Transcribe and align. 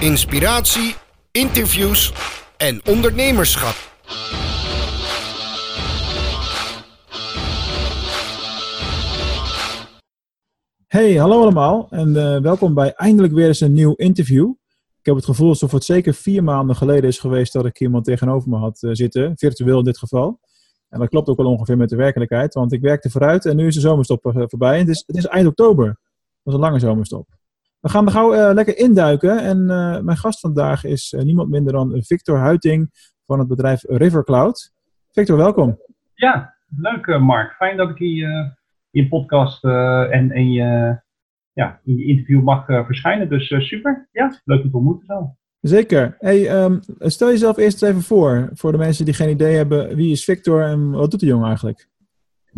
inspiratie, 0.00 0.94
interviews 1.30 2.12
en 2.56 2.80
ondernemerschap. 2.86 3.74
Hey, 10.86 11.14
hallo 11.14 11.40
allemaal 11.40 11.86
en 11.90 12.16
eh, 12.16 12.40
welkom 12.40 12.74
bij 12.74 12.92
eindelijk 12.92 13.32
weer 13.32 13.46
eens 13.46 13.60
een 13.60 13.72
nieuw 13.72 13.94
interview. 13.94 14.50
Ik 14.98 15.06
heb 15.06 15.14
het 15.14 15.24
gevoel 15.24 15.48
alsof 15.48 15.72
het 15.72 15.84
zeker 15.84 16.14
vier 16.14 16.44
maanden 16.44 16.76
geleden 16.76 17.08
is 17.08 17.18
geweest 17.18 17.52
dat 17.52 17.66
ik 17.66 17.80
iemand 17.80 18.04
tegenover 18.04 18.48
me 18.48 18.56
had 18.56 18.82
eh, 18.82 18.90
zitten, 18.92 19.32
virtueel 19.36 19.78
in 19.78 19.84
dit 19.84 19.98
geval. 19.98 20.40
En 20.88 20.98
dat 21.00 21.08
klopt 21.08 21.28
ook 21.28 21.36
wel 21.36 21.50
ongeveer 21.50 21.76
met 21.76 21.88
de 21.88 21.96
werkelijkheid, 21.96 22.54
want 22.54 22.72
ik 22.72 22.80
werkte 22.80 23.10
vooruit 23.10 23.46
en 23.46 23.56
nu 23.56 23.66
is 23.66 23.74
de 23.74 23.80
zomerstop 23.80 24.26
eh, 24.26 24.42
voorbij. 24.46 24.78
Het 24.78 24.88
is, 24.88 25.04
het 25.06 25.16
is 25.16 25.26
eind 25.26 25.46
oktober. 25.46 25.86
Dat 25.86 25.96
is 26.44 26.52
een 26.54 26.60
lange 26.60 26.78
zomerstop. 26.78 27.35
We 27.86 27.92
gaan 27.92 28.06
er 28.06 28.12
gauw 28.12 28.34
uh, 28.34 28.54
lekker 28.54 28.78
induiken. 28.78 29.38
En 29.38 29.58
uh, 29.58 30.00
mijn 30.00 30.16
gast 30.16 30.40
vandaag 30.40 30.84
is 30.84 31.12
uh, 31.12 31.22
niemand 31.22 31.48
minder 31.48 31.72
dan 31.72 32.02
Victor 32.02 32.38
Huiting 32.38 32.90
van 33.26 33.38
het 33.38 33.48
bedrijf 33.48 33.82
Rivercloud. 33.82 34.72
Victor, 35.10 35.36
welkom. 35.36 35.80
Ja, 36.14 36.54
leuk 36.76 37.18
Mark. 37.18 37.52
Fijn 37.52 37.76
dat 37.76 37.90
ik 37.90 37.98
hier 37.98 38.56
in 38.90 39.08
podcast 39.08 39.64
en 39.64 40.30
in 40.30 40.52
je, 40.52 41.00
ja, 41.52 41.80
in 41.84 41.96
je 41.96 42.04
interview 42.04 42.42
mag 42.42 42.64
verschijnen. 42.66 43.28
Dus 43.28 43.54
super. 43.68 44.08
Ja, 44.12 44.40
leuk 44.44 44.62
je 44.62 44.70
te 44.70 44.76
ontmoeten 44.76 45.06
zo. 45.06 45.36
Zeker. 45.60 46.16
Hey, 46.18 46.64
um, 46.64 46.80
stel 46.98 47.28
jezelf 47.28 47.56
eerst 47.56 47.82
even 47.82 48.02
voor, 48.02 48.50
voor 48.52 48.72
de 48.72 48.78
mensen 48.78 49.04
die 49.04 49.14
geen 49.14 49.30
idee 49.30 49.56
hebben. 49.56 49.96
Wie 49.96 50.10
is 50.10 50.24
Victor 50.24 50.62
en 50.62 50.90
wat 50.90 51.10
doet 51.10 51.20
de 51.20 51.26
jongen 51.26 51.46
eigenlijk? 51.46 51.88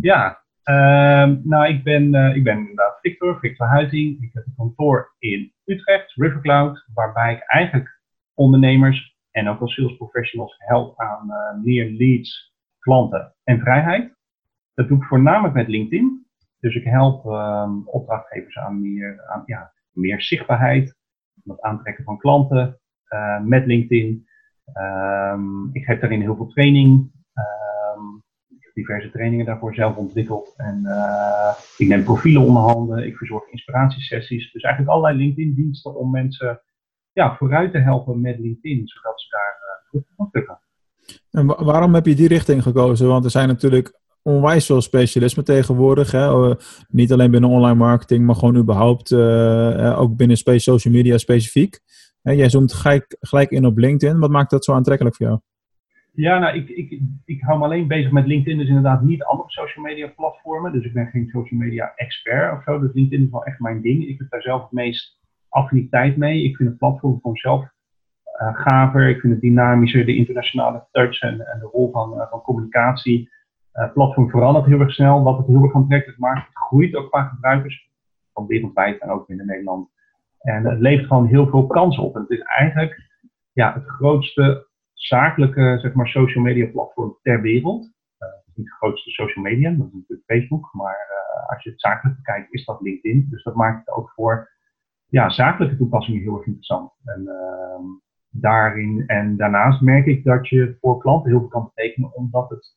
Ja, 0.01 0.43
uh, 0.69 1.37
nou, 1.43 1.69
ik 1.69 1.85
ben, 1.85 2.15
uh, 2.15 2.37
ik 2.37 2.45
ben 2.45 2.59
inderdaad 2.59 2.99
Victor, 3.01 3.39
Victor 3.39 3.67
Huiting. 3.67 4.23
Ik 4.23 4.31
heb 4.33 4.47
een 4.47 4.55
kantoor 4.57 5.15
in 5.19 5.53
Utrecht, 5.65 6.13
Rivercloud, 6.15 6.85
waarbij 6.95 7.35
ik 7.35 7.43
eigenlijk 7.47 8.01
ondernemers 8.35 9.17
en 9.31 9.49
ook 9.49 9.61
als 9.61 9.75
sales 9.75 9.97
professionals 9.97 10.55
help 10.59 11.01
aan 11.01 11.27
uh, 11.31 11.65
meer 11.65 11.91
leads, 11.91 12.55
klanten 12.79 13.35
en 13.45 13.61
vrijheid. 13.61 14.17
Dat 14.75 14.89
doe 14.89 14.99
ik 14.99 15.05
voornamelijk 15.05 15.55
met 15.55 15.69
LinkedIn. 15.69 16.27
Dus 16.61 16.75
ik 16.75 16.85
help 16.85 17.25
um, 17.25 17.89
opdrachtgevers 17.89 18.59
aan 18.59 18.81
meer, 18.81 19.25
aan, 19.27 19.43
ja, 19.47 19.73
meer 19.93 20.23
zichtbaarheid, 20.23 20.97
het 21.45 21.61
aantrekken 21.61 22.05
van 22.05 22.19
klanten 22.19 22.81
uh, 23.09 23.41
met 23.41 23.67
LinkedIn. 23.67 24.27
Um, 24.75 25.71
ik 25.73 25.85
geef 25.85 26.01
daarin 26.01 26.21
heel 26.21 26.37
veel 26.37 26.47
training 26.47 27.11
diverse 28.89 29.11
trainingen 29.11 29.47
daarvoor 29.47 29.75
zelf 29.75 29.97
ontwikkeld. 29.97 30.55
En 30.57 30.81
uh, 30.85 31.53
ik 31.77 31.89
neem 31.89 32.05
profielen 32.05 32.43
onder 32.43 32.63
handen, 32.63 33.07
ik 33.07 33.17
verzorg 33.17 33.51
inspiratiesessies. 33.51 34.53
Dus 34.53 34.63
eigenlijk 34.63 34.95
allerlei 34.95 35.25
LinkedIn-diensten 35.25 35.97
om 35.97 36.11
mensen 36.11 36.61
ja, 37.13 37.37
vooruit 37.37 37.73
te 37.73 37.79
helpen 37.79 38.21
met 38.21 38.39
LinkedIn, 38.39 38.87
zodat 38.87 39.21
ze 39.21 39.27
daar 39.31 39.57
uh, 39.59 39.91
goed 39.91 40.05
van 40.17 40.31
kunnen. 40.31 40.61
En 41.31 41.47
waarom 41.47 41.95
heb 41.95 42.07
je 42.07 42.15
die 42.15 42.29
richting 42.29 42.63
gekozen? 42.63 43.09
Want 43.09 43.25
er 43.25 43.31
zijn 43.31 43.49
natuurlijk 43.49 44.01
onwijs 44.23 44.67
veel 44.67 44.81
specialismen 44.81 45.45
tegenwoordig. 45.45 46.11
Hè? 46.11 46.55
Niet 46.89 47.13
alleen 47.13 47.31
binnen 47.31 47.51
online 47.51 47.75
marketing, 47.75 48.27
maar 48.27 48.35
gewoon 48.35 48.57
überhaupt 48.57 49.11
uh, 49.11 50.01
ook 50.01 50.17
binnen 50.17 50.37
social 50.37 50.95
media 50.95 51.19
specifiek. 51.19 51.81
Jij 52.23 52.49
zoomt 52.49 52.73
gelijk 53.21 53.51
in 53.51 53.67
op 53.67 53.79
LinkedIn. 53.79 54.19
Wat 54.19 54.31
maakt 54.31 54.51
dat 54.51 54.65
zo 54.65 54.73
aantrekkelijk 54.73 55.17
voor 55.17 55.27
jou? 55.27 55.41
Ja, 56.19 56.39
nou, 56.39 56.57
ik, 56.57 56.69
ik, 56.69 57.01
ik 57.25 57.43
hou 57.43 57.59
me 57.59 57.65
alleen 57.65 57.87
bezig 57.87 58.11
met 58.11 58.27
LinkedIn, 58.27 58.59
dus 58.59 58.69
inderdaad 58.69 59.03
niet 59.03 59.23
andere 59.23 59.51
social 59.51 59.85
media 59.85 60.07
platformen. 60.17 60.73
Dus 60.73 60.85
ik 60.85 60.93
ben 60.93 61.07
geen 61.07 61.29
social 61.29 61.61
media 61.61 61.93
expert 61.97 62.57
of 62.57 62.63
zo. 62.63 62.79
Dus 62.79 62.93
LinkedIn 62.93 63.25
is 63.25 63.31
wel 63.31 63.45
echt 63.45 63.59
mijn 63.59 63.81
ding. 63.81 64.09
Ik 64.09 64.19
heb 64.19 64.31
daar 64.31 64.43
zelf 64.43 64.63
het 64.63 64.73
meest 64.73 65.21
affiniteit 65.49 66.17
mee. 66.17 66.43
Ik 66.43 66.57
vind 66.57 66.69
het 66.69 66.79
platform 66.79 67.19
van 67.21 67.37
zelf 67.37 67.63
uh, 67.63 68.55
gaver. 68.55 69.09
Ik 69.09 69.21
vind 69.21 69.33
het 69.33 69.43
dynamischer, 69.43 70.07
de 70.07 70.17
internationale 70.17 70.87
touch 70.91 71.21
en, 71.21 71.47
en 71.47 71.59
de 71.59 71.69
rol 71.73 71.91
van, 71.91 72.15
uh, 72.15 72.31
van 72.31 72.41
communicatie. 72.41 73.31
Uh, 73.75 73.93
platform 73.93 74.31
verandert 74.31 74.67
heel 74.67 74.81
erg 74.81 74.93
snel. 74.93 75.23
Wat 75.23 75.39
het 75.39 75.47
heel 75.47 75.63
erg 75.63 75.75
aantrekkelijk 75.75 76.19
maakt, 76.19 76.47
het 76.47 76.57
groeit 76.57 76.95
ook 76.95 77.11
qua 77.11 77.23
gebruikers. 77.23 77.91
Van 78.33 78.47
wereldwijd 78.47 79.01
en 79.01 79.11
ook 79.11 79.27
binnen 79.27 79.47
Nederland. 79.47 79.89
En 80.39 80.65
het 80.65 80.79
levert 80.79 81.07
gewoon 81.07 81.27
heel 81.27 81.49
veel 81.49 81.67
kansen 81.67 82.03
op. 82.03 82.15
En 82.15 82.21
het 82.21 82.31
is 82.31 82.43
eigenlijk 82.43 83.01
ja, 83.53 83.75
het 83.75 83.87
grootste 83.87 84.68
zakelijke 84.99 85.79
zeg 85.81 85.93
maar, 85.93 86.09
social 86.09 86.45
media 86.45 86.67
platform 86.67 87.19
ter 87.23 87.41
wereld. 87.41 87.85
Uh, 87.85 88.29
het 88.47 88.57
niet 88.57 88.67
de 88.67 88.73
grootste 88.73 89.11
social 89.11 89.45
media, 89.45 89.71
dat 89.71 89.87
is 89.87 89.93
natuurlijk 89.93 90.27
Facebook. 90.27 90.69
Maar 90.73 91.09
uh, 91.11 91.49
als 91.49 91.63
je 91.63 91.71
het 91.71 91.81
zakelijk 91.81 92.17
bekijkt, 92.17 92.53
is 92.53 92.65
dat 92.65 92.81
LinkedIn. 92.81 93.27
Dus 93.31 93.43
dat 93.43 93.55
maakt 93.55 93.87
het 93.87 93.97
ook 93.97 94.11
voor 94.11 94.51
ja, 95.07 95.29
zakelijke 95.29 95.77
toepassingen 95.77 96.21
heel 96.21 96.37
erg 96.37 96.47
interessant. 96.47 96.93
En, 97.05 97.23
uh, 97.23 97.85
daarin, 98.31 99.05
en 99.07 99.37
daarnaast 99.37 99.81
merk 99.81 100.07
ik 100.07 100.25
dat 100.25 100.49
je 100.49 100.77
voor 100.81 100.99
klanten 100.99 101.31
heel 101.31 101.41
veel 101.41 101.49
kan 101.49 101.71
betekenen, 101.75 102.15
omdat 102.15 102.51
het 102.51 102.75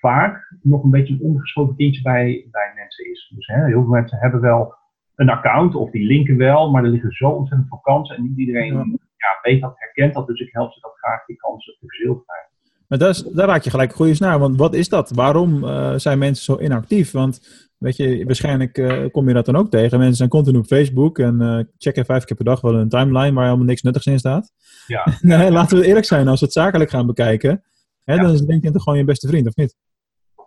vaak 0.00 0.54
nog 0.62 0.82
een 0.82 0.90
beetje 0.90 1.14
een 1.14 1.20
ondergeschoven 1.20 1.76
kindje 1.76 2.02
bij, 2.02 2.48
bij 2.50 2.72
mensen 2.74 3.10
is. 3.10 3.32
Dus 3.34 3.46
hè, 3.46 3.64
heel 3.64 3.82
veel 3.82 3.90
mensen 3.90 4.18
hebben 4.18 4.40
wel 4.40 4.74
een 5.14 5.28
account 5.28 5.74
of 5.74 5.90
die 5.90 6.06
linken 6.06 6.36
wel, 6.36 6.70
maar 6.70 6.84
er 6.84 6.90
liggen 6.90 7.12
zo 7.12 7.28
ontzettend 7.28 7.68
veel 7.68 7.78
kansen 7.78 8.16
en 8.16 8.22
niet 8.22 8.38
iedereen 8.38 9.00
ja. 9.24 9.38
Weet 9.42 9.60
dat, 9.60 9.72
herkent 9.74 10.14
dat. 10.14 10.26
Dus 10.26 10.40
ik 10.40 10.52
help 10.52 10.72
ze 10.72 10.80
dat 10.80 10.96
graag 10.96 11.24
die 11.24 11.36
kansen 11.36 11.76
te 11.78 11.86
verzilveren. 11.86 12.46
Maar 12.88 13.08
is, 13.08 13.22
daar 13.22 13.46
raak 13.46 13.62
je 13.62 13.70
gelijk 13.70 13.90
een 13.90 13.96
goede 13.96 14.14
snaar. 14.14 14.38
Want 14.38 14.56
wat 14.56 14.74
is 14.74 14.88
dat? 14.88 15.10
Waarom 15.10 15.64
uh, 15.64 15.94
zijn 15.96 16.18
mensen 16.18 16.44
zo 16.44 16.60
inactief? 16.60 17.10
Want 17.10 17.66
weet 17.78 17.96
je, 17.96 18.24
waarschijnlijk 18.24 18.78
uh, 18.78 19.04
kom 19.10 19.28
je 19.28 19.34
dat 19.34 19.46
dan 19.46 19.56
ook 19.56 19.70
tegen. 19.70 19.98
Mensen 19.98 20.16
zijn 20.16 20.28
continu 20.28 20.58
op 20.58 20.66
Facebook 20.66 21.18
en 21.18 21.42
uh, 21.42 21.60
checken 21.78 22.04
vijf 22.04 22.24
keer 22.24 22.36
per 22.36 22.44
dag 22.44 22.60
wel 22.60 22.74
een 22.74 22.88
timeline 22.88 23.32
waar 23.32 23.44
helemaal 23.44 23.66
niks 23.66 23.82
nuttigs 23.82 24.06
in 24.06 24.18
staat. 24.18 24.52
Ja. 24.86 25.06
nee, 25.20 25.50
laten 25.50 25.78
we 25.78 25.86
eerlijk 25.86 26.06
zijn, 26.06 26.28
als 26.28 26.40
we 26.40 26.46
het 26.46 26.54
zakelijk 26.54 26.90
gaan 26.90 27.06
bekijken, 27.06 27.64
hè, 28.04 28.14
ja. 28.14 28.22
dan 28.22 28.32
is 28.32 28.40
LinkedIn 28.40 28.72
toch 28.72 28.82
gewoon 28.82 28.98
je 28.98 29.04
beste 29.04 29.28
vriend, 29.28 29.46
of 29.46 29.56
niet? 29.56 29.76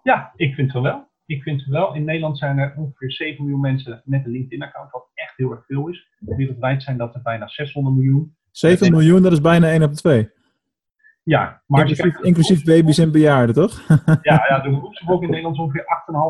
Ja, 0.03 0.31
ik 0.35 0.53
vind 0.53 0.73
het 0.73 0.81
wel. 0.81 1.09
Ik 1.25 1.43
vind 1.43 1.61
het 1.61 1.69
wel. 1.69 1.95
In 1.95 2.03
Nederland 2.03 2.37
zijn 2.37 2.57
er 2.57 2.73
ongeveer 2.77 3.11
7 3.11 3.43
miljoen 3.43 3.61
mensen 3.61 4.01
met 4.05 4.25
een 4.25 4.31
LinkedIn-account, 4.31 4.91
wat 4.91 5.09
echt 5.13 5.33
heel 5.37 5.51
erg 5.51 5.65
veel 5.65 5.87
is. 5.87 6.07
Wereldwijd 6.19 6.83
zijn 6.83 6.97
dat 6.97 7.15
er 7.15 7.21
bijna 7.21 7.47
600 7.47 7.95
miljoen. 7.95 8.35
7 8.51 8.91
miljoen, 8.91 9.21
dat 9.21 9.31
is 9.31 9.41
bijna 9.41 9.69
1 9.69 9.83
op 9.83 9.93
2. 9.93 10.29
Ja, 11.23 11.61
maar 11.67 11.87
inclusief, 11.87 12.19
inclusief 12.19 12.63
baby's 12.63 12.97
en 12.97 13.11
bejaarden, 13.11 13.55
toch? 13.55 13.87
ja, 14.29 14.45
ja, 14.49 14.59
de 14.59 14.69
beroepsbevolking 14.69 15.23
in 15.23 15.29
Nederland 15.29 15.55
is 15.55 15.61
ongeveer 15.61 15.85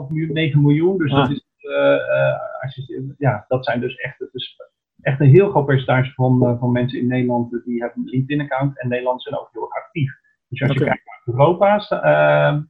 8,5 0.08 0.12
miljoen, 0.12 0.34
9 0.34 0.62
miljoen. 0.62 0.98
Dus 0.98 1.12
ah. 1.12 1.18
dat, 1.18 1.30
is, 1.30 1.46
uh, 1.60 1.76
uh, 1.76 2.62
als 2.62 2.76
je, 2.76 3.14
ja, 3.18 3.46
dat 3.48 3.66
zijn 3.66 3.80
dus 3.80 3.96
echt, 3.96 4.20
het 4.20 4.34
is 4.34 4.56
echt 5.02 5.20
een 5.20 5.30
heel 5.30 5.50
groot 5.50 5.66
percentage 5.66 6.14
van, 6.14 6.44
uh, 6.44 6.60
van 6.60 6.72
mensen 6.72 7.00
in 7.00 7.08
Nederland 7.08 7.62
die 7.66 7.82
hebben 7.82 8.04
een 8.04 8.10
LinkedIn-account. 8.10 8.80
En 8.80 8.90
Nederland 8.90 9.22
zijn 9.22 9.40
ook 9.40 9.50
heel 9.52 9.72
actief. 9.72 10.20
Dus 10.48 10.62
als 10.62 10.72
okay. 10.72 10.84
je 10.84 10.90
kijkt 10.90 11.06
naar 11.06 11.36
Europa, 11.36 11.86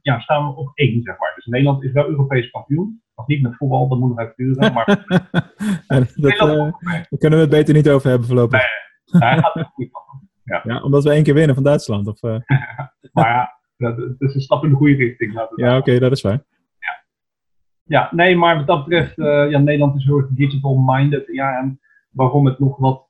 ja, 0.02 0.20
staan 0.20 0.46
we 0.46 0.54
op 0.54 0.70
één, 0.74 1.02
zeg 1.02 1.18
maar. 1.18 1.32
Dus 1.34 1.46
Nederland 1.46 1.84
is 1.84 1.92
wel 1.92 2.08
Europees 2.08 2.50
kampioen. 2.50 3.02
Nog 3.16 3.26
niet 3.26 3.42
met 3.42 3.56
voetbal, 3.56 3.88
dat 3.88 3.98
moet 3.98 4.08
nog 4.08 4.18
even 4.18 4.32
duren. 4.36 4.72
Maar 4.72 4.86
ja, 5.88 5.98
dat, 6.14 6.38
daar 6.38 7.18
kunnen 7.18 7.38
we 7.38 7.44
het 7.44 7.50
beter 7.50 7.74
niet 7.74 7.88
over 7.88 8.08
hebben 8.08 8.26
voorlopig. 8.26 8.58
Nee, 8.58 8.68
gaat 9.18 9.70
goed. 9.74 9.90
Ja. 10.44 10.60
ja, 10.64 10.82
omdat 10.82 11.04
we 11.04 11.10
één 11.10 11.22
keer 11.22 11.34
winnen 11.34 11.54
van 11.54 11.64
Duitsland. 11.64 12.06
Of, 12.06 12.22
uh... 12.22 12.36
maar 13.12 13.28
ja, 13.28 13.58
dat, 13.76 13.96
dat, 13.96 14.14
is 14.18 14.34
een 14.34 14.40
stap 14.40 14.64
in 14.64 14.70
de 14.70 14.76
goede 14.76 14.94
richting. 14.94 15.32
Ja, 15.32 15.42
oké, 15.44 15.76
okay, 15.76 15.98
dat 15.98 16.12
is 16.12 16.20
waar. 16.20 16.44
Ja. 16.78 17.04
ja, 17.84 18.08
nee, 18.12 18.36
maar 18.36 18.56
wat 18.56 18.66
dat 18.66 18.84
betreft, 18.84 19.18
uh, 19.18 19.50
ja, 19.50 19.58
Nederland 19.58 19.96
is 19.96 20.04
heel 20.04 20.18
erg 20.18 20.28
digital-minded. 20.30 21.26
Ja, 21.26 21.58
en 21.58 21.80
waarom 22.10 22.46
het 22.46 22.58
nog 22.58 22.76
wat 22.78 23.08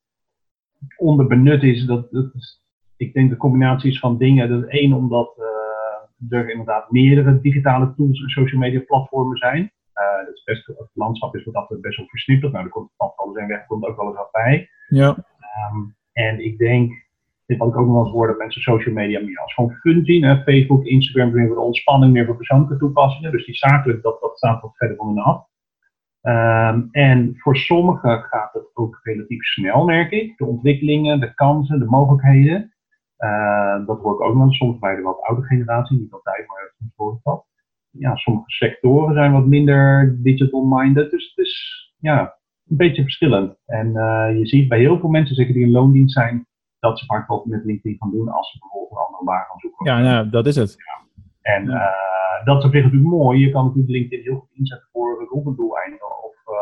onderbenut 0.96 1.62
is, 1.62 1.84
dat, 1.84 2.10
dat 2.10 2.34
is, 2.34 2.62
ik 2.96 3.14
denk 3.14 3.30
de 3.30 3.36
combinatie 3.36 3.90
is 3.90 3.98
van 3.98 4.18
dingen. 4.18 4.48
Dat 4.48 4.70
één, 4.70 4.92
omdat 4.92 5.38
uh, 5.38 6.38
er 6.38 6.50
inderdaad 6.50 6.90
meerdere 6.90 7.40
digitale 7.40 7.94
tools 7.94 8.22
en 8.22 8.28
social 8.28 8.60
media 8.60 8.80
platformen 8.80 9.36
zijn. 9.36 9.72
Het, 10.26 10.42
best, 10.44 10.66
het 10.66 10.90
landschap 10.94 11.36
is 11.36 11.44
wat 11.44 11.54
dat 11.68 11.80
best 11.80 11.96
wel 11.96 12.06
versnipperd. 12.06 12.52
Nou, 12.52 12.64
er 12.64 12.70
komt 12.70 12.90
van 12.96 13.12
alles 13.16 13.36
en 13.36 13.46
weg 13.46 13.66
komt 13.66 13.84
ook 13.84 13.96
wel 13.96 14.06
eens 14.06 14.16
wat 14.16 14.30
bij. 14.32 14.68
Ja. 14.88 15.16
Um, 15.72 15.96
en 16.12 16.44
ik 16.44 16.58
denk, 16.58 16.92
dit 17.46 17.58
had 17.58 17.68
ik 17.68 17.76
ook 17.76 17.86
nog 17.86 17.94
wel 17.94 18.04
eens 18.04 18.12
horen, 18.12 18.28
dat 18.28 18.38
mensen 18.38 18.62
social 18.62 18.94
media 18.94 19.20
meer 19.20 19.38
als 19.38 19.54
gewoon 19.54 19.72
fun 19.72 20.04
zien. 20.04 20.24
Hè? 20.24 20.42
Facebook, 20.42 20.84
Instagram 20.84 21.32
meer 21.32 21.46
voor 21.46 21.56
de 21.56 21.62
ontspanning, 21.62 22.12
meer 22.12 22.26
voor 22.26 22.36
persoonlijke 22.36 22.76
toepassingen. 22.76 23.32
Dus 23.32 23.46
die 23.46 23.54
zakelijk, 23.54 24.02
dat, 24.02 24.20
dat 24.20 24.36
staat 24.36 24.62
wat 24.62 24.76
verder 24.76 24.96
van 24.96 25.06
hun 25.06 25.18
af. 25.18 25.50
Um, 26.24 26.88
en 26.90 27.34
voor 27.36 27.56
sommigen 27.56 28.22
gaat 28.22 28.52
het 28.52 28.70
ook 28.74 29.00
relatief 29.02 29.44
snel, 29.44 29.84
merk 29.84 30.10
ik. 30.10 30.38
De 30.38 30.44
ontwikkelingen, 30.44 31.20
de 31.20 31.34
kansen, 31.34 31.78
de 31.78 31.84
mogelijkheden. 31.84 32.74
Uh, 33.18 33.86
dat 33.86 34.00
hoor 34.00 34.14
ik 34.14 34.20
ook 34.20 34.34
nog 34.34 34.54
soms 34.54 34.78
bij 34.78 34.96
de 34.96 35.02
wat 35.02 35.20
oude 35.20 35.42
generatie, 35.42 35.98
niet 35.98 36.12
altijd, 36.12 36.46
maar 36.46 36.74
soms 36.78 37.20
hoor. 37.22 37.44
Ja, 37.90 38.16
sommige 38.16 38.50
sectoren 38.50 39.14
zijn 39.14 39.32
wat 39.32 39.46
minder 39.46 40.16
digital-minded. 40.22 41.10
Dus 41.10 41.28
het 41.34 41.46
is 41.46 41.94
ja, 41.98 42.36
een 42.72 42.86
beetje 42.86 43.02
verschillend. 43.02 43.56
En 43.66 43.86
uh, 43.86 44.38
je 44.38 44.46
ziet 44.46 44.68
bij 44.68 44.78
heel 44.78 44.98
veel 44.98 45.08
mensen, 45.08 45.34
zeker 45.34 45.54
die 45.54 45.64
in 45.64 45.70
loondienst 45.70 46.14
zijn, 46.14 46.46
dat 46.78 46.98
ze 46.98 47.04
vaak 47.04 47.28
wat 47.28 47.46
met 47.46 47.64
LinkedIn 47.64 47.98
gaan 47.98 48.10
doen 48.10 48.28
als 48.28 48.50
ze 48.50 48.58
bijvoorbeeld 48.58 48.90
een 48.90 49.06
andere 49.06 49.24
baan 49.24 49.44
gaan 49.48 49.58
zoeken. 49.58 49.86
Ja, 49.86 50.00
nou, 50.00 50.30
dat 50.30 50.46
is 50.46 50.56
het. 50.56 50.74
Ja. 50.76 51.00
En 51.54 51.64
uh, 51.66 52.44
dat 52.44 52.58
is 52.58 52.64
op 52.64 52.72
zich 52.72 52.82
natuurlijk 52.82 53.10
mooi. 53.10 53.40
Je 53.40 53.50
kan 53.50 53.64
natuurlijk 53.64 53.92
LinkedIn 53.92 54.24
heel 54.24 54.38
goed 54.38 54.52
inzetten 54.52 54.88
voor 54.92 55.10
doeleinden 55.56 56.24
of, 56.24 56.34
uh, 56.46 56.54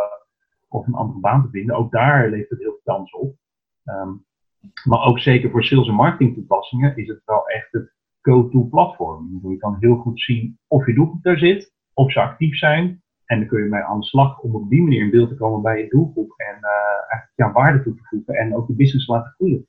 of 0.68 0.86
een 0.86 0.94
andere 0.94 1.20
baan 1.20 1.42
te 1.42 1.48
vinden. 1.50 1.76
Ook 1.76 1.90
daar 1.90 2.30
levert 2.30 2.50
het 2.50 2.58
heel 2.58 2.78
veel 2.82 2.94
kans 2.94 3.12
op. 3.12 3.34
Um, 3.84 4.24
Maar 4.84 5.04
ook 5.04 5.18
zeker 5.18 5.50
voor 5.50 5.64
sales 5.64 5.88
en 5.88 5.94
marketing 5.94 6.34
toepassingen 6.34 6.96
is 6.96 7.08
het 7.08 7.22
wel 7.24 7.48
echt 7.48 7.68
het 7.70 7.92
go-to 8.20 8.62
platform. 8.62 9.40
Je 9.48 9.56
kan 9.56 9.76
heel 9.80 9.96
goed 9.96 10.20
zien 10.20 10.58
of 10.66 10.86
je 10.86 10.94
doelgroep 10.94 11.22
daar 11.22 11.38
zit, 11.38 11.74
of 11.94 12.12
ze 12.12 12.20
actief 12.20 12.56
zijn. 12.56 13.02
En 13.30 13.38
dan 13.38 13.48
kun 13.48 13.62
je 13.62 13.68
mee 13.68 13.82
aan 13.82 14.00
de 14.00 14.06
slag 14.06 14.38
om 14.38 14.54
op 14.54 14.70
die 14.70 14.82
manier 14.82 15.02
in 15.02 15.10
beeld 15.10 15.28
te 15.28 15.34
komen 15.34 15.62
bij 15.62 15.78
je 15.78 15.88
doelgroep 15.88 16.34
en 16.36 16.56
uh, 16.60 16.70
eigenlijk 17.08 17.32
ja, 17.34 17.52
waarde 17.52 17.82
toe 17.82 17.94
te 17.94 18.02
voegen 18.02 18.34
en 18.34 18.56
ook 18.56 18.66
de 18.66 18.74
business 18.74 19.06
laten 19.06 19.32
groeien. 19.36 19.64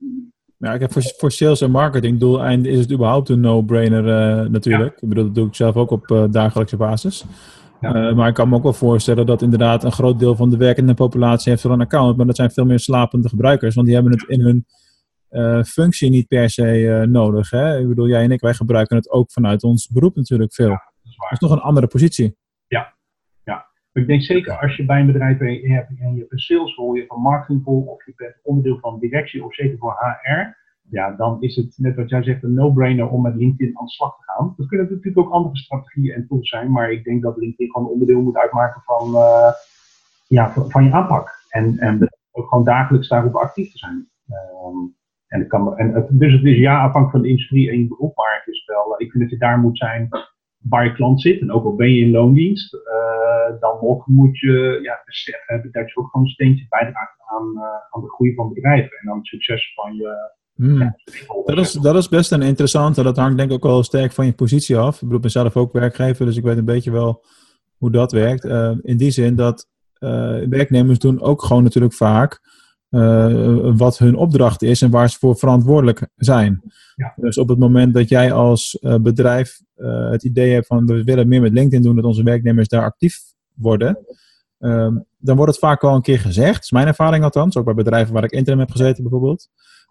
Ja, 0.57 0.73
ik 0.73 0.79
heb 0.79 0.91
voor, 0.91 1.01
voor 1.17 1.31
sales 1.31 1.61
en 1.61 1.71
marketing 1.71 2.19
doeleind 2.19 2.65
is 2.65 2.79
het 2.79 2.91
überhaupt 2.91 3.29
een 3.29 3.39
no-brainer 3.39 4.03
uh, 4.03 4.49
natuurlijk. 4.49 5.01
Ik 5.01 5.09
bedoel, 5.09 5.23
dat 5.23 5.35
doe 5.35 5.47
ik 5.47 5.55
zelf 5.55 5.75
ook 5.75 5.91
op 5.91 6.09
uh, 6.11 6.23
dagelijkse 6.31 6.77
basis. 6.77 7.25
Ja. 7.79 8.13
maar 8.13 8.27
ik 8.27 8.33
kan 8.33 8.49
me 8.49 8.55
ook 8.55 8.63
wel 8.63 8.73
voorstellen 8.73 9.25
dat 9.25 9.41
inderdaad 9.41 9.83
een 9.83 9.91
groot 9.91 10.19
deel 10.19 10.35
van 10.35 10.49
de 10.49 10.57
werkende 10.57 10.93
populatie 10.93 11.51
heeft 11.51 11.63
wel 11.63 11.71
een 11.71 11.81
account, 11.81 12.17
maar 12.17 12.25
dat 12.25 12.35
zijn 12.35 12.51
veel 12.51 12.65
meer 12.65 12.79
slapende 12.79 13.29
gebruikers, 13.29 13.75
want 13.75 13.87
die 13.87 13.95
hebben 13.95 14.13
het 14.13 14.23
in 14.27 14.41
hun 14.41 14.65
uh, 15.31 15.63
functie 15.63 16.09
niet 16.09 16.27
per 16.27 16.49
se 16.49 16.79
uh, 16.79 17.01
nodig. 17.01 17.49
Hè? 17.49 17.79
Ik 17.79 17.87
bedoel, 17.87 18.07
jij 18.07 18.23
en 18.23 18.31
ik, 18.31 18.41
wij 18.41 18.53
gebruiken 18.53 18.95
het 18.95 19.09
ook 19.09 19.31
vanuit 19.31 19.63
ons 19.63 19.87
beroep 19.87 20.15
natuurlijk 20.15 20.53
veel. 20.53 20.69
Ja, 20.69 20.91
dat, 21.01 21.11
is 21.11 21.17
dat, 21.17 21.31
is 21.31 21.39
nog 21.39 21.51
een 21.51 21.59
andere 21.59 21.87
positie. 21.87 22.35
Ja, 22.67 22.93
Ik 23.93 24.07
denk 24.07 24.21
zeker 24.21 24.57
als 24.59 24.75
je 24.75 24.85
bij 24.85 24.99
een 24.99 25.05
bedrijf 25.05 25.37
hebt 25.37 25.89
en 25.99 26.13
je 26.13 26.19
hebt 26.19 26.31
een 26.31 26.39
salesrol, 26.39 26.93
je 26.93 26.99
hebt 26.99 27.11
een 27.11 27.21
marketingrol 27.21 27.81
of 27.81 28.05
je 28.05 28.13
bent 28.15 28.35
onderdeel 28.43 28.79
van 28.79 28.99
directie 28.99 29.45
of 29.45 29.53
zeker 29.53 29.77
voor 29.77 29.93
HR. 30.21 30.59
Ja, 30.89 31.11
dan 31.11 31.41
is 31.41 31.55
het 31.55 31.73
net 31.77 31.95
wat 31.95 32.09
jij 32.09 32.23
zegt 32.23 32.43
een 32.43 32.53
no-brainer 32.53 33.09
om 33.09 33.21
met 33.21 33.35
LinkedIn 33.35 33.77
aan 33.77 33.85
de 33.85 33.91
slag 33.91 34.17
te 34.17 34.23
gaan. 34.23 34.53
Dat 34.57 34.67
kunnen 34.67 34.87
natuurlijk 34.89 35.17
ook 35.17 35.31
andere 35.31 35.57
strategieën 35.57 36.13
en 36.13 36.27
tools 36.27 36.49
zijn, 36.49 36.71
maar 36.71 36.91
ik 36.91 37.03
denk 37.03 37.21
dat 37.21 37.37
LinkedIn 37.37 37.71
gewoon 37.71 37.87
onderdeel 37.87 38.21
moet 38.21 38.37
uitmaken 38.37 38.81
van, 38.81 39.09
uh, 39.13 39.51
ja, 40.27 40.51
van, 40.51 40.83
je 40.83 40.91
aanpak. 40.91 41.29
En, 41.49 41.77
en 41.77 42.09
ook 42.31 42.49
gewoon 42.49 42.63
dagelijks 42.63 43.07
daarop 43.07 43.35
actief 43.35 43.71
te 43.71 43.77
zijn. 43.77 44.09
Um, 44.65 44.95
en 45.27 45.39
het 45.39 45.47
kan, 45.47 45.77
en 45.77 45.93
het, 45.93 46.07
dus 46.09 46.33
het 46.33 46.43
is 46.43 46.57
ja 46.57 46.75
afhankelijk 46.75 47.11
van 47.11 47.21
de 47.21 47.27
industrie 47.27 47.69
en 47.69 47.79
je 47.79 47.87
beroep, 47.87 48.15
maar 48.15 48.41
het 48.43 48.53
is 48.53 48.65
wel, 48.65 49.01
ik 49.01 49.11
vind 49.11 49.23
dat 49.23 49.31
je 49.31 49.37
daar 49.37 49.59
moet 49.59 49.77
zijn 49.77 50.09
waar 50.61 50.85
je 50.85 50.93
klant 50.93 51.21
zit. 51.21 51.41
En 51.41 51.51
ook 51.51 51.65
al 51.65 51.75
ben 51.75 51.89
je 51.89 52.01
in 52.01 52.11
loondienst, 52.11 52.73
uh, 52.73 53.59
dan 53.59 53.77
nog 53.81 54.07
moet 54.07 54.39
je 54.39 54.79
ja, 54.81 55.01
beseffen 55.05 55.71
dat 55.71 55.91
je 55.91 55.97
ook 55.97 56.09
gewoon 56.09 56.25
een 56.25 56.31
steentje 56.31 56.65
bijdraagt 56.69 57.19
aan, 57.25 57.51
uh, 57.55 57.63
aan 57.89 58.01
de 58.01 58.09
groei 58.09 58.33
van 58.33 58.53
bedrijven 58.53 58.97
en 59.01 59.09
aan 59.09 59.17
het 59.17 59.27
succes 59.27 59.73
van 59.73 59.95
je. 59.95 60.39
Hmm. 60.55 60.79
Ja, 60.79 60.95
dat, 61.45 61.57
is, 61.57 61.71
dat 61.71 61.95
is 61.95 62.09
best 62.09 62.31
een 62.31 62.41
interessante. 62.41 63.03
Dat 63.03 63.17
hangt 63.17 63.37
denk 63.37 63.49
ik 63.49 63.55
ook 63.55 63.63
wel 63.63 63.83
sterk 63.83 64.11
van 64.11 64.25
je 64.25 64.33
positie 64.33 64.77
af. 64.77 64.93
Ik 64.93 64.99
bedoel, 64.99 65.15
ik 65.15 65.21
ben 65.21 65.31
zelf 65.31 65.57
ook 65.57 65.73
werkgever, 65.73 66.25
dus 66.25 66.37
ik 66.37 66.43
weet 66.43 66.57
een 66.57 66.65
beetje 66.65 66.91
wel 66.91 67.23
hoe 67.77 67.91
dat 67.91 68.11
werkt. 68.11 68.45
Uh, 68.45 68.71
in 68.81 68.97
die 68.97 69.11
zin 69.11 69.35
dat 69.35 69.69
werknemers 70.49 70.99
doen 70.99 71.21
ook 71.21 71.43
gewoon 71.43 71.63
natuurlijk 71.63 71.93
vaak 71.93 72.39
uh, 72.91 73.71
wat 73.77 73.97
hun 73.97 74.15
opdracht 74.15 74.61
is 74.61 74.81
en 74.81 74.89
waar 74.89 75.09
ze 75.09 75.17
voor 75.19 75.35
verantwoordelijk 75.35 76.07
zijn. 76.15 76.61
Ja. 76.95 77.13
Dus 77.15 77.37
op 77.37 77.49
het 77.49 77.59
moment 77.59 77.93
dat 77.93 78.09
jij 78.09 78.31
als 78.31 78.77
uh, 78.81 78.95
bedrijf 78.95 79.61
uh, 79.77 80.09
het 80.09 80.23
idee 80.23 80.53
hebt 80.53 80.67
van 80.67 80.85
we 80.85 81.03
willen 81.03 81.27
meer 81.27 81.41
met 81.41 81.51
LinkedIn 81.51 81.81
doen, 81.81 81.95
dat 81.95 82.05
onze 82.05 82.23
werknemers 82.23 82.67
daar 82.67 82.83
actief 82.83 83.19
worden, 83.53 83.97
ehm, 84.59 84.97
dan 85.17 85.35
wordt 85.35 85.51
het 85.51 85.59
vaak 85.59 85.81
wel 85.81 85.95
een 85.95 86.01
keer 86.01 86.19
gezegd. 86.19 86.53
Dat 86.53 86.63
is 86.63 86.71
mijn 86.71 86.87
ervaring 86.87 87.23
althans, 87.23 87.57
ook 87.57 87.65
bij 87.65 87.73
bedrijven 87.73 88.13
waar 88.13 88.23
ik 88.23 88.31
interim 88.31 88.59
heb 88.59 88.71
gezeten 88.71 89.03
bijvoorbeeld. 89.03 89.49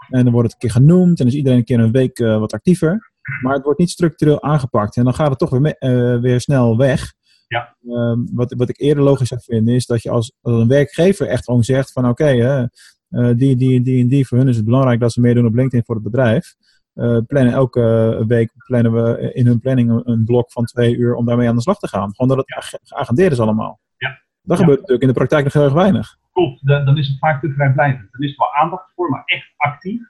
En 0.09 0.25
dan 0.25 0.33
wordt 0.33 0.53
het 0.53 0.63
een 0.63 0.69
keer 0.69 0.81
genoemd 0.83 1.21
en 1.21 1.27
is 1.27 1.35
iedereen 1.35 1.59
een 1.59 1.65
keer 1.65 1.81
een 1.81 1.93
week 1.93 2.19
wat 2.19 2.53
actiever. 2.53 3.13
Maar 3.43 3.55
het 3.55 3.65
wordt 3.65 3.79
niet 3.79 3.91
structureel 3.91 4.43
aangepakt 4.43 4.97
en 4.97 5.05
dan 5.05 5.15
gaat 5.15 5.29
het 5.29 5.39
toch 5.39 5.51
weer, 5.51 6.21
weer 6.21 6.41
snel 6.41 6.77
weg. 6.77 7.13
Ja. 7.51 7.77
Uh, 7.83 8.17
wat, 8.33 8.55
wat 8.57 8.69
ik 8.69 8.81
eerder 8.81 9.05
logisch 9.05 9.29
zou 9.29 9.41
vinden 9.45 9.75
is 9.75 9.87
dat 9.87 10.03
je 10.03 10.11
als, 10.11 10.33
als 10.41 10.61
een 10.61 10.69
werkgever 10.69 11.27
echt 11.27 11.45
gewoon 11.45 11.63
zegt 11.63 11.93
van 11.93 12.09
oké, 12.09 12.23
okay, 12.23 12.69
uh, 13.11 13.37
die, 13.37 13.57
die, 13.57 13.83
die 13.83 14.03
en 14.03 14.09
die, 14.09 14.27
voor 14.27 14.39
hun 14.39 14.49
is 14.49 14.57
het 14.57 14.65
belangrijk 14.65 15.01
dat 15.01 15.13
ze 15.13 15.21
meedoen 15.21 15.47
op 15.47 15.55
LinkedIn 15.55 15.85
voor 15.85 15.95
het 15.95 16.05
bedrijf. 16.05 16.55
Uh, 16.95 17.19
plannen 17.27 17.53
elke 17.53 18.25
week 18.27 18.53
plannen 18.67 18.93
we 18.93 19.33
in 19.33 19.47
hun 19.47 19.61
planning 19.61 19.91
een, 19.91 20.11
een, 20.11 20.25
blok 20.25 20.53
van 20.53 20.65
twee 20.65 20.97
uur 20.97 21.15
om 21.15 21.27
daarmee 21.27 21.49
aan 21.49 21.55
de 21.55 21.63
slag 21.63 21.79
te 21.79 21.89
gaan. 21.89 22.15
Gewoon 22.15 22.37
dat 22.37 22.47
het 22.47 22.81
geagendeerd 22.83 23.33
is 23.33 23.41
allemaal. 23.41 23.81
Ja. 23.97 24.21
Dat 24.43 24.59
gebeurt 24.59 24.79
natuurlijk 24.79 25.03
in 25.03 25.09
de 25.09 25.15
praktijk 25.15 25.45
nog 25.45 25.53
heel 25.53 25.65
erg 25.65 25.73
weinig. 25.73 26.17
Klopt, 26.33 26.67
dan 26.67 26.99
is 26.99 27.09
het 27.09 27.19
vaak 27.19 27.41
te 27.41 27.53
vrijblijvend. 27.53 28.09
Dan 28.13 28.23
is 28.23 28.31
er 28.31 28.39
wel 28.39 28.55
aandacht 28.55 28.93
voor, 28.95 29.11
maar 29.11 29.23
echt 29.25 29.53
actief 29.57 30.01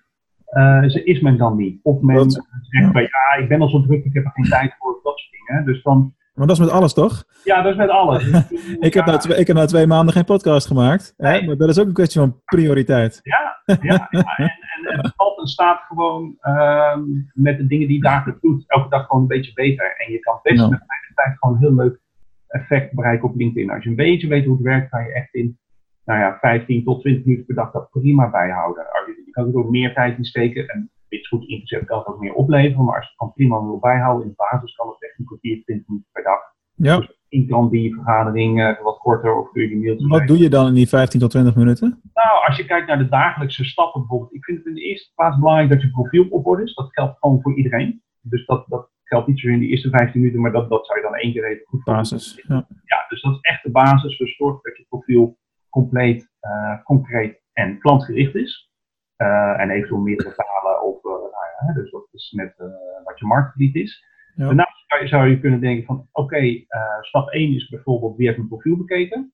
uh, 0.50 1.04
is 1.04 1.20
men 1.20 1.36
dan 1.36 1.56
niet. 1.56 1.80
Of 1.82 2.00
men 2.00 2.16
dat, 2.16 2.32
zegt 2.60 2.92
van 2.92 3.02
ja, 3.02 3.42
ik 3.42 3.48
ben 3.48 3.60
al 3.60 3.68
zo 3.68 3.82
druk, 3.82 4.04
ik 4.04 4.14
heb 4.14 4.24
er 4.24 4.30
geen 4.30 4.48
tijd 4.48 4.74
voor, 4.78 5.00
dat 5.02 5.18
soort 5.18 5.46
dingen. 5.46 5.64
Dus 5.64 5.82
dan 5.82 6.14
maar 6.40 6.48
dat 6.48 6.58
is 6.58 6.64
met 6.66 6.74
alles, 6.74 6.92
toch? 6.94 7.24
Ja, 7.44 7.62
dat 7.62 7.72
is 7.72 7.78
met 7.78 7.88
alles. 7.88 8.24
ik, 8.88 8.94
heb 8.94 9.06
nou 9.06 9.18
twee, 9.18 9.38
ik 9.38 9.46
heb 9.46 9.56
nou 9.56 9.68
twee 9.68 9.86
maanden 9.86 10.14
geen 10.14 10.24
podcast 10.24 10.66
gemaakt. 10.66 11.14
Hè? 11.16 11.42
Maar 11.42 11.56
dat 11.56 11.68
is 11.68 11.78
ook 11.78 11.86
een 11.86 11.92
kwestie 11.92 12.20
van 12.20 12.40
prioriteit. 12.44 13.20
Ja, 13.22 13.60
ja, 13.64 14.08
ja. 14.10 14.24
En, 14.76 14.96
en, 14.96 15.00
het 15.00 15.12
valt 15.16 15.40
en 15.40 15.46
staat 15.46 15.82
gewoon 15.88 16.36
uh, 16.42 16.96
met 17.34 17.58
de 17.58 17.66
dingen 17.66 17.86
die 17.86 17.96
je 17.96 18.02
dagelijks 18.02 18.40
doet. 18.40 18.64
Elke 18.66 18.88
dag 18.88 19.06
gewoon 19.06 19.22
een 19.22 19.28
beetje 19.28 19.52
beter. 19.52 19.94
En 19.96 20.12
je 20.12 20.18
kan 20.18 20.38
best 20.42 20.60
met 20.60 20.84
eigen 20.86 21.14
tijd 21.14 21.36
gewoon 21.38 21.54
een 21.54 21.60
heel 21.60 21.74
leuk 21.74 22.00
effect 22.48 22.94
bereiken 22.94 23.28
op 23.28 23.36
LinkedIn. 23.36 23.70
Als 23.70 23.82
je 23.82 23.90
een 23.90 23.96
beetje 23.96 24.28
weet 24.28 24.44
hoe 24.44 24.54
het 24.54 24.64
werkt, 24.64 24.90
kan 24.90 25.04
je 25.04 25.12
echt 25.12 25.34
in 25.34 25.58
nou 26.04 26.20
ja, 26.20 26.38
15 26.40 26.84
tot 26.84 27.00
20 27.00 27.24
minuten 27.24 27.46
per 27.46 27.54
dag 27.54 27.70
dat 27.70 27.90
prima 27.90 28.30
bijhouden. 28.30 28.84
Je 29.24 29.30
kan 29.30 29.48
er 29.48 29.56
ook 29.56 29.70
meer 29.70 29.94
tijd 29.94 30.16
in 30.16 30.24
steken. 30.24 30.68
En 30.68 30.90
dit 31.10 31.26
goed 31.26 31.48
ingezet 31.48 31.84
kan 31.84 31.98
het 31.98 32.06
ook 32.06 32.20
meer 32.20 32.34
opleveren. 32.34 32.84
Maar 32.84 32.94
als 32.94 33.04
je 33.04 33.10
het 33.10 33.18
kan 33.18 33.32
prima 33.32 33.62
wil 33.62 33.78
bijhouden 33.78 34.22
in 34.22 34.28
de 34.28 34.42
basis, 34.50 34.74
kan 34.74 34.88
het 34.88 35.02
echt 35.02 35.18
een 35.18 35.24
kwartier, 35.24 35.62
20 35.64 35.88
minuten 35.88 36.08
per 36.12 36.22
dag. 36.22 36.40
Ja. 36.74 36.96
Dus 36.96 37.18
in 37.28 37.48
kan 37.48 37.68
die 37.68 37.94
vergadering 37.94 38.60
uh, 38.60 38.82
wat 38.82 38.98
korter 38.98 39.34
of 39.34 39.50
kun 39.50 39.62
je 39.62 39.68
die 39.68 39.78
mailtjes. 39.78 40.08
Wat 40.08 40.26
doe 40.26 40.38
je 40.38 40.48
dan 40.48 40.66
in 40.66 40.74
die 40.74 40.88
15 40.88 41.20
tot 41.20 41.30
20 41.30 41.54
minuten? 41.54 42.00
Nou, 42.14 42.46
als 42.46 42.56
je 42.56 42.64
kijkt 42.64 42.86
naar 42.86 42.98
de 42.98 43.08
dagelijkse 43.08 43.64
stappen 43.64 44.00
bijvoorbeeld. 44.00 44.34
Ik 44.34 44.44
vind 44.44 44.58
het 44.58 44.66
in 44.66 44.74
de 44.74 44.80
eerste 44.80 45.12
plaats 45.14 45.38
belangrijk 45.38 45.70
dat 45.70 45.82
je 45.82 45.90
profiel 45.90 46.26
op 46.30 46.46
orde 46.46 46.62
is. 46.62 46.74
Dat 46.74 46.92
geldt 46.92 47.18
gewoon 47.18 47.40
voor 47.42 47.56
iedereen. 47.56 48.02
Dus 48.20 48.46
dat, 48.46 48.64
dat 48.68 48.90
geldt 49.04 49.26
niet 49.26 49.40
zo 49.40 49.48
in 49.48 49.58
de 49.58 49.66
eerste 49.66 49.90
15 49.90 50.20
minuten, 50.20 50.40
maar 50.40 50.52
dat, 50.52 50.70
dat 50.70 50.86
zou 50.86 50.98
je 50.98 51.04
dan 51.04 51.14
één 51.14 51.32
keer 51.32 51.44
even 51.50 51.66
goed 51.66 51.84
Basis. 51.84 52.42
Ja. 52.48 52.66
ja, 52.84 53.04
dus 53.08 53.22
dat 53.22 53.32
is 53.32 53.40
echt 53.40 53.62
de 53.62 53.70
basis. 53.70 54.18
Dus 54.18 54.36
zorg 54.36 54.60
dat 54.60 54.76
je 54.76 54.86
profiel 54.88 55.38
compleet, 55.68 56.28
uh, 56.40 56.82
concreet 56.84 57.42
en 57.52 57.78
klantgericht 57.78 58.34
is. 58.34 58.69
Uh, 59.20 59.60
en 59.60 59.70
eventueel 59.70 60.00
meerdere 60.00 60.34
talen 60.34 60.82
of 60.82 61.02
nou 61.02 61.66
ja, 61.66 61.72
dus 61.72 61.90
dat 61.90 62.08
is 62.12 62.32
net 62.36 62.54
wat 63.04 63.18
je 63.18 63.26
marktgebied 63.26 63.74
is. 63.74 64.04
Ja. 64.34 64.44
Daarnaast 64.44 64.84
zou 64.86 65.02
je, 65.02 65.08
zou 65.08 65.28
je, 65.28 65.40
kunnen 65.40 65.60
denken 65.60 65.84
van 65.84 66.08
oké, 66.12 66.20
okay, 66.20 66.66
stap 67.00 67.28
1 67.28 67.54
is 67.54 67.68
bijvoorbeeld 67.68 68.16
wie 68.16 68.26
heeft 68.26 68.38
mijn 68.38 68.48
profiel 68.48 68.76
bekeken. 68.76 69.32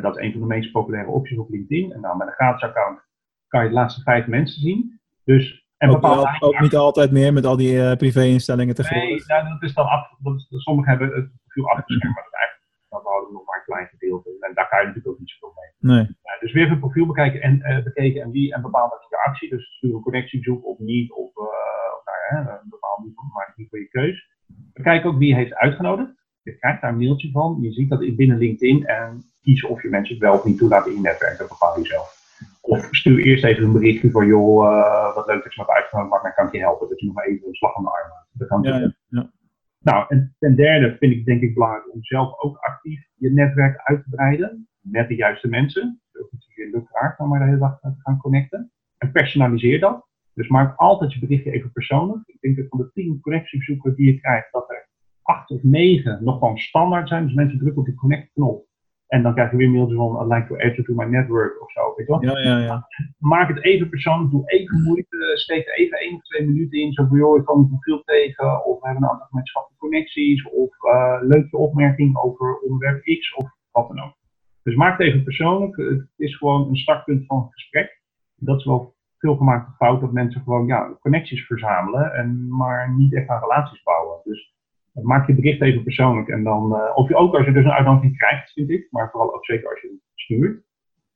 Dat 0.00 0.16
is 0.16 0.24
een 0.24 0.32
van 0.32 0.40
de 0.40 0.46
meest 0.46 0.72
populaire 0.72 1.10
opties 1.10 1.38
op 1.38 1.50
LinkedIn. 1.50 1.92
En 1.92 2.00
nou, 2.00 2.16
met 2.16 2.26
een 2.26 2.32
gratis 2.32 2.62
account 2.62 3.00
kan 3.48 3.62
je 3.62 3.68
de 3.68 3.74
laatste 3.74 4.02
vijf 4.02 4.26
mensen 4.26 4.60
zien. 4.60 5.00
Dus, 5.24 5.66
en 5.76 5.90
ook, 5.90 6.00
wel, 6.00 6.40
ook 6.40 6.60
niet 6.60 6.76
altijd 6.76 7.10
meer 7.10 7.32
met 7.32 7.44
al 7.44 7.56
die 7.56 7.96
privé-instellingen 7.96 8.74
tegenwoordig. 8.74 9.28
Nee, 9.28 9.42
nou, 9.42 9.52
dat 9.52 9.62
is 9.62 9.74
dan 9.74 9.86
af, 9.86 10.14
dat 10.18 10.34
is, 10.34 10.46
sommigen 10.48 10.90
hebben 10.90 11.08
het 11.08 11.30
profiel 11.42 11.70
afgeschermd, 11.70 12.14
maar 12.14 12.24
dat, 12.24 12.34
eigenlijk, 12.34 12.68
dat 12.88 13.02
houden 13.02 13.28
we 13.28 13.34
nog 13.34 13.46
maar 13.46 13.58
een 13.58 13.64
klein 13.64 13.86
gedeelte. 13.86 14.36
En 14.40 14.54
daar 14.54 14.68
kan 14.68 14.80
je 14.80 14.86
natuurlijk 14.86 15.12
ook 15.14 15.18
niet 15.18 15.30
zoveel 15.30 15.54
mee. 15.60 15.96
Nee. 15.96 16.04
Dus 16.40 16.52
weer 16.52 16.62
even 16.62 16.74
een 16.74 16.80
profiel 16.80 17.06
bekijken 17.06 17.40
en, 17.40 17.82
bekeken 17.84 18.22
en 18.22 18.30
wie 18.30 18.54
en 18.54 18.62
bepaalde 18.62 18.94
actie. 19.26 19.50
Dus 19.50 19.76
stuur 19.76 19.94
een 19.94 20.00
connectiezoek 20.00 20.66
of 20.66 20.78
niet, 20.78 21.12
of, 21.12 21.36
of 21.36 22.04
nou, 22.04 22.44
ja, 22.44 22.60
een 22.62 22.70
bepaald 22.70 23.04
niveau, 23.04 23.28
maar 23.32 23.52
niet 23.56 23.68
voor 23.68 23.78
je 23.78 23.88
keus. 23.88 24.28
We 24.72 24.82
kijken 24.82 25.10
ook 25.10 25.18
wie 25.18 25.34
heeft 25.34 25.54
uitgenodigd. 25.54 26.18
Je 26.42 26.56
krijgt 26.56 26.80
daar 26.80 26.90
een 26.90 26.98
mailtje 26.98 27.30
van. 27.30 27.58
Je 27.60 27.72
ziet 27.72 27.88
dat 27.90 28.16
binnen 28.16 28.38
LinkedIn 28.38 28.86
en 28.86 29.22
kies 29.42 29.64
of 29.64 29.82
je 29.82 29.88
mensen 29.88 30.14
het 30.14 30.22
wel 30.22 30.34
of 30.34 30.44
niet 30.44 30.58
toelaat 30.58 30.86
in 30.86 30.94
je 30.94 31.00
netwerk. 31.00 31.38
Dat 31.38 31.48
bepaal 31.48 31.78
je 31.78 31.86
zelf. 31.86 32.18
Of 32.60 32.88
stuur 32.90 33.18
eerst 33.18 33.44
even 33.44 33.64
een 33.64 33.72
berichtje 33.72 34.10
van, 34.10 34.26
joh, 34.26 34.64
uh, 34.64 35.14
wat 35.14 35.26
leuk 35.26 35.42
dat 35.42 35.54
je 35.54 35.60
me 35.60 35.66
hebt 35.66 35.78
uitgenodigd, 35.78 36.22
maar 36.22 36.34
kan 36.34 36.46
ik 36.46 36.52
je 36.52 36.58
helpen. 36.58 36.88
Dat 36.88 37.00
je 37.00 37.06
nog 37.06 37.24
even 37.24 37.48
een 37.48 37.54
slag 37.54 37.76
aan 37.76 37.82
de 37.82 37.90
arm 37.90 38.08
maakt. 38.08 38.28
Dat 38.32 38.48
kan 38.48 38.62
ja, 38.62 38.78
ja, 38.78 38.94
ja. 39.08 39.30
Nou, 39.78 40.04
en 40.08 40.36
ten 40.38 40.56
derde 40.56 40.96
vind 40.98 41.12
ik 41.12 41.24
denk 41.24 41.42
ik 41.42 41.54
belangrijk 41.54 41.92
om 41.92 42.04
zelf 42.04 42.40
ook 42.40 42.56
actief 42.56 43.08
je 43.14 43.32
netwerk 43.32 43.80
uit 43.82 44.02
te 44.02 44.10
breiden. 44.10 44.68
Met 44.80 45.08
de 45.08 45.14
juiste 45.14 45.48
mensen. 45.48 46.00
Dus 46.12 46.22
ook 46.22 46.32
niet 46.32 46.42
zozeer 46.42 46.70
lukraak 46.72 47.20
om 47.20 47.28
maar 47.28 47.38
de 47.38 47.44
hele 47.44 47.58
dag 47.58 47.80
te 47.80 47.94
gaan 47.98 48.18
connecten. 48.18 48.72
En 48.98 49.12
personaliseer 49.12 49.80
dat. 49.80 50.08
Dus 50.34 50.48
maak 50.48 50.76
altijd 50.76 51.12
je 51.12 51.20
berichtje 51.20 51.50
even 51.50 51.72
persoonlijk. 51.72 52.22
Ik 52.26 52.40
denk 52.40 52.56
dat 52.56 52.66
van 52.68 52.78
de 52.78 52.90
tien 52.92 53.20
connectiebezoeken 53.20 53.94
die 53.94 54.12
je 54.12 54.20
krijgt, 54.20 54.52
dat 54.52 54.70
er 54.70 54.88
acht 55.22 55.50
of 55.50 55.62
negen 55.62 56.24
nog 56.24 56.38
gewoon 56.38 56.58
standaard 56.58 57.08
zijn. 57.08 57.24
Dus 57.24 57.34
mensen 57.34 57.58
drukken 57.58 57.80
op 57.80 57.86
die 57.86 57.94
connect-knop. 57.94 58.68
En 59.06 59.22
dan 59.22 59.34
krijg 59.34 59.50
je 59.50 59.56
weer 59.56 59.70
mailtjes 59.70 59.96
van, 59.96 60.22
I'd 60.22 60.32
like 60.32 60.46
to 60.46 60.54
add 60.54 60.76
you 60.76 60.82
to 60.82 60.94
my 60.94 61.04
network 61.04 61.62
of 61.62 61.70
zo. 61.70 61.94
Weet 61.96 62.06
je 62.06 62.26
Ja, 62.26 62.38
ja, 62.38 62.58
ja. 62.58 62.86
Maak 63.18 63.48
het 63.48 63.64
even 63.64 63.88
persoonlijk, 63.88 64.30
doe 64.30 64.42
even 64.50 64.82
moeite, 64.82 65.30
steek 65.34 65.66
er 65.66 65.74
even 65.74 65.98
één 65.98 66.14
of 66.14 66.22
twee 66.22 66.46
minuten 66.46 66.80
in. 66.80 66.92
Zo 66.92 67.06
van, 67.06 67.18
joh, 67.18 67.38
ik 67.38 67.44
kom 67.44 67.60
een 67.60 67.68
profiel 67.68 68.02
tegen, 68.04 68.64
of 68.64 68.80
we 68.80 68.86
hebben 68.86 69.04
een 69.04 69.10
aantal 69.10 69.26
gemeenschappelijke 69.26 69.84
connecties, 69.84 70.48
of 70.48 70.84
uh, 70.84 71.18
leuke 71.20 71.56
opmerking 71.56 72.16
over 72.16 72.58
onderwerp 72.58 73.02
X, 73.02 73.34
of 73.34 73.50
wat 73.70 73.88
dan 73.88 74.00
ook. 74.00 74.19
Dus 74.62 74.74
maak 74.74 74.98
het 74.98 75.06
even 75.06 75.24
persoonlijk. 75.24 75.76
Het 75.76 76.08
is 76.16 76.36
gewoon 76.36 76.68
een 76.68 76.76
startpunt 76.76 77.26
van 77.26 77.42
het 77.42 77.52
gesprek. 77.52 78.02
Dat 78.36 78.58
is 78.58 78.64
wel 78.64 78.94
veel 79.18 79.36
gemaakte 79.36 79.72
fout 79.76 80.00
dat 80.00 80.12
mensen 80.12 80.42
gewoon 80.42 80.66
ja, 80.66 80.96
connecties 81.00 81.46
verzamelen, 81.46 82.14
en 82.14 82.48
maar 82.48 82.94
niet 82.96 83.14
echt 83.14 83.28
aan 83.28 83.40
relaties 83.40 83.82
bouwen. 83.82 84.20
Dus 84.24 84.54
maak 84.92 85.26
je 85.26 85.34
bericht 85.34 85.60
even 85.60 85.82
persoonlijk. 85.82 86.28
En 86.28 86.44
dan, 86.44 86.72
uh, 86.72 86.90
of 86.94 87.08
je 87.08 87.16
ook 87.16 87.34
als 87.34 87.46
je 87.46 87.52
dus 87.52 87.64
een 87.64 87.70
uitnodiging 87.70 88.16
krijgt, 88.16 88.52
vind 88.52 88.70
ik, 88.70 88.86
maar 88.90 89.10
vooral 89.10 89.34
ook 89.34 89.44
zeker 89.44 89.70
als 89.70 89.80
je 89.80 89.88
het 89.88 90.00
stuurt. 90.14 90.62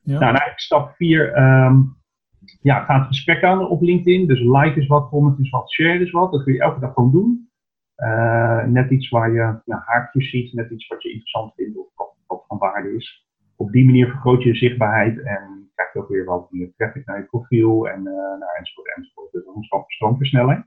Ja. 0.01 0.19
Nou, 0.19 0.33
nou 0.33 0.53
stap 0.57 0.95
4, 0.97 1.39
um, 1.39 1.97
ja, 2.63 2.85
ga 2.85 2.99
het 2.99 3.07
gesprek 3.07 3.43
aan 3.43 3.69
op 3.69 3.83
LinkedIn. 3.83 4.27
Dus 4.27 4.41
like 4.41 4.81
is 4.81 4.87
wat, 4.87 5.09
comment 5.09 5.39
is 5.39 5.51
wat, 5.51 5.73
share 5.73 5.99
is 5.99 6.11
wat. 6.11 6.33
Dat 6.33 6.43
kun 6.45 6.53
je 6.53 6.61
elke 6.61 6.81
dag 6.81 6.93
gewoon 6.93 7.11
doen. 7.11 7.49
Uh, 7.97 8.65
net 8.65 8.91
iets 8.91 9.09
waar 9.09 9.33
je 9.33 9.61
ja, 9.65 9.83
haakjes 9.87 10.31
ziet, 10.31 10.53
net 10.53 10.71
iets 10.71 10.87
wat 10.87 11.03
je 11.03 11.09
interessant 11.09 11.55
vindt 11.55 11.79
of 11.79 11.87
wat 12.27 12.45
van 12.47 12.59
waarde 12.59 12.97
is. 12.97 13.27
Op 13.64 13.73
die 13.73 13.85
manier 13.85 14.06
vergroot 14.06 14.42
je 14.42 14.49
je 14.49 14.54
zichtbaarheid 14.54 15.23
en 15.23 15.71
krijg 15.75 15.92
je 15.92 15.99
ook 15.99 16.09
weer 16.09 16.25
wat 16.25 16.52
meer 16.52 16.73
traffic 16.76 17.06
naar 17.06 17.18
je 17.18 17.25
profiel 17.25 17.88
en 17.88 17.99
uh, 17.99 18.12
nou, 18.14 18.56
enzovoort 18.59 18.97
enzovoort. 18.97 19.33
Dus 19.33 19.44
dat 19.44 19.54
is 19.56 19.71
een 19.71 19.85
stroomversnelling. 19.87 20.66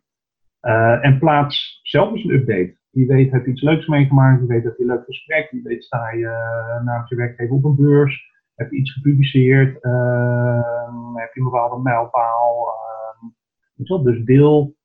Uh, 0.61 1.05
en 1.05 1.19
plaats 1.19 1.79
zelf 1.83 2.11
eens 2.11 2.23
een 2.23 2.33
update. 2.33 2.77
Je 2.89 3.05
weet, 3.05 3.31
heb 3.31 3.45
je 3.45 3.51
iets 3.51 3.61
leuks 3.61 3.87
meegemaakt, 3.87 4.41
je 4.41 4.47
weet 4.47 4.63
dat 4.63 4.77
je 4.77 4.83
een 4.83 4.89
leuk 4.89 5.05
gesprek, 5.05 5.51
je 5.51 5.61
weet, 5.61 5.83
sta 5.83 6.09
je 6.11 6.19
uh, 6.19 6.85
namens 6.85 7.09
je 7.09 7.15
werkgever 7.15 7.55
op 7.55 7.63
een 7.63 7.75
beurs, 7.75 8.31
heb 8.55 8.71
je 8.71 8.77
iets 8.77 8.93
gepubliceerd, 8.93 9.73
heb 9.73 11.33
je 11.33 11.39
een 11.39 11.43
bepaalde 11.43 11.81
mijlpaal. 11.81 12.75
Dus 14.03 14.23
deel. 14.23 14.75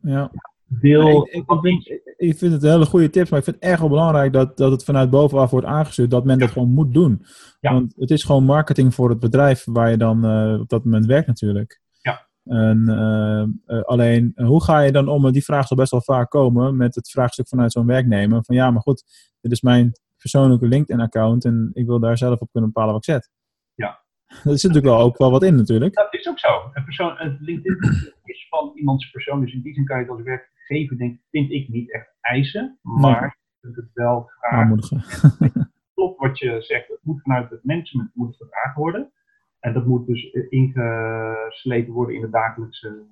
Ja. 0.00 0.30
Deel. 0.66 1.26
Ik, 1.26 1.32
ik, 1.32 1.84
ik, 1.84 2.11
ik, 2.28 2.38
vind 2.38 2.52
het 2.52 2.62
een 2.62 2.70
hele 2.70 2.86
goede 2.86 3.10
tips, 3.10 3.30
maar 3.30 3.38
ik 3.38 3.44
vind 3.44 3.56
het 3.56 3.64
erg 3.64 3.80
wel 3.80 3.88
belangrijk 3.88 4.32
dat, 4.32 4.56
dat 4.56 4.70
het 4.70 4.84
vanuit 4.84 5.10
bovenaf 5.10 5.50
wordt 5.50 5.66
aangestuurd, 5.66 6.10
dat 6.10 6.24
men 6.24 6.38
dat 6.38 6.50
gewoon 6.50 6.68
moet 6.68 6.94
doen. 6.94 7.24
Ja. 7.60 7.72
Want 7.72 7.94
het 7.96 8.10
is 8.10 8.24
gewoon 8.24 8.44
marketing 8.44 8.94
voor 8.94 9.08
het 9.08 9.20
bedrijf 9.20 9.64
waar 9.64 9.90
je 9.90 9.96
dan 9.96 10.26
uh, 10.26 10.60
op 10.60 10.68
dat 10.68 10.84
moment 10.84 11.06
werkt 11.06 11.26
natuurlijk. 11.26 11.80
Ja. 12.00 12.28
En, 12.44 12.84
uh, 12.88 13.76
uh, 13.76 13.82
alleen, 13.82 14.32
hoe 14.34 14.62
ga 14.62 14.80
je 14.80 14.92
dan 14.92 15.08
om, 15.08 15.32
die 15.32 15.44
vraag 15.44 15.66
zal 15.66 15.76
best 15.76 15.90
wel 15.90 16.02
vaak 16.02 16.30
komen 16.30 16.76
met 16.76 16.94
het 16.94 17.10
vraagstuk 17.10 17.48
vanuit 17.48 17.72
zo'n 17.72 17.86
werknemer, 17.86 18.44
van 18.44 18.56
ja, 18.56 18.70
maar 18.70 18.82
goed, 18.82 19.04
dit 19.40 19.52
is 19.52 19.60
mijn 19.60 19.92
persoonlijke 20.16 20.66
LinkedIn-account 20.66 21.44
en 21.44 21.70
ik 21.72 21.86
wil 21.86 22.00
daar 22.00 22.18
zelf 22.18 22.40
op 22.40 22.48
kunnen 22.52 22.70
bepalen 22.72 22.94
wat 22.94 23.06
ik 23.06 23.14
zet. 23.14 23.30
Ja. 23.74 24.00
Er 24.32 24.58
zit 24.58 24.70
natuurlijk 24.70 24.84
wel 24.84 24.98
ook 24.98 25.18
wel 25.18 25.30
wat 25.30 25.42
in 25.42 25.56
natuurlijk. 25.56 25.94
Dat 25.94 26.14
is 26.14 26.28
ook 26.28 26.38
zo. 26.38 26.70
Een 26.72 26.84
persoon, 26.84 27.14
een 27.18 27.36
LinkedIn 27.40 27.78
is 28.24 28.46
van 28.48 28.72
iemands 28.74 29.10
persoon, 29.10 29.40
dus 29.40 29.52
in 29.52 29.62
die 29.62 29.74
zin 29.74 29.84
kan 29.84 29.96
je 29.96 30.02
het 30.02 30.12
als 30.12 30.22
werkgever, 30.66 30.98
denk, 30.98 31.20
vind 31.30 31.50
ik, 31.50 31.68
niet 31.68 31.92
echt 31.92 32.16
eisen, 32.20 32.78
maar 32.82 33.20
nee. 33.20 33.30
je 33.30 33.58
kunt 33.60 33.76
het 33.76 33.90
wel 33.92 34.30
vragen. 34.38 34.58
Aanmoedigen. 34.58 35.02
Klopt 35.94 36.20
wat 36.20 36.38
je 36.38 36.62
zegt, 36.62 36.88
het 36.88 37.00
moet 37.02 37.22
vanuit 37.22 37.50
het 37.50 37.64
management 37.64 38.10
moet 38.14 38.28
het 38.28 38.36
gevraagd 38.36 38.76
worden. 38.76 39.12
En 39.60 39.72
dat 39.72 39.86
moet 39.86 40.06
dus 40.06 40.30
ingeslepen 40.48 41.92
worden 41.92 42.14
in 42.14 42.20
de 42.20 42.30
dagelijkse 42.30 43.06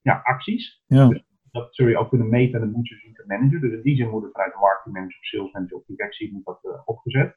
ja, 0.00 0.20
acties. 0.22 0.82
Ja. 0.86 1.08
Dus 1.08 1.24
dat 1.50 1.74
zul 1.74 1.86
je 1.86 1.98
ook 1.98 2.08
kunnen 2.08 2.28
meten 2.28 2.60
en 2.60 2.66
dat 2.66 2.76
moet 2.76 2.88
je 2.88 2.96
zien 2.96 3.14
te 3.14 3.24
managen. 3.26 3.60
Dus 3.60 3.72
in 3.72 3.82
die 3.82 3.96
zin 3.96 4.10
moet 4.10 4.22
het 4.22 4.32
vanuit 4.32 4.52
de 4.52 4.58
marketing 4.58 4.94
manager 4.94 5.18
of 5.18 5.24
sales 5.24 5.52
manager 5.52 5.76
of 5.76 5.84
directie 5.86 6.32
moet 6.32 6.44
dat 6.44 6.58
uh, 6.62 6.72
opgezet. 6.84 7.36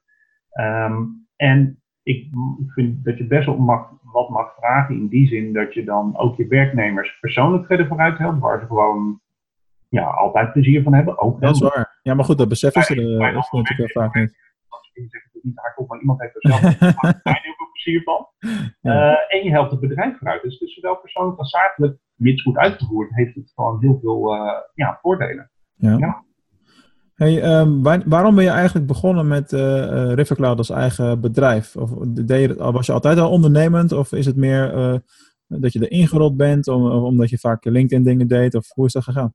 Um, 0.59 1.27
en 1.35 1.83
ik 2.03 2.27
vind 2.67 3.03
dat 3.03 3.17
je 3.17 3.27
best 3.27 3.45
wel 3.45 3.57
mag, 3.57 3.91
wat 4.01 4.29
mag 4.29 4.55
vragen 4.55 4.95
in 4.95 5.07
die 5.07 5.27
zin 5.27 5.53
dat 5.53 5.73
je 5.73 5.83
dan 5.83 6.17
ook 6.17 6.37
je 6.37 6.47
werknemers 6.47 7.19
persoonlijk 7.19 7.65
verder 7.65 7.87
vooruit 7.87 8.17
helpt, 8.17 8.39
waar 8.39 8.59
ze 8.59 8.65
gewoon 8.65 9.21
ja, 9.89 10.03
altijd 10.03 10.51
plezier 10.51 10.83
van 10.83 10.93
hebben. 10.93 11.19
Ook 11.19 11.41
dat 11.41 11.55
is 11.55 11.61
waar. 11.61 11.99
Ja, 12.01 12.13
maar 12.13 12.25
goed, 12.25 12.37
dat 12.37 12.47
beseffen 12.47 12.83
ze 12.83 12.95
er 12.95 13.37
is 13.37 13.51
natuurlijk 13.51 13.77
heel 13.77 13.87
vaak 14.03 14.15
niet. 14.15 14.43
Ik 14.93 15.05
zeg 15.09 15.23
het 15.33 15.43
niet 15.43 15.59
hardop, 15.59 15.87
maar 15.87 15.99
iemand 15.99 16.21
heeft 16.21 16.35
er 16.35 16.51
zelf 16.51 16.61
heel 17.43 17.53
veel 17.57 17.69
plezier 17.71 18.03
van. 18.03 18.27
Ja. 18.81 19.11
Uh, 19.11 19.35
en 19.35 19.43
je 19.43 19.49
helpt 19.49 19.71
het 19.71 19.79
bedrijf 19.79 20.17
vooruit. 20.17 20.41
Dus, 20.41 20.59
dus 20.59 20.73
zowel 20.73 20.95
persoonlijk 20.95 21.39
als 21.39 21.49
zakelijk, 21.49 21.97
mits 22.15 22.41
goed 22.41 22.57
uitgevoerd, 22.57 23.15
heeft 23.15 23.35
het 23.35 23.51
gewoon 23.55 23.79
heel 23.79 23.99
veel 24.01 24.35
uh, 24.35 24.51
ja, 24.73 24.99
voordelen. 25.01 25.51
Ja. 25.73 26.23
Hey, 27.13 27.59
um, 27.59 27.83
waar, 27.83 28.01
waarom 28.05 28.35
ben 28.35 28.43
je 28.43 28.49
eigenlijk 28.49 28.87
begonnen 28.87 29.27
met 29.27 29.51
uh, 29.51 30.13
Rivercloud 30.13 30.57
als 30.57 30.69
eigen 30.69 31.21
bedrijf? 31.21 31.75
Of 31.75 31.89
deed 32.07 32.49
je, 32.49 32.71
was 32.71 32.85
je 32.85 32.91
altijd 32.91 33.17
al 33.17 33.31
ondernemend 33.31 33.91
of 33.91 34.11
is 34.11 34.25
het 34.25 34.35
meer 34.35 35.01
dat 35.47 35.73
je 35.73 35.87
erin 35.89 36.07
gerold 36.07 36.37
bent 36.37 36.67
om, 36.67 36.85
omdat 36.91 37.29
je 37.29 37.37
vaak 37.37 37.65
LinkedIn 37.65 38.03
dingen 38.03 38.27
deed? 38.27 38.55
Of 38.55 38.69
hoe 38.73 38.85
is 38.85 38.93
dat 38.93 39.03
gegaan? 39.03 39.33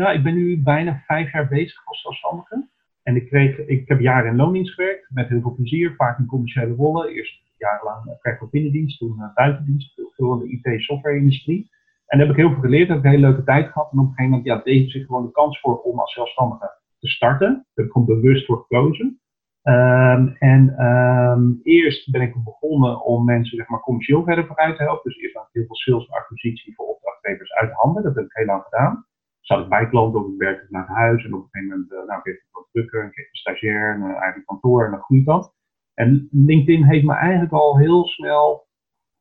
Nou, 0.00 0.14
ik 0.14 0.22
ben 0.22 0.34
nu 0.34 0.62
bijna 0.62 1.02
vijf 1.06 1.32
jaar 1.32 1.48
bezig 1.48 1.86
als 1.86 2.00
zelfstandige. 2.02 2.68
En 3.02 3.16
ik, 3.16 3.26
kreeg, 3.26 3.58
ik 3.58 3.88
heb 3.88 4.00
jaren 4.00 4.30
in 4.30 4.36
loondienst 4.36 4.74
gewerkt, 4.74 5.06
met 5.10 5.28
heel 5.28 5.40
veel 5.40 5.54
plezier, 5.54 5.94
vaak 5.96 6.18
in 6.18 6.26
commerciële 6.26 6.74
rollen. 6.74 7.08
Eerst 7.08 7.42
jarenlang 7.56 8.18
werk 8.22 8.42
op 8.42 8.50
binnendienst, 8.50 8.98
toen 8.98 9.30
buitendienst, 9.34 10.02
veel 10.16 10.42
in 10.42 10.60
de 10.62 10.70
IT-software-industrie. 10.70 11.70
En 12.06 12.18
daar 12.18 12.26
heb 12.26 12.36
ik 12.36 12.42
heel 12.42 12.52
veel 12.52 12.62
geleerd, 12.62 12.88
heb 12.88 12.98
ik 12.98 13.04
een 13.04 13.10
hele 13.10 13.26
leuke 13.26 13.44
tijd 13.44 13.72
gehad. 13.72 13.92
En 13.92 13.98
op 13.98 14.04
een 14.04 14.10
gegeven 14.10 14.30
moment 14.30 14.46
ja, 14.46 14.60
deed 14.64 14.90
zich 14.90 15.06
gewoon 15.06 15.24
de 15.24 15.30
kans 15.30 15.60
voor 15.60 15.80
om 15.80 15.98
als 15.98 16.12
zelfstandige 16.12 16.70
te 16.98 17.08
starten. 17.08 17.48
Daar 17.48 17.64
heb 17.74 17.84
ik 17.84 17.92
gewoon 17.92 18.06
bewust 18.06 18.46
voor 18.46 18.58
gekozen. 18.58 19.20
Um, 19.62 20.36
en 20.38 20.86
um, 20.86 21.60
eerst 21.62 22.10
ben 22.10 22.20
ik 22.20 22.44
begonnen 22.44 23.04
om 23.04 23.24
mensen 23.24 23.56
zeg 23.56 23.68
maar, 23.68 23.80
commercieel 23.80 24.24
verder 24.24 24.46
vooruit 24.46 24.76
te 24.76 24.82
helpen. 24.82 25.10
Dus 25.10 25.20
eerst 25.20 25.34
had 25.34 25.46
ik 25.46 25.52
heel 25.52 25.66
veel 25.66 25.76
sales 25.76 26.06
en 26.06 26.14
acquisitie 26.14 26.74
voor 26.74 26.86
opdrachtgevers 26.86 27.52
uit 27.52 27.72
handen. 27.72 28.02
Dat 28.02 28.14
heb 28.14 28.24
ik 28.24 28.36
heel 28.36 28.46
lang 28.46 28.62
gedaan. 28.62 29.04
Zat 29.50 29.60
ik 29.60 29.68
bij 29.68 29.88
klanten 29.88 30.20
of 30.20 30.32
ik 30.32 30.38
werkte 30.38 30.66
naar 30.68 30.86
huis. 30.86 31.24
En 31.24 31.34
op 31.34 31.42
een 31.42 31.48
gegeven 31.50 31.76
moment, 31.76 31.92
uh, 31.92 32.08
nou, 32.08 32.22
kreeg 32.22 32.34
ik 32.34 32.46
wat 32.50 32.68
drukker. 32.72 33.04
Ik 33.04 33.12
kreeg 33.12 33.26
een 33.26 33.36
stagiair, 33.36 33.94
een 33.94 34.14
eigen 34.14 34.44
kantoor 34.44 34.84
en 34.84 34.90
dan 34.90 35.00
groeit 35.00 35.26
dat. 35.26 35.54
En 35.94 36.28
LinkedIn 36.30 36.84
heeft 36.84 37.04
me 37.04 37.14
eigenlijk 37.14 37.52
al 37.52 37.78
heel 37.78 38.04
snel 38.06 38.66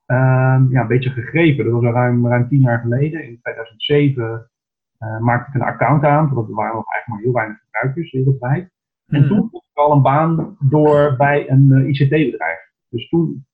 um, 0.05 0.71
ja, 0.71 0.81
een 0.81 0.87
beetje 0.87 1.09
gegrepen. 1.09 1.65
Dat 1.65 1.73
was 1.73 1.83
al 1.83 1.91
ruim, 1.91 2.27
ruim 2.27 2.47
tien 2.47 2.61
jaar 2.61 2.79
geleden. 2.79 3.23
In 3.23 3.39
2007 3.41 4.49
uh, 4.99 5.19
maakte 5.19 5.49
ik 5.49 5.55
een 5.55 5.67
account 5.67 6.03
aan. 6.03 6.33
Want 6.33 6.49
er 6.49 6.55
waren 6.55 6.75
nog 6.75 6.93
eigenlijk 6.93 7.07
maar 7.07 7.19
heel 7.19 7.33
weinig 7.33 7.59
gebruikers 7.59 8.11
wereldwijd. 8.11 8.71
En 9.07 9.27
toen 9.27 9.49
vond 9.49 9.63
ik 9.71 9.77
al 9.77 9.91
een 9.91 10.01
baan 10.01 10.57
door 10.59 11.15
bij 11.17 11.49
een 11.49 11.69
uh, 11.69 11.87
ICT-bedrijf. 11.87 12.59
Dus 12.89 13.09
toen, 13.09 13.45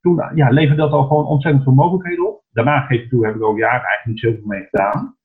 toen 0.00 0.22
ja, 0.34 0.48
leverde 0.48 0.82
dat 0.82 0.92
al 0.92 1.06
gewoon 1.06 1.26
ontzettend 1.26 1.64
veel 1.64 1.74
mogelijkheden 1.74 2.28
op. 2.28 2.42
Daarna 2.50 2.80
geef 2.80 3.02
ik 3.02 3.08
toe, 3.08 3.26
heb 3.26 3.34
ik 3.34 3.42
ook 3.42 3.58
jaren 3.58 3.86
eigenlijk 3.86 4.06
niet 4.06 4.20
zoveel 4.20 4.46
mee 4.46 4.66
gedaan. 4.70 5.16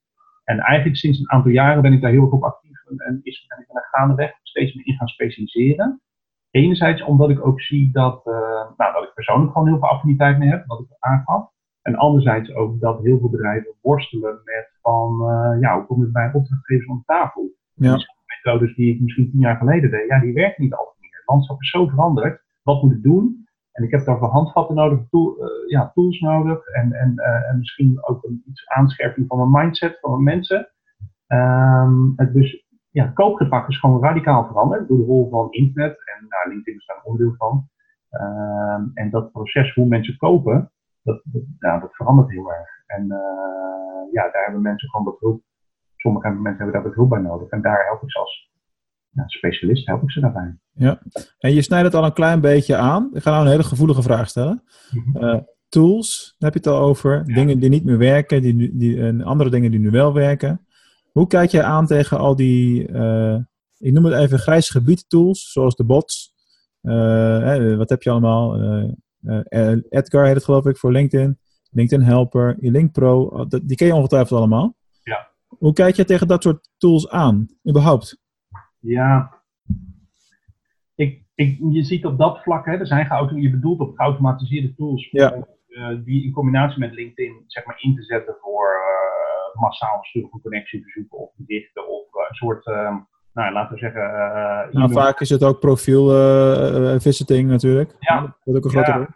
En 0.44 0.58
eigenlijk 0.58 0.98
sinds 0.98 1.18
een 1.18 1.30
aantal 1.30 1.50
jaren 1.50 1.82
ben 1.82 1.92
ik 1.92 2.00
daar 2.00 2.10
heel 2.10 2.22
erg 2.22 2.30
op 2.30 2.42
actief 2.42 2.84
en, 2.86 3.20
is, 3.22 3.46
ben 3.46 3.58
ik 3.58 3.76
er 3.76 3.88
gaandeweg 3.90 4.38
steeds 4.42 4.74
meer 4.74 4.86
in 4.86 4.94
gaan 4.94 5.08
specialiseren. 5.08 6.00
Enerzijds 6.50 7.02
omdat 7.02 7.30
ik 7.30 7.46
ook 7.46 7.60
zie 7.60 7.92
dat, 7.92 8.26
uh, 8.26 8.34
nou, 8.76 8.92
dat 8.92 9.02
ik 9.02 9.14
persoonlijk 9.14 9.52
gewoon 9.52 9.68
heel 9.68 9.78
veel 9.78 9.88
affiniteit 9.88 10.38
mee 10.38 10.48
heb, 10.48 10.66
wat 10.66 10.80
ik 10.80 10.86
aangaf. 10.98 11.52
En 11.82 11.94
anderzijds 11.94 12.54
ook 12.54 12.80
dat 12.80 13.02
heel 13.02 13.18
veel 13.18 13.30
bedrijven 13.30 13.74
worstelen 13.80 14.40
met 14.44 14.78
van, 14.82 15.20
uh, 15.20 15.60
ja, 15.60 15.76
hoe 15.76 15.86
kom 15.86 16.02
ik 16.02 16.12
bij 16.12 16.30
opdrachtgevers 16.32 16.88
om 16.88 17.02
tafel? 17.06 17.54
Ja. 17.74 17.92
Dus 17.92 18.08
methodes 18.26 18.74
die 18.74 18.94
ik 18.94 19.00
misschien 19.00 19.30
tien 19.30 19.40
jaar 19.40 19.56
geleden 19.56 19.90
deed, 19.90 20.08
ja, 20.08 20.20
die 20.20 20.32
werken 20.32 20.62
niet 20.62 20.74
altijd 20.74 20.96
meer. 21.00 21.16
Het 21.16 21.26
landschap 21.26 21.60
is 21.60 21.70
zo 21.70 21.86
veranderd. 21.86 22.42
Wat 22.62 22.82
moet 22.82 22.92
ik 22.92 23.02
doen? 23.02 23.43
En 23.74 23.84
ik 23.84 23.90
heb 23.90 24.04
daarvoor 24.04 24.28
handvatten 24.28 24.76
nodig, 24.76 24.98
uh, 25.10 25.68
ja, 25.68 25.90
tools 25.94 26.20
nodig 26.20 26.66
en, 26.66 26.92
en, 26.92 27.12
uh, 27.16 27.50
en 27.50 27.58
misschien 27.58 28.04
ook 28.06 28.24
een 28.24 28.42
iets 28.46 28.68
aanscherping 28.68 29.26
van 29.28 29.38
mijn 29.38 29.64
mindset 29.64 29.98
van 30.00 30.10
mijn 30.10 30.22
mensen. 30.22 30.68
Um, 31.28 32.12
het 32.16 32.32
dus 32.32 32.66
ja, 32.90 33.06
koopgedrag 33.06 33.68
is 33.68 33.78
gewoon 33.78 34.02
radicaal 34.02 34.46
veranderd 34.46 34.88
door 34.88 34.98
de 34.98 35.04
rol 35.04 35.30
van 35.30 35.50
internet 35.50 35.96
en 36.04 36.26
nou, 36.28 36.48
LinkedIn 36.48 36.80
is 36.80 36.86
daar 36.86 36.96
een 36.96 37.04
onderdeel 37.04 37.34
van. 37.36 37.68
Um, 38.10 38.90
en 38.94 39.10
dat 39.10 39.32
proces 39.32 39.74
hoe 39.74 39.86
mensen 39.86 40.16
kopen, 40.16 40.72
dat, 41.02 41.22
dat, 41.24 41.80
dat 41.80 41.94
verandert 41.94 42.30
heel 42.30 42.52
erg. 42.52 42.68
En 42.86 43.04
uh, 43.04 44.12
ja, 44.12 44.22
daar 44.30 44.44
hebben 44.44 44.62
mensen 44.62 44.88
gewoon 44.88 45.16
wat. 45.20 45.40
Sommige 45.96 46.30
mensen 46.30 46.64
hebben 46.64 46.82
daar 46.82 46.94
wat 46.96 47.08
bij 47.08 47.20
nodig. 47.20 47.48
En 47.48 47.62
daar 47.62 47.84
help 47.84 48.02
ik 48.02 48.10
ze 48.10 48.18
als 48.18 48.52
ja, 49.14 49.24
specialist 49.26 49.86
help 49.86 50.02
ik 50.02 50.10
ze 50.10 50.20
daarbij. 50.20 50.56
Ja, 50.72 51.02
en 51.38 51.54
je 51.54 51.62
snijdt 51.62 51.84
het 51.86 51.94
al 51.94 52.04
een 52.04 52.12
klein 52.12 52.40
beetje 52.40 52.76
aan. 52.76 53.10
Ik 53.12 53.22
ga 53.22 53.30
nou 53.30 53.44
een 53.44 53.50
hele 53.50 53.62
gevoelige 53.62 54.02
vraag 54.02 54.28
stellen. 54.28 54.62
Mhm. 54.90 55.24
Uh, 55.24 55.40
tools, 55.68 56.34
daar 56.38 56.50
heb 56.52 56.62
je 56.62 56.70
het 56.70 56.78
al 56.78 56.86
over. 56.86 57.22
Ja. 57.26 57.34
Dingen 57.34 57.58
die 57.58 57.68
niet 57.70 57.84
meer 57.84 57.98
werken, 57.98 58.42
die, 58.42 58.76
die, 58.76 59.00
en 59.02 59.22
andere 59.22 59.50
dingen 59.50 59.70
die 59.70 59.80
nu 59.80 59.90
wel 59.90 60.12
werken. 60.12 60.66
Hoe 61.12 61.26
kijk 61.26 61.50
jij 61.50 61.62
aan 61.62 61.86
tegen 61.86 62.18
al 62.18 62.36
die, 62.36 62.88
uh, 62.88 63.36
ik 63.78 63.92
noem 63.92 64.04
het 64.04 64.14
even 64.14 64.38
grijs 64.38 64.68
gebied 64.70 65.08
tools, 65.08 65.52
zoals 65.52 65.76
de 65.76 65.84
bots. 65.84 66.32
Uh, 66.82 66.92
hè, 67.38 67.76
wat 67.76 67.88
heb 67.88 68.02
je 68.02 68.10
allemaal? 68.10 68.56
Edgar 69.88 70.24
heet 70.26 70.34
het 70.34 70.44
geloof 70.44 70.66
ik 70.66 70.76
voor 70.76 70.92
LinkedIn. 70.92 71.38
LinkedIn 71.70 72.06
Helper, 72.06 72.56
Link 72.60 72.92
Pro, 72.92 73.44
dat- 73.48 73.60
die 73.68 73.76
ken 73.76 73.86
je 73.86 73.94
ongetwijfeld 73.94 74.38
allemaal. 74.38 74.76
Ja. 75.02 75.28
Hoe 75.46 75.72
kijk 75.72 75.96
je 75.96 76.04
tegen 76.04 76.26
dat 76.28 76.42
soort 76.42 76.68
tools 76.78 77.08
aan, 77.08 77.48
überhaupt? 77.68 78.22
Ja, 78.86 79.42
ik, 80.94 81.22
ik, 81.34 81.58
je 81.70 81.82
ziet 81.84 82.04
op 82.06 82.18
dat 82.18 82.42
vlak, 82.42 82.66
hè, 82.66 82.72
er 82.72 82.86
zijn 82.86 83.40
je 83.40 83.50
bedoelt 83.50 83.80
op 83.80 83.96
geautomatiseerde 83.96 84.74
tools 84.74 85.08
Ja. 85.10 85.46
uh, 85.68 86.04
die 86.04 86.24
in 86.24 86.32
combinatie 86.32 86.78
met 86.78 86.92
LinkedIn 86.92 87.44
zeg 87.46 87.64
maar, 87.64 87.76
in 87.80 87.94
te 87.96 88.02
zetten 88.02 88.36
voor 88.40 88.74
uh, 88.74 89.60
massaal 89.60 89.98
sturen 90.04 90.30
van 90.30 90.40
connectieverzoeken 90.40 91.18
of 91.18 91.30
berichten 91.36 91.88
of 91.88 92.06
uh, 92.14 92.28
een 92.28 92.34
soort, 92.34 92.64
nou 93.34 93.52
laten 93.52 93.74
we 93.74 93.78
zeggen. 93.78 94.02
Nou, 94.72 94.92
vaak 94.92 95.20
is 95.20 95.30
het 95.30 95.44
ook 95.44 95.60
profiel 95.60 96.10
eh, 96.10 96.94
eh, 96.94 97.00
visiting 97.00 97.48
natuurlijk. 97.48 97.96
Ja. 97.98 98.20
Dat 98.20 98.36
wordt 98.44 98.58
ook 98.58 98.64
een 98.64 98.84
grote 98.84 98.90
Ja. 98.90 98.96
rol. 98.96 99.06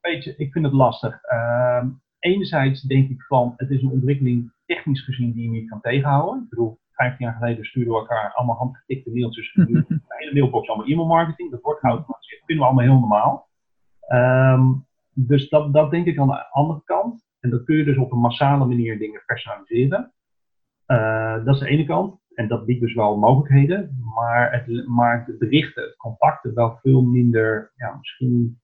Weet 0.00 0.24
je, 0.24 0.34
ik 0.36 0.52
vind 0.52 0.64
het 0.64 0.74
lastig. 0.74 1.22
Ehm, 1.22 1.88
enerzijds 2.18 2.82
denk 2.82 3.10
ik 3.10 3.22
van, 3.22 3.54
het 3.56 3.70
is 3.70 3.82
een 3.82 3.90
ontwikkeling 3.90 4.52
technisch 4.66 5.04
gezien 5.04 5.32
die 5.32 5.42
je 5.42 5.50
niet 5.50 5.68
kan 5.68 5.80
tegenhouden. 5.80 6.42
Ik 6.42 6.48
bedoel, 6.48 6.78
15 7.00 7.26
jaar 7.26 7.34
geleden 7.34 7.64
stuurden 7.64 7.92
we 7.92 7.98
elkaar 7.98 8.32
allemaal 8.34 8.56
handgetikte 8.56 9.10
mailtjes. 9.10 9.54
Nu 9.54 9.84
de 9.88 10.00
hele 10.18 10.32
mailbox 10.32 10.68
allemaal 10.68 10.86
e-mailmarketing. 10.86 11.50
Dat 11.50 11.60
wordt 11.60 11.80
geautomatiseerd. 11.80 12.40
Dat 12.40 12.46
vinden 12.46 12.64
we 12.64 12.70
allemaal 12.70 12.90
heel 12.90 13.00
normaal. 13.00 13.48
Ehm, 14.00 14.72
dus 15.14 15.48
dat, 15.48 15.72
dat 15.72 15.90
denk 15.90 16.06
ik 16.06 16.18
aan 16.18 16.26
de 16.26 16.50
andere 16.50 16.82
kant. 16.84 17.28
En 17.40 17.50
dan 17.50 17.64
kun 17.64 17.76
je 17.76 17.84
dus 17.84 17.96
op 17.96 18.12
een 18.12 18.18
massale 18.18 18.66
manier 18.66 18.98
dingen 18.98 19.22
personaliseren. 19.26 20.12
Uh, 20.86 21.44
dat 21.44 21.54
is 21.54 21.60
de 21.60 21.68
ene 21.68 21.84
kant. 21.84 22.20
En 22.34 22.48
dat 22.48 22.66
biedt 22.66 22.80
dus 22.80 22.94
wel 22.94 23.18
mogelijkheden. 23.18 23.98
Maar 24.14 24.52
het 24.52 24.86
maakt 24.86 25.26
de 25.26 25.36
berichten, 25.38 25.82
het 25.82 25.96
contacten 25.96 26.54
wel 26.54 26.78
veel 26.82 27.02
minder, 27.02 27.72
ja, 27.76 27.96
misschien 27.98 28.60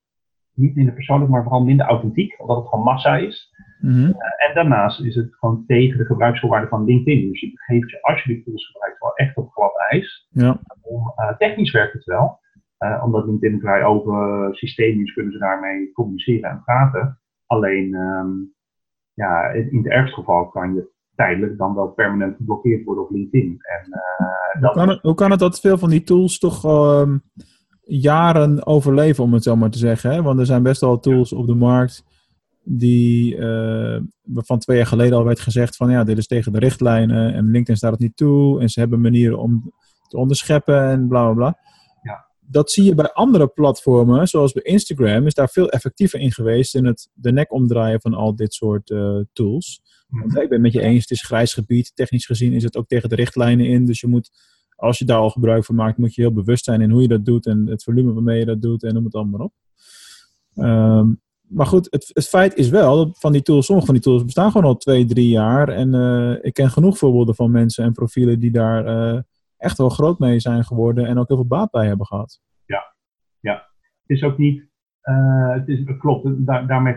niet 0.54 0.74
minder 0.74 0.94
persoonlijk, 0.94 1.30
maar 1.30 1.42
vooral 1.42 1.64
minder 1.64 1.86
authentiek. 1.86 2.40
Omdat 2.40 2.56
het 2.56 2.68
gewoon 2.68 2.84
massa 2.84 3.16
is. 3.16 3.54
Mhm. 3.80 4.00
Uh, 4.00 4.48
en 4.48 4.54
daarnaast 4.54 5.00
is 5.00 5.14
het 5.14 5.34
gewoon 5.34 5.64
tegen 5.66 5.98
de 5.98 6.04
gebruiksvoorwaarden 6.04 6.68
van 6.68 6.84
LinkedIn. 6.84 7.28
Dus 7.28 7.40
je 7.40 7.50
geeft 7.54 7.90
je, 7.90 8.02
als 8.02 8.22
je 8.22 8.34
die 8.34 8.44
tools 8.44 8.66
gebruikt, 8.66 9.00
wel 9.00 9.14
echt 9.14 9.36
op 9.36 9.50
glad 9.52 9.72
ijs. 9.90 10.28
Ja. 10.30 10.60
Om, 10.80 11.12
uh, 11.16 11.36
technisch 11.36 11.72
werkt 11.72 11.92
het 11.92 12.04
wel. 12.04 12.40
Uh, 12.78 13.02
omdat 13.04 13.26
LinkedIn 13.26 13.54
een 13.54 13.60
vrij 13.60 13.84
open 13.84 14.54
systeem 14.54 15.02
is, 15.02 15.12
kunnen 15.12 15.32
ze 15.32 15.38
daarmee 15.38 15.92
communiceren 15.92 16.50
en 16.50 16.62
praten. 16.64 17.20
Alleen, 17.46 17.94
um, 17.94 18.54
ja, 19.14 19.48
in 19.48 19.76
het 19.76 19.86
ergste 19.86 20.14
geval 20.14 20.48
kan 20.48 20.74
je 20.74 20.88
tijdelijk 21.14 21.58
dan 21.58 21.74
wel 21.74 21.88
permanent 21.88 22.36
geblokkeerd 22.36 22.84
worden 22.84 23.04
op 23.04 23.10
LinkedIn. 23.10 23.58
En, 23.60 24.00
hoe, 24.60 24.72
kan 24.72 24.88
het, 24.88 25.02
hoe 25.02 25.14
kan 25.14 25.30
het 25.30 25.40
dat 25.40 25.60
veel 25.60 25.78
van 25.78 25.90
die 25.90 26.02
tools 26.02 26.38
toch 26.38 26.64
uh, 26.64 27.14
jaren 27.80 28.66
overleven, 28.66 29.24
om 29.24 29.32
het 29.32 29.42
zo 29.42 29.56
maar 29.56 29.70
te 29.70 29.78
zeggen? 29.78 30.10
Hè? 30.10 30.22
Want 30.22 30.38
er 30.38 30.46
zijn 30.46 30.62
best 30.62 30.80
wel 30.80 30.98
tools 30.98 31.32
op 31.32 31.46
de 31.46 31.54
markt 31.54 32.04
die, 32.68 33.36
uh, 33.36 34.00
waarvan 34.22 34.58
twee 34.58 34.76
jaar 34.76 34.86
geleden 34.86 35.18
al 35.18 35.24
werd 35.24 35.40
gezegd 35.40 35.76
van 35.76 35.90
ja, 35.90 36.04
dit 36.04 36.18
is 36.18 36.26
tegen 36.26 36.52
de 36.52 36.58
richtlijnen 36.58 37.34
en 37.34 37.50
LinkedIn 37.50 37.76
staat 37.76 37.90
het 37.90 38.00
niet 38.00 38.16
toe 38.16 38.60
en 38.60 38.68
ze 38.68 38.80
hebben 38.80 39.00
manieren 39.00 39.38
om 39.38 39.72
te 40.08 40.16
onderscheppen 40.16 40.88
en 40.88 41.08
bla 41.08 41.24
bla 41.24 41.34
bla. 41.34 41.58
Ja. 42.02 42.26
Dat 42.40 42.70
zie 42.70 42.84
je 42.84 42.94
bij 42.94 43.12
andere 43.12 43.46
platformen, 43.46 44.28
zoals 44.28 44.52
bij 44.52 44.62
Instagram, 44.62 45.26
is 45.26 45.34
daar 45.34 45.48
veel 45.48 45.68
effectiever 45.68 46.20
in 46.20 46.32
geweest 46.32 46.74
in 46.74 46.84
het 46.84 47.10
de 47.14 47.32
nek 47.32 47.52
omdraaien 47.52 48.00
van 48.00 48.14
al 48.14 48.36
dit 48.36 48.54
soort 48.54 48.90
uh, 48.90 49.20
tools. 49.32 49.82
Want 50.08 50.36
ik 50.36 50.48
ben 50.48 50.52
het 50.52 50.60
met 50.60 50.72
je 50.72 50.80
eens, 50.80 51.00
het 51.00 51.10
is 51.10 51.22
grijs 51.22 51.54
gebied. 51.54 51.92
Technisch 51.94 52.26
gezien 52.26 52.52
is 52.52 52.62
het 52.62 52.76
ook 52.76 52.88
tegen 52.88 53.08
de 53.08 53.14
richtlijnen 53.14 53.66
in. 53.66 53.86
Dus 53.86 54.00
je 54.00 54.06
moet, 54.06 54.30
als 54.76 54.98
je 54.98 55.04
daar 55.04 55.18
al 55.18 55.30
gebruik 55.30 55.64
van 55.64 55.74
maakt, 55.74 55.98
moet 55.98 56.14
je 56.14 56.20
heel 56.20 56.32
bewust 56.32 56.64
zijn 56.64 56.80
in 56.80 56.90
hoe 56.90 57.02
je 57.02 57.08
dat 57.08 57.24
doet 57.24 57.46
en 57.46 57.66
het 57.66 57.82
volume 57.82 58.12
waarmee 58.12 58.38
je 58.38 58.44
dat 58.44 58.62
doet 58.62 58.82
en 58.82 58.94
noem 58.94 59.04
het 59.04 59.14
allemaal 59.14 59.40
op. 59.40 59.52
Um, 60.54 61.20
maar 61.48 61.66
goed, 61.66 61.86
het, 61.90 62.10
het, 62.12 62.28
feit 62.28 62.54
is 62.54 62.68
wel 62.68 62.96
dat 62.96 63.18
van 63.18 63.32
die 63.32 63.42
tools, 63.42 63.66
sommige 63.66 63.86
van 63.86 63.94
die 63.96 64.04
tools 64.04 64.24
bestaan 64.24 64.50
gewoon 64.50 64.66
al 64.66 64.76
twee, 64.76 65.04
drie 65.04 65.28
jaar. 65.28 65.68
En 65.68 65.94
uh, 65.94 66.44
ik 66.44 66.54
ken 66.54 66.70
genoeg 66.70 66.98
voorbeelden 66.98 67.34
van 67.34 67.50
mensen 67.50 67.84
en 67.84 67.92
profielen 67.92 68.40
die 68.40 68.50
daar 68.50 68.86
uh, 68.86 69.20
echt 69.56 69.78
wel 69.78 69.88
groot 69.88 70.18
mee 70.18 70.40
zijn 70.40 70.64
geworden 70.64 71.06
en 71.06 71.18
ook 71.18 71.28
heel 71.28 71.36
veel 71.36 71.46
baat 71.46 71.70
bij 71.70 71.86
hebben 71.86 72.06
gehad. 72.06 72.40
Ja, 72.64 72.94
ja. 73.40 73.52
Het 74.06 74.16
is 74.16 74.22
ook 74.22 74.38
niet, 74.38 74.62
uh, 75.02 75.52
het, 75.52 75.68
is, 75.68 75.80
klopt, 75.98 76.46
daar, 76.46 76.66
daarmee 76.66 76.96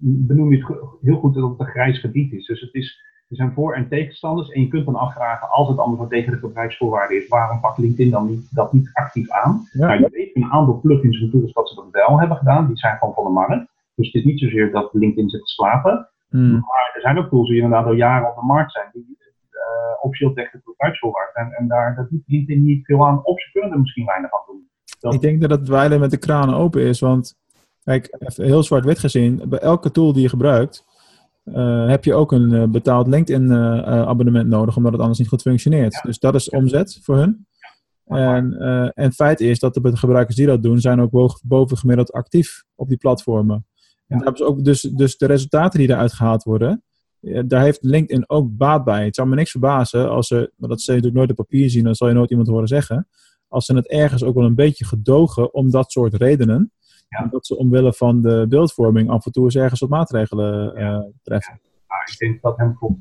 benoem 0.00 0.52
je 0.52 0.66
het 0.66 0.76
heel 1.02 1.16
goed 1.16 1.34
dat 1.34 1.50
het 1.50 1.60
een 1.60 1.66
grijs 1.66 2.00
gebied 2.00 2.32
is. 2.32 2.46
Dus 2.46 2.60
het 2.60 2.74
is, 2.74 3.00
er 3.28 3.36
zijn 3.36 3.52
voor- 3.52 3.74
en 3.74 3.88
tegenstanders. 3.88 4.50
En 4.50 4.60
je 4.60 4.68
kunt 4.68 4.84
dan 4.84 4.94
afvragen, 4.94 5.50
als 5.50 5.68
het 5.68 5.78
allemaal 5.78 6.08
tegen 6.08 6.32
de 6.32 6.38
gebruiksvoorwaarden 6.38 7.16
is, 7.16 7.28
waarom 7.28 7.60
pakt 7.60 7.78
LinkedIn 7.78 8.10
dan 8.10 8.26
niet, 8.26 8.54
dat 8.54 8.72
niet 8.72 8.90
actief 8.92 9.30
aan? 9.30 9.68
Ja. 9.72 9.86
Nou, 9.86 10.00
je 10.00 10.08
weet 10.10 10.36
een 10.36 10.52
aantal 10.52 10.80
plugins 10.80 11.20
en 11.20 11.30
tools 11.30 11.52
dat 11.52 11.68
ze 11.68 11.74
dat 11.74 11.88
wel 11.90 12.18
hebben 12.18 12.36
gedaan. 12.36 12.66
Die 12.66 12.76
zijn 12.76 12.98
gewoon 12.98 13.14
van 13.14 13.24
de 13.24 13.30
markt. 13.30 13.68
Dus 13.94 14.06
het 14.06 14.14
is 14.14 14.24
niet 14.24 14.40
zozeer 14.40 14.72
dat 14.72 14.92
LinkedIn 14.92 15.28
zit 15.28 15.40
te 15.40 15.52
slapen. 15.52 16.08
Hmm. 16.28 16.50
Maar 16.50 16.90
er 16.94 17.00
zijn 17.00 17.18
ook 17.18 17.28
tools 17.28 17.48
die 17.48 17.62
inderdaad 17.62 17.86
al 17.86 17.92
jaren 17.92 18.28
op 18.28 18.34
de 18.34 18.46
markt 18.46 18.72
zijn. 18.72 18.88
Die 18.92 19.18
uh, 19.50 20.04
officieel 20.04 20.32
tegen 20.32 20.58
de 20.58 20.70
gebruiksvoorwaarden 20.70 21.34
zijn. 21.34 21.52
En 21.52 21.68
daar 21.68 21.94
dat 21.96 22.10
doet 22.10 22.22
LinkedIn 22.26 22.64
niet 22.64 22.84
veel 22.84 23.06
aan. 23.06 23.24
Of 23.24 23.40
ze 23.40 23.50
kunnen 23.52 23.72
er 23.72 23.80
misschien 23.80 24.06
weinig 24.06 24.32
aan 24.32 24.42
doen. 24.46 24.68
Dat... 25.00 25.14
Ik 25.14 25.20
denk 25.20 25.40
dat 25.40 25.50
het 25.50 25.68
wijlen 25.68 26.00
met 26.00 26.10
de 26.10 26.18
kranen 26.18 26.54
open 26.54 26.82
is. 26.82 27.00
Want 27.00 27.38
Kijk, 27.84 28.16
even 28.18 28.44
heel 28.44 28.62
zwart-wit 28.62 28.98
gezien, 28.98 29.42
bij 29.48 29.58
elke 29.58 29.90
tool 29.90 30.12
die 30.12 30.22
je 30.22 30.28
gebruikt, 30.28 30.84
uh, 31.44 31.88
heb 31.88 32.04
je 32.04 32.14
ook 32.14 32.32
een 32.32 32.52
uh, 32.52 32.64
betaald 32.64 33.06
LinkedIn-abonnement 33.06 34.44
uh, 34.44 34.50
nodig, 34.50 34.76
omdat 34.76 34.92
het 34.92 35.00
anders 35.00 35.18
niet 35.18 35.28
goed 35.28 35.42
functioneert. 35.42 35.94
Ja. 35.94 36.00
Dus 36.00 36.18
dat 36.18 36.34
is 36.34 36.50
omzet 36.50 36.98
voor 37.02 37.16
hun. 37.16 37.46
En, 38.04 38.58
en 38.94 39.12
feit 39.12 39.40
is 39.40 39.58
dat 39.58 39.74
de 39.74 39.96
gebruikers 39.96 40.36
die 40.36 40.46
dat 40.46 40.62
doen, 40.62 40.80
zijn 40.80 41.00
ook 41.00 41.10
boven, 41.10 41.40
boven 41.44 41.76
gemiddeld 41.76 42.12
actief 42.12 42.64
op 42.74 42.88
die 42.88 42.96
platformen. 42.96 43.66
En 44.10 44.16
daar 44.16 44.26
hebben 44.26 44.36
ze 44.36 44.44
ook 44.44 44.64
dus, 44.64 44.80
dus 44.80 45.16
de 45.16 45.26
resultaten 45.26 45.78
die 45.78 45.88
eruit 45.88 46.12
gehaald 46.12 46.42
worden, 46.42 46.82
daar 47.46 47.62
heeft 47.62 47.82
LinkedIn 47.82 48.30
ook 48.30 48.56
baat 48.56 48.84
bij. 48.84 49.04
Het 49.04 49.14
zou 49.14 49.28
me 49.28 49.34
niks 49.34 49.50
verbazen 49.50 50.10
als 50.10 50.26
ze, 50.26 50.52
maar 50.56 50.68
dat 50.68 50.80
ze 50.80 50.90
natuurlijk 50.90 51.16
nooit 51.16 51.30
op 51.30 51.36
papier 51.36 51.70
zien, 51.70 51.84
dat 51.84 51.96
zal 51.96 52.08
je 52.08 52.14
nooit 52.14 52.30
iemand 52.30 52.48
horen 52.48 52.68
zeggen, 52.68 53.08
als 53.48 53.64
ze 53.64 53.74
het 53.74 53.88
ergens 53.88 54.24
ook 54.24 54.34
wel 54.34 54.44
een 54.44 54.54
beetje 54.54 54.84
gedogen 54.84 55.54
om 55.54 55.70
dat 55.70 55.92
soort 55.92 56.14
redenen. 56.14 56.72
Ja. 57.08 57.26
Dat 57.26 57.46
ze 57.46 57.56
omwille 57.56 57.92
van 57.92 58.22
de 58.22 58.46
beeldvorming 58.48 59.10
af 59.10 59.26
en 59.26 59.32
toe 59.32 59.44
eens 59.44 59.56
ergens 59.56 59.80
wat 59.80 59.88
maatregelen 59.88 60.80
uh, 60.80 61.00
treffen. 61.22 61.60
Ja, 61.88 62.12
ik 62.12 62.18
denk 62.18 62.42
dat 62.42 62.56
hem 62.56 62.74
klopt. 62.74 62.98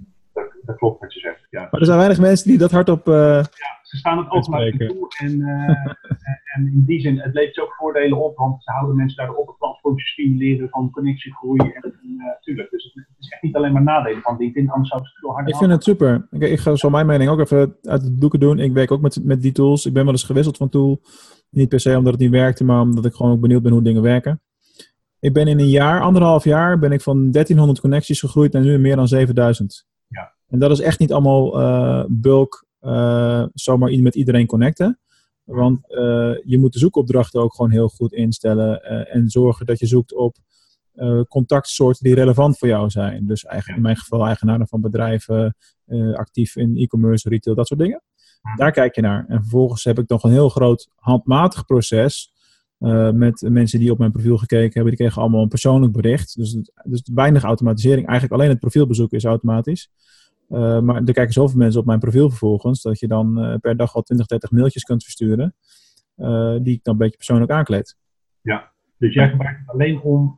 Dat, 0.65 0.77
klopt 0.77 0.99
wat 0.99 1.13
je 1.13 1.19
zegt. 1.19 1.47
Ja. 1.49 1.67
Maar 1.71 1.79
er 1.79 1.85
zijn 1.85 1.97
weinig 1.97 2.19
mensen 2.19 2.47
die 2.47 2.57
dat 2.57 2.71
hardop. 2.71 3.07
Uh, 3.07 3.15
ja, 3.15 3.79
ze 3.81 3.97
staan 3.97 4.17
het 4.17 4.27
automatisch 4.27 4.87
toe. 4.87 5.07
En, 5.17 5.39
uh, 5.39 5.69
en 6.53 6.67
in 6.73 6.83
die 6.85 6.99
zin, 6.99 7.19
het 7.19 7.33
levert 7.33 7.59
ook 7.59 7.73
voordelen 7.73 8.17
op, 8.17 8.37
want 8.37 8.63
ze 8.63 8.71
houden 8.71 8.95
mensen 8.95 9.17
daardoor 9.17 9.35
op 9.35 9.47
het 9.47 9.57
platform 9.57 9.97
te 9.97 10.03
stimuleren 10.03 10.69
van 10.69 10.91
connectiegroei. 10.91 11.59
En 11.59 11.93
natuurlijk. 12.17 12.71
Dus 12.71 12.83
het 12.93 13.05
is 13.19 13.29
echt 13.29 13.41
niet 13.41 13.55
alleen 13.55 13.73
maar 13.73 13.83
nadelen 13.83 14.21
van 14.21 14.37
LinkedIn, 14.37 14.69
anders 14.69 14.89
zou 14.89 15.01
het 15.01 15.11
veel 15.19 15.31
harder 15.31 15.53
Ik 15.53 15.59
vind 15.59 15.71
het 15.71 15.83
super. 15.83 16.27
Ik, 16.31 16.41
ik 16.41 16.59
ga 16.59 16.75
zo 16.75 16.89
mijn 16.89 17.05
mening 17.05 17.29
ook 17.29 17.39
even 17.39 17.75
uit 17.83 18.01
de 18.01 18.15
doeken 18.15 18.39
doen. 18.39 18.59
Ik 18.59 18.73
werk 18.73 18.91
ook 18.91 19.01
met, 19.01 19.19
met 19.23 19.41
die 19.41 19.51
tools. 19.51 19.85
Ik 19.85 19.93
ben 19.93 20.03
wel 20.03 20.13
eens 20.13 20.23
gewisseld 20.23 20.57
van 20.57 20.69
tool. 20.69 21.01
Niet 21.49 21.69
per 21.69 21.79
se 21.79 21.97
omdat 21.97 22.13
het 22.13 22.21
niet 22.21 22.31
werkte, 22.31 22.63
maar 22.63 22.81
omdat 22.81 23.05
ik 23.05 23.13
gewoon 23.13 23.31
ook 23.31 23.41
benieuwd 23.41 23.61
ben 23.61 23.71
hoe 23.71 23.81
dingen 23.81 24.01
werken. 24.01 24.41
Ik 25.19 25.33
ben 25.33 25.47
in 25.47 25.59
een 25.59 25.69
jaar, 25.69 26.01
anderhalf 26.01 26.43
jaar, 26.43 26.79
ben 26.79 26.91
ik 26.91 27.01
van 27.01 27.31
1300 27.31 27.79
connecties 27.79 28.19
gegroeid 28.19 28.53
naar 28.53 28.61
nu 28.61 28.77
meer 28.77 28.95
dan 28.95 29.07
7000. 29.07 29.87
En 30.49 30.59
dat 30.59 30.71
is 30.71 30.79
echt 30.79 30.99
niet 30.99 31.11
allemaal 31.13 31.61
uh, 31.61 32.03
bulk, 32.07 32.65
uh, 32.81 33.45
zomaar 33.53 33.91
met 33.99 34.15
iedereen 34.15 34.45
connecten. 34.45 34.99
Want 35.43 35.79
uh, 35.89 35.97
je 36.43 36.57
moet 36.59 36.73
de 36.73 36.79
zoekopdrachten 36.79 37.41
ook 37.41 37.55
gewoon 37.55 37.71
heel 37.71 37.89
goed 37.89 38.13
instellen 38.13 38.83
en 39.09 39.29
zorgen 39.29 39.65
dat 39.65 39.79
je 39.79 39.85
zoekt 39.85 40.15
op 40.15 40.37
contactsoorten 41.27 42.03
die 42.03 42.15
relevant 42.15 42.57
voor 42.57 42.67
jou 42.67 42.89
zijn. 42.89 43.25
Dus 43.25 43.45
eigen, 43.45 43.75
in 43.75 43.81
mijn 43.81 43.97
geval 43.97 44.25
eigenaren 44.25 44.67
van 44.67 44.81
bedrijven, 44.81 45.55
actief 46.13 46.55
in 46.55 46.77
e-commerce, 46.77 47.29
retail, 47.29 47.55
dat 47.55 47.67
soort 47.67 47.79
dingen. 47.79 48.01
Daar 48.55 48.71
kijk 48.71 48.95
je 48.95 49.01
naar. 49.01 49.25
En 49.27 49.39
vervolgens 49.39 49.83
heb 49.83 49.99
ik 49.99 50.09
nog 50.09 50.23
een 50.23 50.31
heel 50.31 50.49
groot 50.49 50.89
handmatig 50.95 51.65
proces. 51.65 52.33
Met 53.13 53.41
mensen 53.49 53.79
die 53.79 53.91
op 53.91 53.97
mijn 53.97 54.11
profiel 54.11 54.37
gekeken 54.37 54.73
hebben. 54.73 54.91
Die 54.91 54.97
kregen 54.97 55.21
allemaal 55.21 55.41
een 55.41 55.47
persoonlijk 55.47 55.93
bericht. 55.93 56.35
Dus, 56.35 56.57
dus 56.83 57.01
weinig 57.13 57.43
automatisering. 57.43 58.07
Eigenlijk 58.07 58.39
alleen 58.39 58.49
het 58.49 58.59
profielbezoek 58.59 59.11
is 59.11 59.23
automatisch. 59.23 59.89
Uh, 60.49 60.79
maar 60.79 60.95
er 60.95 61.13
kijken 61.13 61.33
zoveel 61.33 61.57
mensen 61.57 61.79
op 61.79 61.85
mijn 61.85 61.99
profiel 61.99 62.29
vervolgens. 62.29 62.81
Dat 62.81 62.99
je 62.99 63.07
dan 63.07 63.45
uh, 63.45 63.55
per 63.61 63.77
dag 63.77 63.95
al 63.95 64.01
20, 64.01 64.25
30 64.25 64.51
mailtjes 64.51 64.83
kunt 64.83 65.03
versturen. 65.03 65.55
die 66.63 66.73
ik 66.75 66.83
dan 66.83 66.93
een 66.93 66.99
beetje 66.99 67.17
persoonlijk 67.17 67.51
aankleed. 67.51 67.97
Ja, 68.41 68.71
dus 68.97 69.13
jij 69.13 69.29
gebruikt 69.29 69.59
het 69.59 69.69
alleen 69.69 70.01
om 70.01 70.37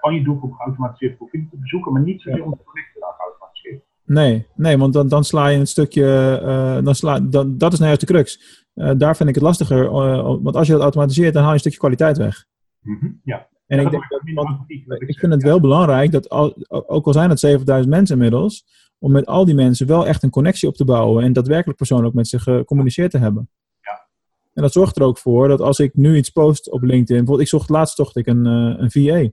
van 0.00 0.14
je 0.14 0.22
doelgroep 0.22 0.52
geautomatiseerd 0.52 1.16
profiel 1.16 1.46
te 1.50 1.56
bezoeken. 1.56 1.92
Maar 1.92 2.02
niet 2.02 2.22
zozeer 2.22 2.44
om 2.44 2.56
te 2.56 2.64
connecten 2.64 3.00
naar 3.00 3.12
geautomatiseerd. 3.16 3.82
Nee, 4.10 4.46
nee, 4.54 4.78
want 4.78 4.92
dan, 4.92 5.08
dan 5.08 5.24
sla 5.24 5.48
je 5.48 5.58
een 5.58 5.66
stukje. 5.66 6.40
Uh, 6.42 6.84
dan 6.84 6.94
sla, 6.94 7.20
dan, 7.20 7.58
dat 7.58 7.72
is 7.72 7.78
nou 7.78 7.90
juist 7.90 8.06
de 8.06 8.12
crux. 8.12 8.58
Uh, 8.74 8.90
daar 8.96 9.16
vind 9.16 9.28
ik 9.28 9.34
het 9.34 9.44
lastiger. 9.44 9.84
Uh, 9.84 10.36
want 10.42 10.56
als 10.56 10.66
je 10.66 10.72
dat 10.72 10.82
automatiseert, 10.82 11.32
dan 11.32 11.42
haal 11.42 11.50
je 11.50 11.54
een 11.54 11.60
stukje 11.60 11.78
kwaliteit 11.78 12.16
weg. 12.16 12.46
Mm 12.80 12.98
-hmm, 13.00 13.20
ja. 13.24 13.48
En 13.66 13.80
ik, 13.80 13.90
denk 13.90 14.04
dat, 14.08 14.20
want, 14.34 14.60
ik 15.08 15.18
vind 15.18 15.32
het 15.32 15.42
wel 15.42 15.60
belangrijk 15.60 16.12
dat, 16.12 16.28
al, 16.28 16.56
ook 16.68 17.06
al 17.06 17.12
zijn 17.12 17.30
het 17.30 17.40
7000 17.40 17.94
mensen 17.94 18.16
inmiddels, 18.16 18.64
om 19.00 19.12
met 19.12 19.26
al 19.26 19.44
die 19.44 19.54
mensen 19.54 19.86
wel 19.86 20.06
echt 20.06 20.22
een 20.22 20.30
connectie 20.30 20.68
op 20.68 20.74
te 20.74 20.84
bouwen 20.84 21.24
en 21.24 21.32
daadwerkelijk 21.32 21.78
persoonlijk 21.78 22.14
met 22.14 22.28
ze 22.28 22.38
gecommuniceerd 22.38 23.10
te 23.10 23.18
hebben. 23.18 23.48
Ja. 23.80 24.06
En 24.54 24.62
dat 24.62 24.72
zorgt 24.72 24.96
er 24.96 25.02
ook 25.02 25.18
voor 25.18 25.48
dat 25.48 25.60
als 25.60 25.78
ik 25.78 25.94
nu 25.94 26.16
iets 26.16 26.30
post 26.30 26.70
op 26.70 26.82
LinkedIn, 26.82 27.06
bijvoorbeeld, 27.06 27.40
ik 27.40 27.48
zocht 27.48 27.68
laatst 27.68 27.96
zocht 27.96 28.16
ik 28.16 28.26
een, 28.26 28.44
een 28.44 28.90
VA. 28.90 29.30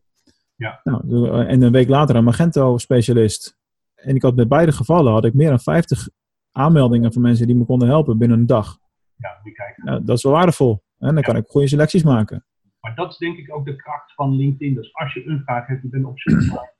Ja. 0.56 0.80
Nou, 0.84 1.30
en 1.45 1.62
een 1.62 1.71
week 1.71 1.88
later 1.88 2.15
een 2.15 2.23
Magento-specialist. 2.23 3.58
En 3.95 4.15
ik 4.15 4.21
had 4.21 4.36
bij 4.36 4.47
beide 4.47 4.71
gevallen 4.71 5.13
had 5.13 5.25
ik 5.25 5.34
meer 5.34 5.49
dan 5.49 5.60
50 5.60 6.10
aanmeldingen 6.51 7.13
van 7.13 7.21
mensen 7.21 7.47
die 7.47 7.56
me 7.56 7.65
konden 7.65 7.88
helpen 7.88 8.17
binnen 8.17 8.39
een 8.39 8.45
dag. 8.45 8.77
Ja, 9.15 9.39
die 9.43 9.53
kijken. 9.53 9.86
Nou, 9.86 10.03
dat 10.03 10.17
is 10.17 10.23
wel 10.23 10.34
waardevol. 10.34 10.84
En 10.97 11.08
dan 11.08 11.15
ja. 11.15 11.21
kan 11.21 11.36
ik 11.36 11.47
goede 11.47 11.67
selecties 11.67 12.03
maken. 12.03 12.45
Maar 12.80 12.95
dat 12.95 13.12
is 13.12 13.17
denk 13.17 13.38
ik 13.38 13.56
ook 13.56 13.65
de 13.65 13.75
kracht 13.75 14.13
van 14.13 14.36
LinkedIn. 14.36 14.73
Dus 14.75 14.93
als 14.93 15.13
je 15.13 15.25
een 15.25 15.41
vraag 15.43 15.67
hebt, 15.67 15.82
je 15.82 15.89
bent 15.89 16.06
op 16.06 16.19
zoek 16.19 16.41
naar 16.41 16.75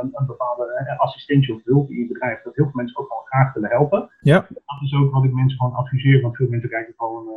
een, 0.00 0.10
een, 0.12 0.26
bepaalde 0.26 0.86
uh, 0.86 0.98
assistentie 0.98 1.54
of 1.54 1.64
hulp 1.64 1.90
in 1.90 1.98
je 1.98 2.06
bedrijf, 2.06 2.42
dat 2.42 2.56
heel 2.56 2.64
veel 2.64 2.80
mensen 2.80 2.98
ook 2.98 3.08
gewoon 3.08 3.26
graag 3.26 3.54
willen 3.54 3.70
helpen. 3.70 4.10
Ja. 4.20 4.46
Dat 4.48 4.82
is 4.82 4.94
ook 4.94 5.12
wat 5.12 5.24
ik 5.24 5.32
mensen 5.32 5.58
gewoon 5.58 5.74
adviseer, 5.74 6.20
want 6.20 6.36
veel 6.36 6.48
mensen 6.48 6.68
kijken 6.68 6.94
gewoon 6.96 7.26
uh, 7.26 7.32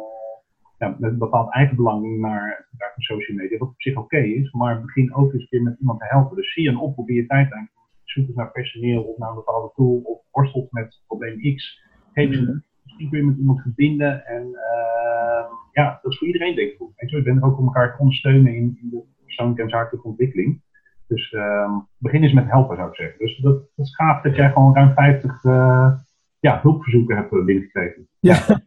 ja, 0.77 0.95
met 0.99 1.11
een 1.11 1.17
bepaald 1.17 1.53
eigenbelang 1.53 2.19
naar, 2.19 2.67
naar 2.77 2.93
social 2.95 3.37
media, 3.37 3.57
wat 3.57 3.67
op 3.67 3.81
zich 3.81 3.95
oké 3.95 4.03
okay 4.03 4.29
is, 4.29 4.51
maar 4.51 4.81
begin 4.81 5.13
ook 5.13 5.33
eens 5.33 5.41
een 5.41 5.47
keer 5.47 5.61
met 5.61 5.79
iemand 5.79 5.99
te 5.99 6.05
helpen. 6.05 6.35
Dus 6.35 6.53
zie 6.53 6.69
een 6.69 6.77
op, 6.77 6.93
probeer 6.93 7.15
je 7.15 7.25
tijdlijn 7.25 7.69
zoek 8.13 8.27
eens 8.27 8.35
naar 8.35 8.51
personeel 8.51 9.03
of 9.03 9.17
naar 9.17 9.29
een 9.29 9.35
bepaalde 9.35 9.71
tool 9.75 10.01
of 10.03 10.21
worstelt 10.31 10.71
met 10.71 11.01
probleem 11.07 11.55
X. 11.55 11.81
Geef 12.13 12.29
mm 12.29 12.45
-hmm. 12.45 12.63
Misschien 12.83 13.09
kun 13.09 13.19
je 13.19 13.25
met 13.25 13.37
iemand 13.37 13.61
verbinden 13.61 14.25
en 14.25 14.45
uh, 14.47 15.45
ja, 15.71 15.99
dat 16.01 16.11
is 16.11 16.17
voor 16.17 16.27
iedereen 16.27 16.55
denk 16.55 16.71
ik 16.71 16.77
goed. 16.77 16.93
Weet 16.95 17.09
je, 17.09 17.17
je 17.17 17.23
bent 17.23 17.43
ook 17.43 17.57
om 17.59 17.65
elkaar 17.65 17.91
te 17.91 17.99
ondersteunen 17.99 18.55
in, 18.55 18.77
in 18.81 18.89
de 18.89 19.03
persoonlijke 19.23 19.61
en 19.61 19.69
zakelijke 19.69 20.07
ontwikkeling. 20.07 20.61
Dus 21.07 21.31
ehm, 21.31 21.71
begin 21.97 22.23
eens 22.23 22.33
met 22.33 22.49
helpen, 22.49 22.75
zou 22.75 22.89
ik 22.89 22.95
zeggen. 22.95 23.19
Dus 23.19 23.37
dat, 23.37 23.53
dat 23.75 23.85
is 23.85 23.95
gaaf 23.95 24.21
dat 24.21 24.35
jij 24.35 24.51
gewoon 24.51 24.75
ruim 24.75 24.93
50 24.93 25.43
uh, 25.43 25.93
ja, 26.39 26.61
hulpverzoeken 26.61 27.15
hebt 27.15 27.29
binnengekregen. 27.29 28.07
Ja, 28.19 28.63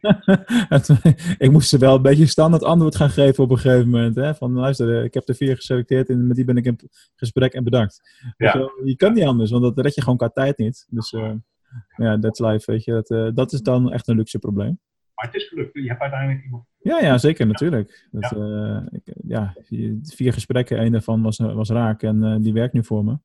ik 1.45 1.51
moest 1.51 1.69
ze 1.69 1.77
wel 1.77 1.95
een 1.95 2.01
beetje 2.01 2.25
standaard 2.25 2.63
antwoord 2.63 2.95
gaan 2.95 3.09
geven 3.09 3.43
op 3.43 3.49
een 3.49 3.57
gegeven 3.57 3.89
moment. 3.89 4.15
Hè? 4.15 4.35
Van 4.35 4.51
luister, 4.51 5.03
ik 5.03 5.13
heb 5.13 5.27
er 5.27 5.35
vier 5.35 5.55
geselecteerd 5.55 6.09
en 6.09 6.27
met 6.27 6.35
die 6.35 6.45
ben 6.45 6.57
ik 6.57 6.65
in 6.65 6.79
gesprek 7.15 7.53
en 7.53 7.63
bedankt. 7.63 8.01
Ja. 8.37 8.51
Dus, 8.51 8.71
je 8.83 8.95
kan 8.95 9.13
niet 9.13 9.23
anders, 9.23 9.51
want 9.51 9.63
dat 9.63 9.85
red 9.85 9.95
je 9.95 10.01
gewoon 10.01 10.17
qua 10.17 10.29
tijd 10.29 10.57
niet. 10.57 10.87
Dus 10.89 11.15
ja, 11.95 12.19
that's 12.19 12.39
life, 12.39 12.71
weet 12.71 12.83
je. 12.83 13.03
Dat, 13.03 13.35
dat 13.35 13.51
is 13.51 13.61
dan 13.61 13.91
echt 13.91 14.07
een 14.07 14.15
luxe 14.15 14.39
probleem. 14.39 14.79
Maar 15.17 15.25
het 15.25 15.35
is 15.35 15.47
gelukt. 15.47 15.73
Je 15.73 15.87
hebt 15.87 16.01
uiteindelijk 16.01 16.43
iemand. 16.43 16.65
Ja, 16.87 16.99
ja 16.99 17.17
zeker, 17.17 17.47
natuurlijk. 17.47 18.07
Dat, 18.11 18.29
ja. 18.29 18.37
Uh, 18.37 18.81
ik, 18.91 19.13
ja, 19.27 19.55
vier 20.03 20.33
gesprekken, 20.33 20.81
een 20.81 20.91
daarvan 20.91 21.21
was, 21.21 21.37
was 21.37 21.69
raak 21.69 22.03
en 22.03 22.41
die 22.41 22.53
werkt 22.53 22.73
nu 22.73 22.83
voor 22.83 23.03
me. 23.03 23.17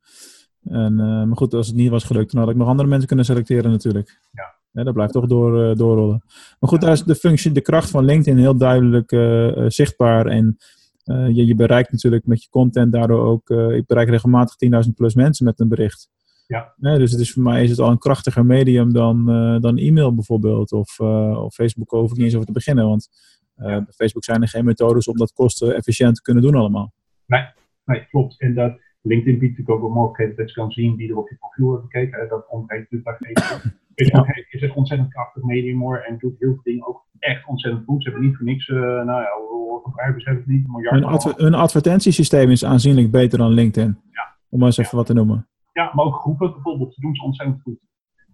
En, 0.62 0.96
maar 0.96 1.36
goed, 1.36 1.54
als 1.54 1.66
het 1.66 1.76
niet 1.76 1.90
was 1.90 2.04
gelukt, 2.04 2.32
dan 2.32 2.40
had 2.40 2.50
ik 2.50 2.56
nog 2.56 2.68
andere 2.68 2.88
mensen 2.88 3.06
kunnen 3.06 3.24
selecteren 3.24 3.70
natuurlijk. 3.70 4.20
Ja. 4.32 4.60
Ja, 4.72 4.82
dat 4.82 4.94
blijft 4.94 5.12
toch 5.12 5.26
door, 5.26 5.70
uh, 5.70 5.76
doorrollen. 5.76 6.22
Maar 6.60 6.70
goed, 6.70 6.80
daar 6.80 6.92
is 6.92 7.02
de 7.02 7.14
functie, 7.14 7.52
de 7.52 7.60
kracht 7.60 7.90
van 7.90 8.04
LinkedIn 8.04 8.40
heel 8.40 8.56
duidelijk 8.56 9.12
uh, 9.12 9.64
zichtbaar. 9.66 10.26
En 10.26 10.56
je, 11.04 11.46
je, 11.46 11.54
bereikt 11.54 11.92
natuurlijk 11.92 12.26
met 12.26 12.42
je 12.42 12.48
content 12.48 12.92
daardoor 12.92 13.20
ook. 13.20 13.50
ik 13.50 13.86
bereik 13.86 14.08
regelmatig 14.08 14.84
10.000 14.86 14.92
plus 14.94 15.14
mensen 15.14 15.44
met 15.44 15.60
een 15.60 15.68
bericht. 15.68 16.08
Ja. 16.46 16.74
dus 16.78 17.10
het 17.10 17.20
is, 17.20 17.32
voor 17.32 17.42
mij 17.42 17.62
is 17.62 17.70
het 17.70 17.78
al 17.78 17.90
een 17.90 17.98
krachtiger 17.98 18.46
medium 18.46 18.92
dan, 18.92 19.24
dan 19.60 19.78
e-mail 19.78 20.14
bijvoorbeeld. 20.14 20.72
Of, 20.72 21.00
of 21.36 21.54
Facebook 21.54 21.90
hoef 21.90 22.10
ik 22.10 22.16
niet 22.16 22.24
eens 22.24 22.34
over 22.34 22.46
te 22.46 22.52
beginnen. 22.52 22.88
Want 22.88 23.08
bij 23.54 23.84
Facebook 23.88 24.24
zijn 24.24 24.42
er 24.42 24.48
geen 24.48 24.64
methodes 24.64 25.06
om 25.06 25.16
dat 25.16 25.32
kosten 25.32 25.74
efficiënt 25.74 26.14
te 26.14 26.22
kunnen 26.22 26.42
doen 26.42 26.54
allemaal. 26.54 26.92
Nee, 27.26 27.44
nee 27.84 28.06
klopt. 28.06 28.40
En 28.40 28.54
dat, 28.54 28.78
LinkedIn 29.02 29.38
biedt 29.38 29.58
natuurlijk 29.58 29.84
ook 29.84 29.88
een 29.88 29.96
mogelijkheid 29.96 30.36
dat 30.36 30.48
je 30.48 30.54
kan 30.54 30.70
zien 30.70 30.96
wie 30.96 31.10
er 31.10 31.16
op 31.16 31.28
je 31.28 31.36
profiel 31.36 31.70
heeft 31.70 31.82
gekeken. 31.82 32.28
Dat 32.28 32.48
ontbreekt 32.48 32.90
natuurlijk 32.90 33.18
bij 33.18 33.32
Facebook. 33.32 33.72
Facebook 33.94 34.26
ja. 34.26 34.44
is 34.50 34.62
een 34.62 34.74
ontzettend 34.74 35.12
krachtig 35.12 35.42
medium 35.42 35.80
hoor 35.80 35.98
en 35.98 36.18
doet 36.18 36.38
heel 36.38 36.52
veel 36.52 36.62
dingen 36.62 36.86
ook 36.86 37.06
echt 37.18 37.46
ontzettend 37.46 37.84
goed. 37.84 38.02
Ze 38.02 38.10
hebben 38.10 38.28
niet 38.28 38.36
voor 38.36 38.46
niks, 38.46 38.68
uh, 38.68 38.78
nou 38.80 39.20
ja, 39.20 39.28
hoeveel 39.48 39.80
gebruikers 39.84 40.24
hebben 40.24 40.42
het 40.42 40.52
niet? 40.52 40.64
Een 40.64 40.70
miljard. 40.70 40.94
Hun, 40.94 41.04
adver 41.04 41.34
hun, 41.36 41.54
advertentiesysteem 41.54 42.50
is 42.50 42.64
aanzienlijk 42.64 43.10
beter 43.10 43.38
dan 43.38 43.50
LinkedIn. 43.50 43.98
Ja. 44.10 44.36
Om 44.48 44.58
maar 44.58 44.66
eens 44.66 44.78
even 44.78 44.90
ja. 44.90 44.96
wat 44.96 45.06
te 45.06 45.14
noemen. 45.14 45.46
Ja, 45.72 45.90
maar 45.94 46.04
ook 46.04 46.14
groepen 46.14 46.52
bijvoorbeeld, 46.52 47.00
doen 47.00 47.14
ze 47.14 47.22
ontzettend 47.22 47.62
goed. 47.62 47.78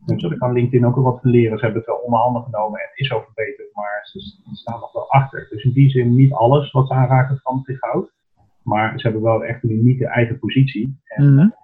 Dus 0.06 0.22
daar 0.22 0.38
kan 0.38 0.52
LinkedIn 0.52 0.86
ook 0.86 0.94
wel 0.94 1.04
wat 1.04 1.20
van 1.20 1.30
leren. 1.30 1.58
Ze 1.58 1.64
hebben 1.64 1.82
het 1.82 1.90
wel 1.90 2.00
onder 2.04 2.20
handen 2.20 2.42
genomen 2.42 2.80
en 2.80 2.90
is 2.94 3.12
al 3.12 3.22
verbeterd, 3.22 3.74
maar 3.74 4.00
ze, 4.02 4.20
staan 4.52 4.80
nog 4.80 4.92
wel 4.92 5.10
achter. 5.10 5.46
Dus 5.50 5.64
in 5.64 5.72
die 5.72 5.90
zin 5.90 6.14
niet 6.14 6.32
alles 6.32 6.70
wat 6.70 6.86
ze 6.86 6.94
aanraken 6.94 7.40
van 7.42 7.60
zich 7.62 7.80
houdt. 7.80 8.12
Maar 8.62 8.98
ze 8.98 9.06
hebben 9.06 9.22
wel 9.22 9.44
echt 9.44 9.62
een 9.62 9.70
unieke 9.70 10.06
eigen 10.06 10.38
positie. 10.38 11.00
En, 11.04 11.32
mm 11.32 11.38
-hmm. 11.38 11.54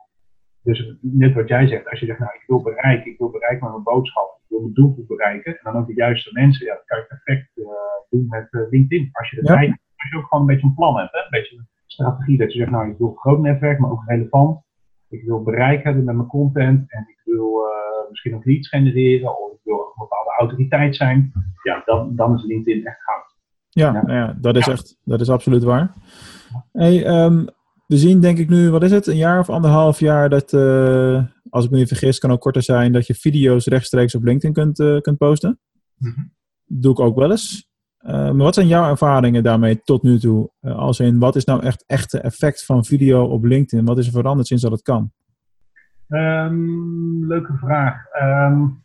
Dus 0.64 0.96
net 1.00 1.34
wat 1.34 1.48
jij 1.48 1.66
zegt, 1.66 1.88
als 1.88 2.00
je 2.00 2.06
zegt, 2.06 2.18
nou 2.18 2.32
ik 2.34 2.44
wil 2.46 2.62
bereiken, 2.62 3.10
ik 3.10 3.18
wil 3.18 3.30
bereiken 3.30 3.64
met 3.64 3.70
mijn 3.70 3.82
boodschap, 3.82 4.38
ik 4.42 4.48
wil 4.48 4.60
mijn 4.60 4.74
doelgroep 4.74 5.06
bereiken, 5.06 5.52
en 5.52 5.72
dan 5.72 5.76
ook 5.76 5.86
de 5.86 5.94
juiste 5.94 6.30
mensen, 6.32 6.66
ja, 6.66 6.74
dat 6.74 6.84
kan 6.84 6.98
je 6.98 7.04
perfect 7.06 7.50
uh, 7.54 7.66
doen 8.10 8.26
met 8.28 8.48
uh, 8.50 8.70
LinkedIn. 8.70 9.08
Als 9.12 9.30
je, 9.30 9.36
ja. 9.36 9.54
Tijd, 9.54 9.70
als 9.70 10.10
je 10.10 10.16
ook 10.16 10.26
gewoon 10.26 10.40
een 10.40 10.54
beetje 10.54 10.66
een 10.66 10.74
plan 10.74 10.96
hebt, 10.96 11.12
hè? 11.12 11.18
een 11.18 11.30
beetje 11.30 11.56
een 11.56 11.68
strategie, 11.86 12.38
dat 12.38 12.52
je 12.52 12.58
zegt, 12.58 12.70
nou 12.70 12.90
ik 12.90 12.98
wil 12.98 13.08
een 13.08 13.16
groot 13.16 13.40
netwerk, 13.40 13.78
maar 13.78 13.90
ook 13.90 14.04
relevant. 14.06 14.63
Ik 15.14 15.24
wil 15.24 15.42
bereik 15.42 15.84
hebben 15.84 16.04
met 16.04 16.14
mijn 16.14 16.28
content 16.28 16.92
en 16.92 17.06
ik 17.08 17.20
wil 17.24 17.60
uh, 17.60 18.10
misschien 18.10 18.34
ook 18.34 18.44
leads 18.44 18.68
genereren 18.68 19.44
of 19.44 19.52
ik 19.52 19.60
wil 19.62 19.78
een 19.78 19.92
bepaalde 19.96 20.34
autoriteit 20.38 20.96
zijn. 20.96 21.32
Ja, 21.62 21.82
dan, 21.84 22.16
dan 22.16 22.34
is 22.34 22.44
LinkedIn 22.44 22.86
echt 22.86 23.02
goud. 23.02 23.34
Ja, 23.68 23.92
ja. 23.92 24.02
Nou 24.02 24.18
ja 24.18 24.36
dat 24.40 24.56
is 24.56 24.68
echt, 24.68 24.98
dat 25.04 25.20
is 25.20 25.30
absoluut 25.30 25.62
waar. 25.62 25.94
Hey, 26.72 27.24
um, 27.24 27.46
we 27.86 27.96
zien 27.96 28.20
denk 28.20 28.38
ik 28.38 28.48
nu, 28.48 28.70
wat 28.70 28.82
is 28.82 28.90
het, 28.90 29.06
een 29.06 29.16
jaar 29.16 29.38
of 29.38 29.50
anderhalf 29.50 30.00
jaar 30.00 30.28
dat, 30.28 30.52
uh, 30.52 31.24
als 31.50 31.64
ik 31.64 31.70
me 31.70 31.76
niet 31.76 31.88
vergis, 31.88 32.18
kan 32.18 32.30
ook 32.30 32.40
korter 32.40 32.62
zijn, 32.62 32.92
dat 32.92 33.06
je 33.06 33.14
video's 33.14 33.66
rechtstreeks 33.66 34.14
op 34.14 34.24
LinkedIn 34.24 34.52
kunt, 34.52 34.78
uh, 34.78 35.00
kunt 35.00 35.18
posten. 35.18 35.58
Mm 35.96 36.12
-hmm. 36.12 36.32
Doe 36.64 36.92
ik 36.92 37.00
ook 37.00 37.16
wel 37.16 37.30
eens. 37.30 37.68
Maar 38.12 38.36
wat 38.36 38.54
zijn 38.54 38.66
jouw 38.66 38.90
ervaringen 38.90 39.42
daarmee 39.42 39.80
tot 39.80 40.02
nu 40.02 40.18
toe? 40.18 40.50
als 40.60 41.00
in, 41.00 41.18
wat 41.18 41.36
is 41.36 41.44
nou 41.44 41.62
echt 41.62 41.84
echte 41.86 42.20
effect 42.20 42.64
van 42.64 42.84
video 42.84 43.24
op 43.24 43.44
LinkedIn? 43.44 43.84
Wat 43.84 43.98
is 43.98 44.06
er 44.06 44.12
veranderd 44.12 44.46
sinds 44.46 44.62
dat 44.62 44.72
het 44.72 44.82
kan? 44.82 45.12
Um, 46.08 47.26
leuke 47.26 47.56
vraag. 47.56 47.96
Um, 48.22 48.84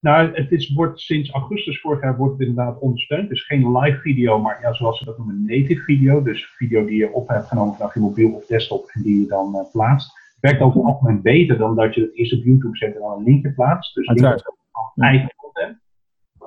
nou, 0.00 0.34
het 0.34 0.52
is, 0.52 0.72
wordt 0.72 1.00
sinds 1.00 1.30
augustus 1.30 1.80
vorig 1.80 2.02
jaar 2.02 2.16
wordt 2.16 2.38
het 2.38 2.48
inderdaad 2.48 2.78
ondersteund. 2.78 3.28
Dus 3.28 3.46
geen 3.46 3.78
live 3.78 3.98
video, 3.98 4.38
maar 4.38 4.58
ja, 4.62 4.72
zoals 4.72 4.98
ze 4.98 5.04
dat 5.04 5.18
noemen, 5.18 5.44
native 5.46 5.82
video. 5.82 6.22
Dus 6.22 6.46
video 6.46 6.84
die 6.84 6.96
je 6.96 7.12
op 7.12 7.28
hebt 7.28 7.46
genomen 7.46 7.74
vanaf 7.74 7.94
je 7.94 8.00
mobiel 8.00 8.30
of 8.30 8.46
desktop 8.46 8.90
en 8.92 9.02
die 9.02 9.20
je 9.20 9.26
dan 9.26 9.54
uh, 9.54 9.60
plaatst. 9.72 10.12
Werkt 10.40 10.60
over 10.60 10.80
het 10.80 10.88
algemeen 10.88 11.22
beter 11.22 11.58
dan 11.58 11.76
dat 11.76 11.94
je 11.94 12.00
het 12.00 12.16
eerst 12.16 12.32
op 12.32 12.44
YouTube 12.44 12.76
zet 12.76 12.94
en 12.94 13.00
dan 13.00 13.18
een 13.18 13.24
linkje 13.24 13.52
plaatst. 13.52 13.94
Dus 13.94 14.06
linkje 14.06 14.42
van 14.72 15.04
eigen 15.04 15.34
content. 15.36 15.78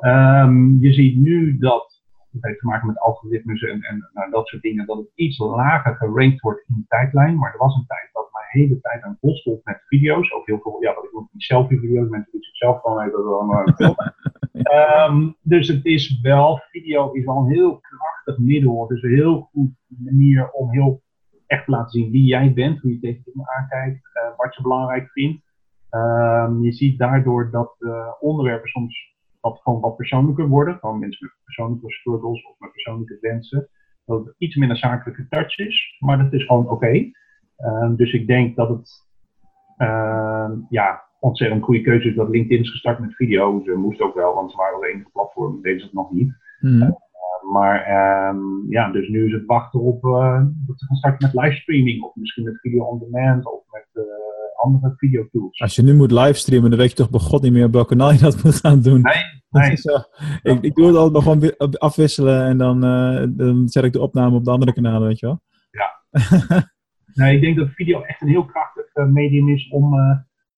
Um, 0.02 0.78
je 0.80 0.94
ziet 0.94 1.18
nu 1.18 1.58
dat, 1.58 1.91
dat 2.32 2.44
heeft 2.44 2.60
te 2.60 2.66
maken 2.66 2.88
met 2.88 3.00
algoritmes 3.00 3.62
en, 3.62 3.82
en 3.82 4.10
nou, 4.14 4.32
dat 4.32 4.48
soort 4.48 4.62
dingen, 4.62 4.86
dat 4.86 4.98
het 4.98 5.12
iets 5.16 5.38
lager 5.38 5.96
gerankt 5.96 6.42
wordt 6.42 6.64
in 6.68 6.76
de 6.76 6.86
tijdlijn. 6.88 7.38
Maar 7.38 7.52
er 7.52 7.58
was 7.58 7.76
een 7.76 7.86
tijd 7.88 8.10
dat 8.14 8.30
mijn 8.32 8.66
hele 8.66 8.82
tijd 8.82 9.02
aan 9.04 9.18
bos 9.20 9.40
stond 9.40 9.64
met 9.64 9.84
video's. 9.88 10.34
Ook 10.34 10.46
heel 10.46 10.60
veel, 10.60 10.78
ja, 10.82 10.94
wat 10.94 11.04
ik 11.04 11.12
die 11.12 11.42
selfie-video's. 11.42 12.10
Mensen 12.10 12.32
die 12.32 12.44
zichzelf 12.44 12.82
gewoon 12.82 13.02
even 13.02 13.24
wel 13.24 13.74
filmen. 13.76 14.16
um, 15.10 15.36
dus 15.42 15.68
het 15.68 15.86
is 15.86 16.20
wel, 16.22 16.62
video 16.72 17.12
is 17.12 17.26
wel 17.26 17.38
een 17.38 17.52
heel 17.52 17.80
krachtig 17.80 18.38
middel. 18.38 18.82
Het 18.82 18.98
is 18.98 19.04
een 19.04 19.16
heel 19.16 19.50
goed 19.52 19.72
manier 19.88 20.52
om 20.52 20.72
heel 20.72 21.02
echt 21.48 21.66
te 21.66 21.72
laten 21.72 21.90
zien 21.90 22.12
wie 22.12 22.26
jij 22.26 22.54
bent, 22.54 22.80
hoe 22.80 22.92
je 22.92 23.00
tegen 23.00 23.22
dingen 23.26 23.50
aankijkt, 23.50 24.02
uh, 24.14 24.38
wat 24.38 24.56
je 24.56 24.62
belangrijk 24.62 25.12
vindt. 25.12 25.44
Um, 25.92 26.64
je 26.64 26.72
ziet 26.72 26.98
daardoor 26.98 27.52
dat 27.52 27.76
uh, 27.80 28.08
onderwerpen 28.20 28.70
soms 28.70 29.16
wat, 29.42 29.60
gewoon 29.62 29.80
wat 29.80 29.96
persoonlijker 29.96 30.48
worden. 30.48 30.78
Gewoon 30.80 31.00
mensen 31.00 31.28
met 31.28 31.44
persoonlijke 31.44 31.92
struggles 31.92 32.46
of 32.46 32.56
met 32.60 32.72
persoonlijke 32.72 33.18
wensen. 33.22 33.70
Dat 34.06 34.26
het 34.26 34.36
iets 34.38 34.56
minder 34.56 34.78
zakelijke 34.78 35.28
touch 35.28 35.58
is, 35.58 35.98
maar 36.00 36.18
dat 36.18 36.34
is 36.34 36.46
gewoon 36.46 36.64
oké. 36.64 36.74
Okay. 36.74 37.14
Uh, 37.58 37.90
dus 37.96 38.14
ik 38.14 38.28
denk 38.28 38.56
dat 38.56 38.70
het 38.70 38.90
uh, 39.78 40.52
ja, 40.70 41.04
ontzettend 41.20 41.64
goede 41.64 41.82
keuze 41.82 42.10
is 42.10 42.16
dat 42.16 42.30
LinkedIn 42.30 42.60
is 42.60 42.72
gestart 42.72 43.00
met 43.00 43.16
video. 43.16 43.62
Ze 43.66 43.72
moest 43.72 44.02
ook 44.02 44.16
wel, 44.16 44.34
want 44.34 44.52
ze 44.52 44.58
waren 44.58 44.76
al 44.76 44.86
enige 44.86 45.10
platform, 45.12 45.62
deden 45.62 45.80
ze 45.80 45.86
het 45.86 45.96
nog 45.96 46.12
niet. 46.12 46.34
Mm. 46.60 46.82
Uh, 46.82 46.92
maar 47.52 47.90
ja, 48.70 48.92
dus 48.92 49.08
nu 49.08 49.26
is 49.26 49.32
het 49.32 49.46
wachten 49.46 49.80
op 49.80 50.04
uh, 50.04 50.44
dat 50.68 50.80
ze 50.80 50.86
gaan 50.86 50.96
starten 50.96 51.32
met 51.34 51.44
livestreaming 51.44 52.04
of 52.04 52.16
misschien 52.16 52.44
met 52.44 52.60
video 52.60 52.84
on 52.84 53.00
demand 53.00 53.46
of 53.46 53.64
met 53.72 53.88
uh, 53.94 54.04
andere 54.62 54.94
videotools. 54.96 55.60
Als 55.60 55.76
je 55.76 55.84
nu 55.84 55.96
moet 55.96 56.12
livestreamen, 56.12 56.70
dan 56.70 56.80
weet 56.80 56.90
je 56.90 56.96
toch 56.96 57.10
bij 57.10 57.20
god 57.20 57.42
niet 57.42 57.52
meer 57.52 57.66
op 57.66 57.74
welk 57.74 57.88
kanaal 57.88 58.12
je 58.12 58.20
dat 58.20 58.44
moet 58.44 58.56
gaan 58.56 58.82
doen. 58.82 59.02
Nee, 59.02 59.24
nee. 59.50 59.72
Ik, 60.42 60.62
ik 60.62 60.76
doe 60.76 60.88
het 60.88 60.96
altijd 60.96 61.26
maar 61.26 61.38
gewoon 61.38 61.78
afwisselen 61.78 62.46
en 62.46 62.58
dan, 62.58 62.86
uh, 62.86 63.28
dan 63.30 63.70
zet 63.70 63.84
ik 63.84 63.94
de 63.94 64.02
opname 64.02 64.36
op 64.36 64.46
de 64.46 64.52
andere 64.52 64.74
kanalen, 64.74 65.08
weet 65.08 65.20
je 65.20 65.26
wel. 65.26 65.42
Ja. 65.72 66.00
nee, 67.24 67.36
ik 67.36 67.42
denk 67.42 67.58
dat 67.58 67.70
video 67.70 68.02
echt 68.02 68.22
een 68.22 68.28
heel 68.28 68.46
krachtig 68.46 68.94
medium 68.94 69.50
is 69.50 69.70
om 69.70 69.94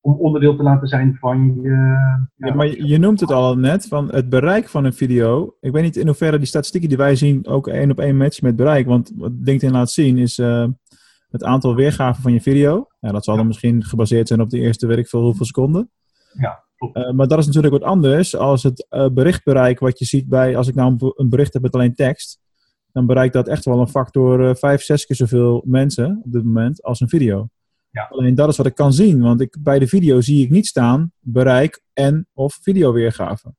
om 0.05 0.13
onderdeel 0.19 0.55
te 0.55 0.63
laten 0.63 0.87
zijn 0.87 1.17
van 1.19 1.59
je. 1.61 1.69
Ja, 1.69 2.47
ja, 2.47 2.53
maar 2.53 2.67
je, 2.67 2.87
je 2.87 2.97
noemt 2.97 3.19
het 3.19 3.31
al 3.31 3.57
net, 3.57 3.87
van 3.87 4.11
het 4.11 4.29
bereik 4.29 4.69
van 4.69 4.85
een 4.85 4.93
video. 4.93 5.55
Ik 5.59 5.71
weet 5.71 5.83
niet 5.83 5.95
in 5.95 6.07
hoeverre 6.07 6.37
die 6.37 6.47
statistieken 6.47 6.89
die 6.89 6.97
wij 6.97 7.15
zien 7.15 7.47
ook 7.47 7.67
één 7.67 7.91
op 7.91 7.99
één 7.99 8.17
matchen 8.17 8.45
met 8.45 8.55
bereik. 8.55 8.85
Want 8.85 9.11
wat 9.15 9.31
LinkedIn 9.41 9.71
laat 9.71 9.91
zien 9.91 10.17
is 10.17 10.37
uh, 10.37 10.67
het 11.33 11.43
aantal 11.43 11.75
weergaven 11.75 12.23
van 12.23 12.33
je 12.33 12.41
video. 12.41 12.87
Ja, 12.99 13.11
dat 13.11 13.23
zal 13.23 13.35
dan 13.35 13.47
misschien 13.47 13.83
gebaseerd 13.83 14.27
zijn 14.27 14.41
op 14.41 14.49
de 14.49 14.59
eerste, 14.59 14.87
ik 14.87 15.07
veel, 15.07 15.21
hoeveel 15.21 15.45
seconden. 15.45 15.91
Ja, 16.33 16.63
uh, 16.93 17.11
maar 17.11 17.27
dat 17.27 17.39
is 17.39 17.45
natuurlijk 17.45 17.73
wat 17.73 17.83
anders 17.83 18.35
als 18.35 18.63
het 18.63 18.87
uh, 18.89 19.07
berichtbereik 19.09 19.79
wat 19.79 19.99
je 19.99 20.05
ziet 20.05 20.27
bij, 20.27 20.57
als 20.57 20.67
ik 20.67 20.75
nou 20.75 21.13
een 21.15 21.29
bericht 21.29 21.53
heb 21.53 21.61
met 21.61 21.73
alleen 21.73 21.95
tekst. 21.95 22.39
Dan 22.91 23.05
bereikt 23.05 23.33
dat 23.33 23.47
echt 23.47 23.65
wel 23.65 23.79
een 23.79 23.87
factor 23.87 24.57
vijf, 24.57 24.81
zes 24.81 25.05
keer 25.05 25.15
zoveel 25.15 25.63
mensen 25.65 26.21
op 26.25 26.31
dit 26.31 26.43
moment 26.43 26.83
als 26.83 26.99
een 26.99 27.09
video. 27.09 27.47
Ja. 27.89 28.07
Alleen 28.09 28.35
dat 28.35 28.49
is 28.49 28.57
wat 28.57 28.65
ik 28.65 28.75
kan 28.75 28.93
zien, 28.93 29.21
want 29.21 29.41
ik, 29.41 29.57
bij 29.59 29.79
de 29.79 29.87
video 29.87 30.21
zie 30.21 30.43
ik 30.43 30.49
niet 30.49 30.67
staan 30.67 31.11
bereik 31.19 31.83
en 31.93 32.27
of 32.33 32.59
videoweergave. 32.61 33.53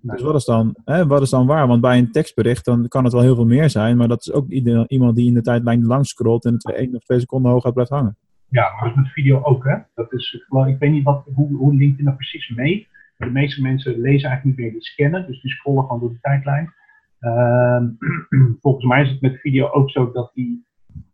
Nee. 0.00 0.16
Dus 0.16 0.24
wat 0.24 0.34
is, 0.34 0.44
dan, 0.44 0.76
hè, 0.84 1.06
wat 1.06 1.22
is 1.22 1.30
dan 1.30 1.46
waar? 1.46 1.66
Want 1.66 1.80
bij 1.80 1.98
een 1.98 2.12
tekstbericht 2.12 2.64
dan 2.64 2.88
kan 2.88 3.04
het 3.04 3.12
wel 3.12 3.22
heel 3.22 3.34
veel 3.34 3.46
meer 3.46 3.70
zijn, 3.70 3.96
maar 3.96 4.08
dat 4.08 4.20
is 4.20 4.32
ook 4.32 4.48
iemand 4.88 5.16
die 5.16 5.26
in 5.26 5.34
de 5.34 5.42
tijdlijn 5.42 5.86
langs 5.86 6.08
scrolt 6.08 6.44
en 6.44 6.52
het 6.52 6.72
één 6.72 6.94
of 6.94 7.04
twee 7.04 7.20
seconden 7.20 7.50
hoog 7.50 7.72
blijft 7.72 7.90
hangen. 7.90 8.16
Ja, 8.48 8.70
maar 8.70 8.80
dat 8.80 8.90
is 8.90 9.02
met 9.02 9.12
video 9.12 9.42
ook, 9.42 9.64
hè? 9.64 9.76
Dat 9.94 10.12
is, 10.12 10.46
ik 10.66 10.78
weet 10.78 10.90
niet 10.90 11.04
wat, 11.04 11.24
hoe, 11.34 11.56
hoe 11.56 11.74
LinkedIn 11.74 12.04
dat 12.04 12.16
precies 12.16 12.48
meet. 12.48 12.86
De 13.16 13.30
meeste 13.30 13.62
mensen 13.62 14.00
lezen 14.00 14.28
eigenlijk 14.28 14.44
niet 14.44 14.56
meer, 14.56 14.70
die 14.70 14.82
scannen, 14.82 15.26
dus 15.26 15.42
die 15.42 15.50
scrollen 15.50 15.84
gewoon 15.84 16.00
door 16.00 16.12
de 16.12 16.20
tijdlijn. 16.20 16.74
Uh, 17.20 17.82
volgens 18.62 18.84
mij 18.84 19.02
is 19.02 19.10
het 19.10 19.20
met 19.20 19.40
video 19.40 19.68
ook 19.68 19.90
zo 19.90 20.12
dat 20.12 20.30
die 20.34 20.64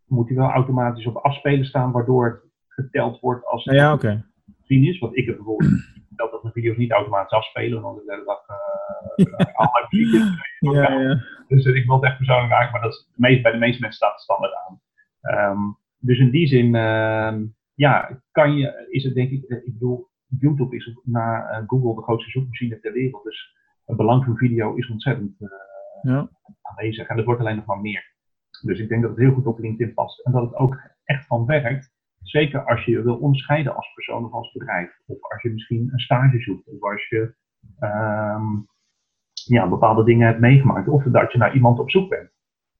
moet 0.07 0.29
hij 0.29 0.37
wel 0.37 0.51
automatisch 0.51 1.07
op 1.07 1.17
afspelen 1.17 1.65
staan, 1.65 1.93
waardoor 1.93 2.25
het 2.25 2.53
geteld 2.69 3.21
wordt 3.21 3.47
als 3.47 3.65
het 3.65 3.75
ja, 3.75 3.93
okay. 3.93 4.25
zien 4.63 4.85
is. 4.85 4.99
Want 4.99 5.17
ik 5.17 5.27
heb 5.27 5.37
bijvoorbeeld 5.37 5.71
dat 6.17 6.31
dat 6.31 6.43
mijn 6.43 6.55
video's 6.55 6.77
niet 6.77 6.91
automatisch 6.91 7.39
afspelen, 7.39 7.83
want 7.83 7.97
de 8.07 8.13
hele 8.13 8.25
dag 8.25 8.49
uh, 8.49 9.89
muziekjes. 9.91 10.59
Ja, 10.59 10.93
ja. 10.93 11.23
Dus 11.49 11.65
uh, 11.65 11.77
ik 11.77 11.87
wil 11.87 11.95
het 11.95 12.05
echt 12.05 12.17
persoonlijk 12.17 12.51
maken, 12.51 12.73
maar 12.73 12.81
dat 12.81 12.93
is, 12.93 13.09
bij 13.17 13.53
de 13.53 13.59
meeste 13.59 13.81
mensen 13.81 13.93
staat 13.93 14.13
het 14.13 14.21
standaard 14.21 14.55
aan. 14.55 14.81
Um, 15.51 15.77
dus 15.99 16.19
in 16.19 16.31
die 16.31 16.47
zin, 16.47 16.75
ehm, 16.75 17.45
ja, 17.75 18.21
kan 18.31 18.57
je, 18.57 18.87
is 18.91 19.05
het 19.05 19.15
denk 19.15 19.31
ik, 19.31 19.43
ik 19.49 19.73
bedoel, 19.73 20.09
YouTube 20.27 20.77
is 20.77 20.99
na 21.03 21.65
Google 21.67 21.95
de 21.95 22.03
grootste 22.03 22.31
zoekmachine 22.31 22.81
ter 22.81 22.93
wereld. 22.93 23.25
Dus 23.25 23.57
het 23.85 23.97
belang 23.97 24.25
van 24.25 24.37
video 24.37 24.75
is 24.75 24.91
ontzettend 24.91 25.37
ja. 26.03 26.29
aanwezig. 26.63 27.07
En 27.07 27.17
dat 27.17 27.25
wordt 27.25 27.41
alleen 27.41 27.57
nog 27.57 27.67
maar 27.67 27.81
meer. 27.81 28.13
Dus 28.63 28.79
ik 28.79 28.89
denk 28.89 29.03
dat 29.03 29.11
het 29.11 29.21
heel 29.21 29.33
goed 29.33 29.47
op 29.47 29.59
LinkedIn 29.59 29.95
past. 29.95 30.21
En 30.21 30.33
dat 30.33 30.43
het 30.43 30.55
ook 30.55 30.81
echt 31.05 31.27
van 31.27 31.47
werkt. 31.47 31.92
Zeker 32.23 32.65
als 32.65 32.85
je 32.85 32.91
je 32.91 33.03
wil 33.03 33.17
onderscheiden 33.17 33.77
als 33.77 33.93
persoon 33.95 34.25
of 34.25 34.33
als 34.33 34.53
bedrijf. 34.53 35.01
Of 35.07 35.23
als 35.23 35.43
je 35.43 35.51
misschien 35.51 35.89
een 35.93 35.99
stage 35.99 36.41
zoekt. 36.41 36.69
Of 36.69 36.83
als 36.91 37.09
je 37.09 37.35
ehm, 37.79 38.45
ja, 39.47 39.69
bepaalde 39.69 40.05
dingen 40.05 40.27
hebt 40.27 40.41
meegemaakt. 40.41 40.89
Of 40.89 41.05
dat 41.05 41.33
je 41.33 41.39
naar 41.39 41.55
iemand 41.55 41.79
op 41.79 41.91
zoek 41.91 42.09
bent. 42.09 42.31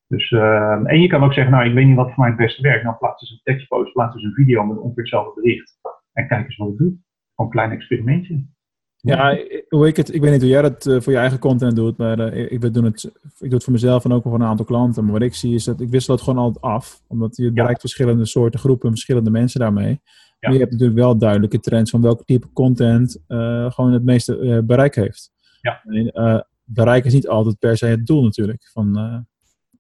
Dus, 0.07 0.31
ehm, 0.31 0.87
en 0.87 1.01
je 1.01 1.09
kan 1.09 1.23
ook 1.23 1.33
zeggen, 1.33 1.53
nou 1.53 1.69
ik 1.69 1.75
weet 1.75 1.87
niet 1.87 1.97
wat 1.97 2.13
voor 2.13 2.19
mij 2.19 2.29
het 2.29 2.39
beste 2.39 2.63
werkt. 2.63 2.85
Nou 2.85 2.97
plaats 2.97 3.23
eens 3.23 3.31
een 3.31 3.53
tekstpost, 3.53 3.93
plaats 3.93 4.15
eens 4.15 4.25
een 4.25 4.33
video 4.33 4.65
met 4.65 4.79
ongeveer 4.79 5.03
hetzelfde 5.03 5.41
bericht. 5.41 5.79
En 6.13 6.29
kijk 6.29 6.45
eens 6.45 6.57
wat 6.57 6.69
het 6.69 6.79
doet. 6.79 6.97
Gewoon 7.35 7.51
een 7.51 7.57
klein 7.57 7.71
experimentje. 7.71 8.47
Ja, 9.05 9.39
hoe 9.69 9.87
ik 9.87 9.97
het, 9.97 10.15
ik 10.15 10.21
weet 10.21 10.31
niet 10.31 10.41
hoe 10.41 10.51
jij 10.51 10.63
dat 10.63 10.87
uh, 10.87 11.01
voor 11.01 11.13
je 11.13 11.19
eigen 11.19 11.39
content 11.39 11.77
doet, 11.77 11.97
maar 11.97 12.19
uh, 12.19 12.43
ik, 12.43 12.51
ik, 12.51 12.75
doe 12.75 12.85
het, 12.85 13.05
ik 13.05 13.39
doe 13.39 13.53
het 13.53 13.65
voor 13.65 13.73
mezelf 13.73 14.05
en 14.05 14.13
ook 14.13 14.23
voor 14.23 14.35
een 14.35 14.43
aantal 14.43 14.65
klanten. 14.65 15.05
Maar 15.05 15.13
wat 15.13 15.23
ik 15.23 15.35
zie 15.35 15.55
is 15.55 15.65
dat 15.65 15.81
ik 15.81 15.89
wissel 15.89 16.15
het 16.15 16.23
gewoon 16.23 16.45
altijd 16.45 16.65
af, 16.65 17.03
omdat 17.09 17.37
je 17.37 17.53
bereikt 17.53 17.81
verschillende 17.81 18.27
soorten 18.27 18.61
groepen, 18.61 18.91
verschillende 18.91 19.31
mensen 19.31 19.61
daarmee. 19.61 19.91
Ja. 19.91 20.01
Maar 20.41 20.53
je 20.53 20.59
hebt 20.59 20.71
natuurlijk 20.71 20.99
wel 20.99 21.19
duidelijke 21.19 21.61
trends 21.61 21.91
van 21.91 22.01
welke 22.01 22.25
type 22.25 22.53
content 22.53 23.23
uh, 23.29 23.71
gewoon 23.71 23.93
het 23.93 24.05
meeste 24.05 24.63
bereik 24.67 24.95
heeft. 24.95 25.31
Ja. 25.61 25.83
En, 25.85 26.47
bereik 26.65 27.05
is 27.05 27.13
niet 27.13 27.29
altijd 27.29 27.59
per 27.59 27.77
se 27.77 27.87
het 27.87 28.07
doel 28.07 28.23
natuurlijk 28.23 28.71
van 28.73 29.27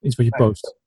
iets 0.00 0.16
wat 0.16 0.26
je 0.26 0.36
post. 0.36 0.78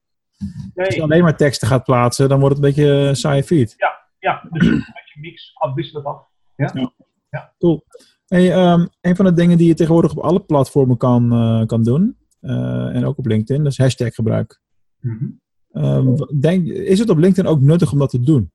Nee. 0.74 0.86
Als 0.86 0.96
je 0.96 1.02
alleen 1.02 1.24
maar 1.24 1.38
teksten 1.38 1.68
gaat 1.68 1.84
plaatsen, 1.84 2.30
dan 2.30 2.40
wordt 2.40 2.56
het 2.56 2.66
een 2.66 2.72
beetje 2.72 2.92
een 2.92 3.16
saaie 3.16 3.44
feed. 3.44 3.74
Ja, 3.78 4.06
ja. 4.20 4.48
dus 4.52 4.70
als 4.70 5.14
je 5.14 5.20
mix, 5.20 5.52
afwissel 5.54 6.00
het 6.00 6.08
af. 6.08 6.28
Ja? 6.56 6.72
ja. 6.74 6.94
ja. 7.30 7.54
Cool. 7.58 7.84
Hey, 8.26 8.72
um, 8.72 8.88
een 9.02 9.16
van 9.16 9.26
de 9.26 9.34
dingen 9.34 9.58
die 9.58 9.68
je 9.68 9.74
tegenwoordig 9.74 10.12
op 10.12 10.24
alle 10.24 10.40
platformen 10.40 10.98
kan, 10.98 11.34
uh, 11.34 11.66
kan 11.66 11.84
doen, 11.84 12.18
uh, 12.42 12.96
en 12.96 13.06
ook 13.06 13.18
op 13.18 13.26
LinkedIn, 13.26 13.64
dat 13.64 13.72
is 13.72 13.78
hashtag 13.78 14.16
gebruik. 14.16 14.62
Mm 15.00 15.40
-hmm. 15.72 15.84
um, 15.84 16.40
denk, 16.40 16.68
is 16.68 17.00
het 17.00 17.10
op 17.10 17.18
LinkedIn 17.18 17.52
ook 17.52 17.62
nuttig 17.62 17.92
om 17.92 18.00
dat 18.00 18.10
te 18.10 18.20
doen? 18.20 18.52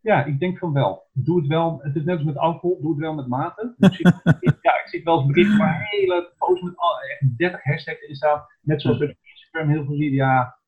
Ja, 0.00 0.24
ik 0.24 0.40
denk 0.40 0.58
van 0.58 0.72
wel. 0.72 1.06
Doe 1.12 1.38
het 1.38 1.46
wel. 1.46 1.78
Het 1.82 1.96
is 1.96 2.04
net 2.04 2.16
als 2.16 2.24
met 2.24 2.36
alcohol, 2.36 2.80
doe 2.80 2.90
het 2.90 3.00
wel 3.00 3.14
met 3.14 3.26
mate. 3.26 3.74
Dus 3.76 3.98
ik, 4.40 4.58
ja, 4.60 4.72
ik 4.72 4.86
zie 4.86 5.04
wel 5.04 5.18
eens 5.18 5.26
berichten 5.26 5.58
waar 5.58 5.88
hele 5.90 6.32
posts 6.38 6.62
met 6.62 6.74
echt 7.18 7.38
30 7.38 7.62
hashtags 7.62 8.00
in 8.00 8.14
staan. 8.14 8.42
Net 8.62 8.82
zoals 8.82 9.02
op 9.02 9.14
Instagram 9.22 9.68
heel 9.68 9.84
veel 9.84 9.96
ziet. 9.96 10.12
Ja, 10.12 10.58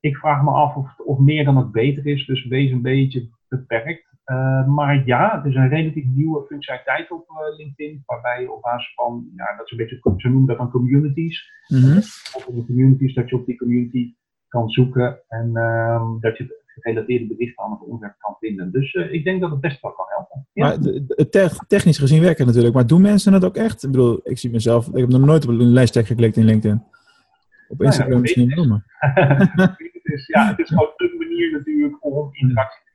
ik 0.00 0.16
vraag 0.16 0.42
me 0.42 0.50
af 0.50 0.76
of, 0.76 0.98
of 0.98 1.18
meer 1.18 1.44
dan 1.44 1.56
het 1.56 1.72
beter 1.72 2.06
is. 2.06 2.26
Dus 2.26 2.46
wees 2.46 2.70
een 2.70 2.82
beetje 2.82 3.28
beperkt. 3.48 4.09
Uh, 4.30 4.66
maar 4.66 5.06
ja, 5.06 5.36
het 5.36 5.44
is 5.44 5.54
een 5.54 5.68
relatief 5.68 6.04
nieuwe 6.04 6.44
functionaliteit 6.46 7.10
op 7.10 7.28
uh, 7.28 7.56
LinkedIn, 7.56 8.02
waarbij 8.06 8.40
je 8.40 8.52
op 8.52 8.62
basis 8.62 8.94
van, 8.94 9.30
ja, 9.36 9.56
dat 9.56 9.64
is 9.64 9.70
een 9.70 9.76
beetje, 9.76 10.14
ze 10.16 10.28
noemen 10.28 10.46
dat 10.46 10.58
dan 10.58 10.70
communities. 10.70 11.50
Mm 11.66 11.80
-hmm. 11.80 11.96
Of 12.36 12.44
de 12.44 12.64
communities, 12.66 13.14
dat 13.14 13.28
je 13.28 13.36
op 13.36 13.46
die 13.46 13.56
community 13.56 14.14
kan 14.48 14.68
zoeken 14.68 15.20
en 15.28 15.56
um, 15.56 16.20
dat 16.20 16.36
je 16.36 16.62
gerelateerde 16.66 17.26
berichten 17.26 17.64
aan 17.64 17.70
het 17.70 17.80
onderwerp 17.80 18.14
kan 18.18 18.36
vinden. 18.40 18.72
Dus 18.72 18.94
uh, 18.94 19.12
ik 19.12 19.24
denk 19.24 19.40
dat 19.40 19.50
het 19.50 19.60
best 19.60 19.80
wel 19.80 19.92
kan 19.92 20.06
helpen. 20.08 20.46
Ja. 20.52 20.66
Maar 20.66 20.80
de, 20.80 21.28
te 21.28 21.64
technisch 21.66 21.98
gezien 21.98 22.22
werkt 22.22 22.38
het 22.38 22.46
natuurlijk, 22.46 22.74
maar 22.74 22.86
doen 22.86 23.00
mensen 23.00 23.32
het 23.32 23.44
ook 23.44 23.56
echt? 23.56 23.82
Ik 23.84 23.90
bedoel, 23.90 24.20
ik 24.22 24.38
zie 24.38 24.50
mezelf, 24.50 24.88
ik 24.88 25.00
heb 25.00 25.08
nog 25.08 25.24
nooit 25.24 25.44
op 25.44 25.50
een 25.50 25.72
lijsttag 25.72 26.06
geklikt 26.06 26.36
in 26.36 26.44
LinkedIn. 26.44 26.82
Op 27.68 27.82
Instagram 27.82 28.12
nou 28.12 28.14
ja, 28.14 28.20
misschien 28.20 28.54
wel, 28.54 28.66
maar. 28.66 28.84
ja, 30.34 30.48
het 30.48 30.58
is 30.58 30.68
gewoon 30.68 30.92
een 30.96 31.16
manier 31.18 31.52
natuurlijk 31.52 32.04
om 32.04 32.28
interactie 32.32 32.88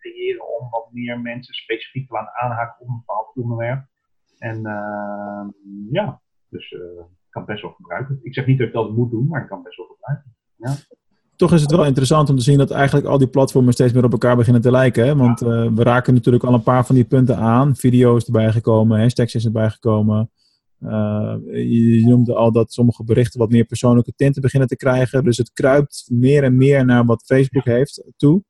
om 0.59 0.69
wat 0.69 0.87
meer 0.91 1.19
mensen 1.19 1.53
specifiek 1.53 2.07
te 2.07 2.13
laten 2.13 2.33
aanhaken 2.33 2.81
op 2.81 2.87
een 2.87 3.03
bepaald 3.05 3.35
onderwerp. 3.35 3.85
En 4.37 4.57
uh, 4.57 5.45
ja, 5.91 6.21
dus 6.49 6.71
uh, 6.71 6.79
ik 6.99 7.29
kan 7.29 7.45
best 7.45 7.61
wel 7.61 7.71
gebruiken. 7.71 8.19
Ik 8.21 8.33
zeg 8.33 8.45
niet 8.45 8.57
dat 8.57 8.67
ik 8.67 8.73
dat 8.73 8.91
moet 8.91 9.11
doen, 9.11 9.27
maar 9.27 9.41
ik 9.41 9.47
kan 9.47 9.63
best 9.63 9.77
wel 9.77 9.87
gebruiken. 9.87 10.35
Ja. 10.55 10.75
Toch 11.35 11.53
is 11.53 11.61
het 11.61 11.71
wel 11.71 11.85
interessant 11.85 12.29
om 12.29 12.35
te 12.35 12.43
zien 12.43 12.57
dat 12.57 12.71
eigenlijk 12.71 13.07
al 13.07 13.17
die 13.17 13.27
platformen 13.27 13.73
steeds 13.73 13.93
meer 13.93 14.03
op 14.03 14.11
elkaar 14.11 14.35
beginnen 14.35 14.61
te 14.61 14.71
lijken. 14.71 15.05
Hè? 15.05 15.15
Want 15.15 15.41
uh, 15.41 15.47
we 15.73 15.83
raken 15.83 16.13
natuurlijk 16.13 16.43
al 16.43 16.53
een 16.53 16.63
paar 16.63 16.85
van 16.85 16.95
die 16.95 17.03
punten 17.03 17.37
aan. 17.37 17.75
Video 17.75 18.15
is 18.15 18.25
erbij 18.25 18.51
gekomen, 18.51 18.99
hashtags 18.99 19.35
is 19.35 19.45
erbij 19.45 19.69
gekomen. 19.69 20.29
Uh, 20.79 21.35
je 21.51 22.03
noemde 22.05 22.35
al 22.35 22.51
dat 22.51 22.73
sommige 22.73 23.03
berichten 23.03 23.39
wat 23.39 23.49
meer 23.49 23.65
persoonlijke 23.65 24.13
tinten 24.15 24.41
beginnen 24.41 24.69
te 24.69 24.75
krijgen. 24.75 25.23
Dus 25.23 25.37
het 25.37 25.53
kruipt 25.53 26.07
meer 26.11 26.43
en 26.43 26.57
meer 26.57 26.85
naar 26.85 27.05
wat 27.05 27.23
Facebook 27.25 27.65
heeft 27.65 28.03
toe. 28.17 28.43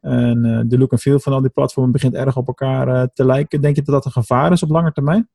En 0.00 0.44
uh, 0.44 0.60
de 0.66 0.78
look 0.78 0.92
en 0.92 0.98
feel 0.98 1.20
van 1.20 1.32
al 1.32 1.40
die 1.40 1.50
platformen 1.50 1.92
begint 1.92 2.14
erg 2.14 2.36
op 2.36 2.46
elkaar 2.46 2.88
uh, 2.88 3.02
te 3.02 3.24
lijken. 3.24 3.60
Denk 3.60 3.76
je 3.76 3.82
dat 3.82 3.94
dat 3.94 4.04
een 4.04 4.22
gevaar 4.22 4.52
is 4.52 4.62
op 4.62 4.70
lange 4.70 4.92
termijn? 4.92 5.28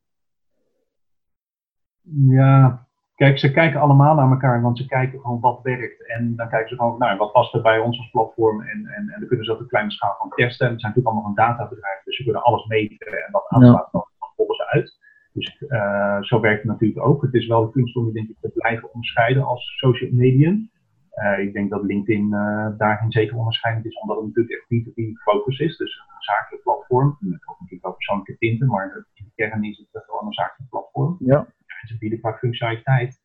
Ja, 2.27 2.87
kijk, 3.15 3.39
ze 3.39 3.51
kijken 3.51 3.79
allemaal 3.79 4.15
naar 4.15 4.31
elkaar, 4.31 4.61
want 4.61 4.77
ze 4.77 4.85
kijken 4.85 5.19
gewoon 5.19 5.39
wat 5.39 5.59
werkt. 5.63 6.07
En 6.07 6.35
dan 6.35 6.49
kijken 6.49 6.69
ze 6.69 6.75
gewoon, 6.75 6.97
nou, 6.97 7.17
wat 7.17 7.31
past 7.31 7.53
er 7.53 7.61
bij 7.61 7.79
ons 7.79 7.97
als 7.97 8.09
platform? 8.09 8.61
En, 8.61 8.85
en, 8.85 9.09
en 9.09 9.19
dan 9.19 9.27
kunnen 9.27 9.45
ze 9.45 9.51
dat 9.51 9.61
op 9.61 9.67
kleine 9.67 9.91
schaal 9.91 10.15
van 10.17 10.29
testen. 10.29 10.69
Het 10.69 10.81
zijn 10.81 10.93
natuurlijk 10.93 11.07
allemaal 11.07 11.29
een 11.29 11.35
databedrijf, 11.35 12.03
dus 12.03 12.15
ze 12.15 12.23
kunnen 12.23 12.43
alles 12.43 12.65
meten 12.65 13.07
en 13.07 13.31
wat 13.31 13.45
aanslaat, 13.47 13.89
ja. 13.91 13.99
dan 14.19 14.29
volgen 14.35 14.55
ze 14.55 14.67
uit. 14.67 15.03
Dus 15.33 15.61
uh, 15.67 16.21
zo 16.21 16.39
werkt 16.39 16.61
het 16.61 16.71
natuurlijk 16.71 17.07
ook. 17.07 17.21
Het 17.21 17.33
is 17.33 17.47
wel 17.47 17.65
de 17.65 17.71
kunst 17.71 17.95
om 17.95 18.05
je 18.05 18.11
denk 18.11 18.29
ik 18.29 18.37
te 18.41 18.49
blijven 18.49 18.93
onderscheiden 18.93 19.43
als 19.43 19.77
social 19.77 20.09
medium. 20.13 20.69
Uh, 21.15 21.39
ik 21.39 21.53
denk 21.53 21.69
dat 21.69 21.83
LinkedIn 21.83 22.33
uh, 22.33 22.67
daarin 22.77 23.11
zeker 23.11 23.37
onderscheidend 23.37 23.85
is, 23.85 23.99
omdat 23.99 24.17
het 24.17 24.25
natuurlijk 24.25 24.55
echt 24.55 24.69
niet 24.69 24.95
die 24.95 25.19
focus 25.19 25.59
is. 25.59 25.77
Dus 25.77 25.97
een 25.97 26.21
zakelijk 26.21 26.63
platform. 26.63 27.17
Met 27.19 27.47
ook 27.49 27.59
natuurlijk 27.59 27.83
wel 27.83 27.93
persoonlijke 27.93 28.37
tinten, 28.37 28.67
maar 28.67 29.05
in 29.13 29.25
de 29.25 29.31
kern 29.35 29.63
is 29.63 29.77
het 29.77 30.03
gewoon 30.05 30.25
een 30.25 30.33
zakelijk 30.33 30.69
platform. 30.69 31.15
Ja. 31.19 31.37
En 31.81 31.87
ze 31.87 31.97
bieden 31.97 32.19
qua 32.19 32.33
functionaliteit 32.33 33.23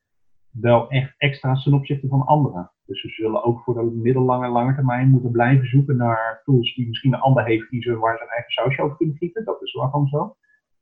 wel 0.50 0.90
echt 0.90 1.14
extra's 1.16 1.64
ten 1.64 1.74
opzichte 1.74 2.08
van 2.08 2.26
anderen. 2.26 2.70
Dus 2.86 3.00
ze 3.00 3.08
zullen 3.08 3.44
ook 3.44 3.60
voor 3.60 3.74
de 3.74 3.82
middellange 3.82 4.44
en 4.44 4.50
lange 4.50 4.74
termijn 4.74 5.08
moeten 5.08 5.30
blijven 5.30 5.66
zoeken 5.66 5.96
naar 5.96 6.40
tools 6.44 6.74
die 6.74 6.88
misschien 6.88 7.12
een 7.12 7.20
ander 7.20 7.44
heeft 7.44 7.70
die 7.70 7.82
ze, 7.82 7.98
waar 7.98 8.16
ze 8.16 8.22
een 8.22 8.28
eigen 8.28 8.52
sausje 8.52 8.82
over 8.82 8.96
kunnen 8.96 9.16
gieten. 9.16 9.44
Dat 9.44 9.62
is 9.62 9.74
wel 9.74 9.88
gewoon 9.88 10.06
zo. 10.06 10.36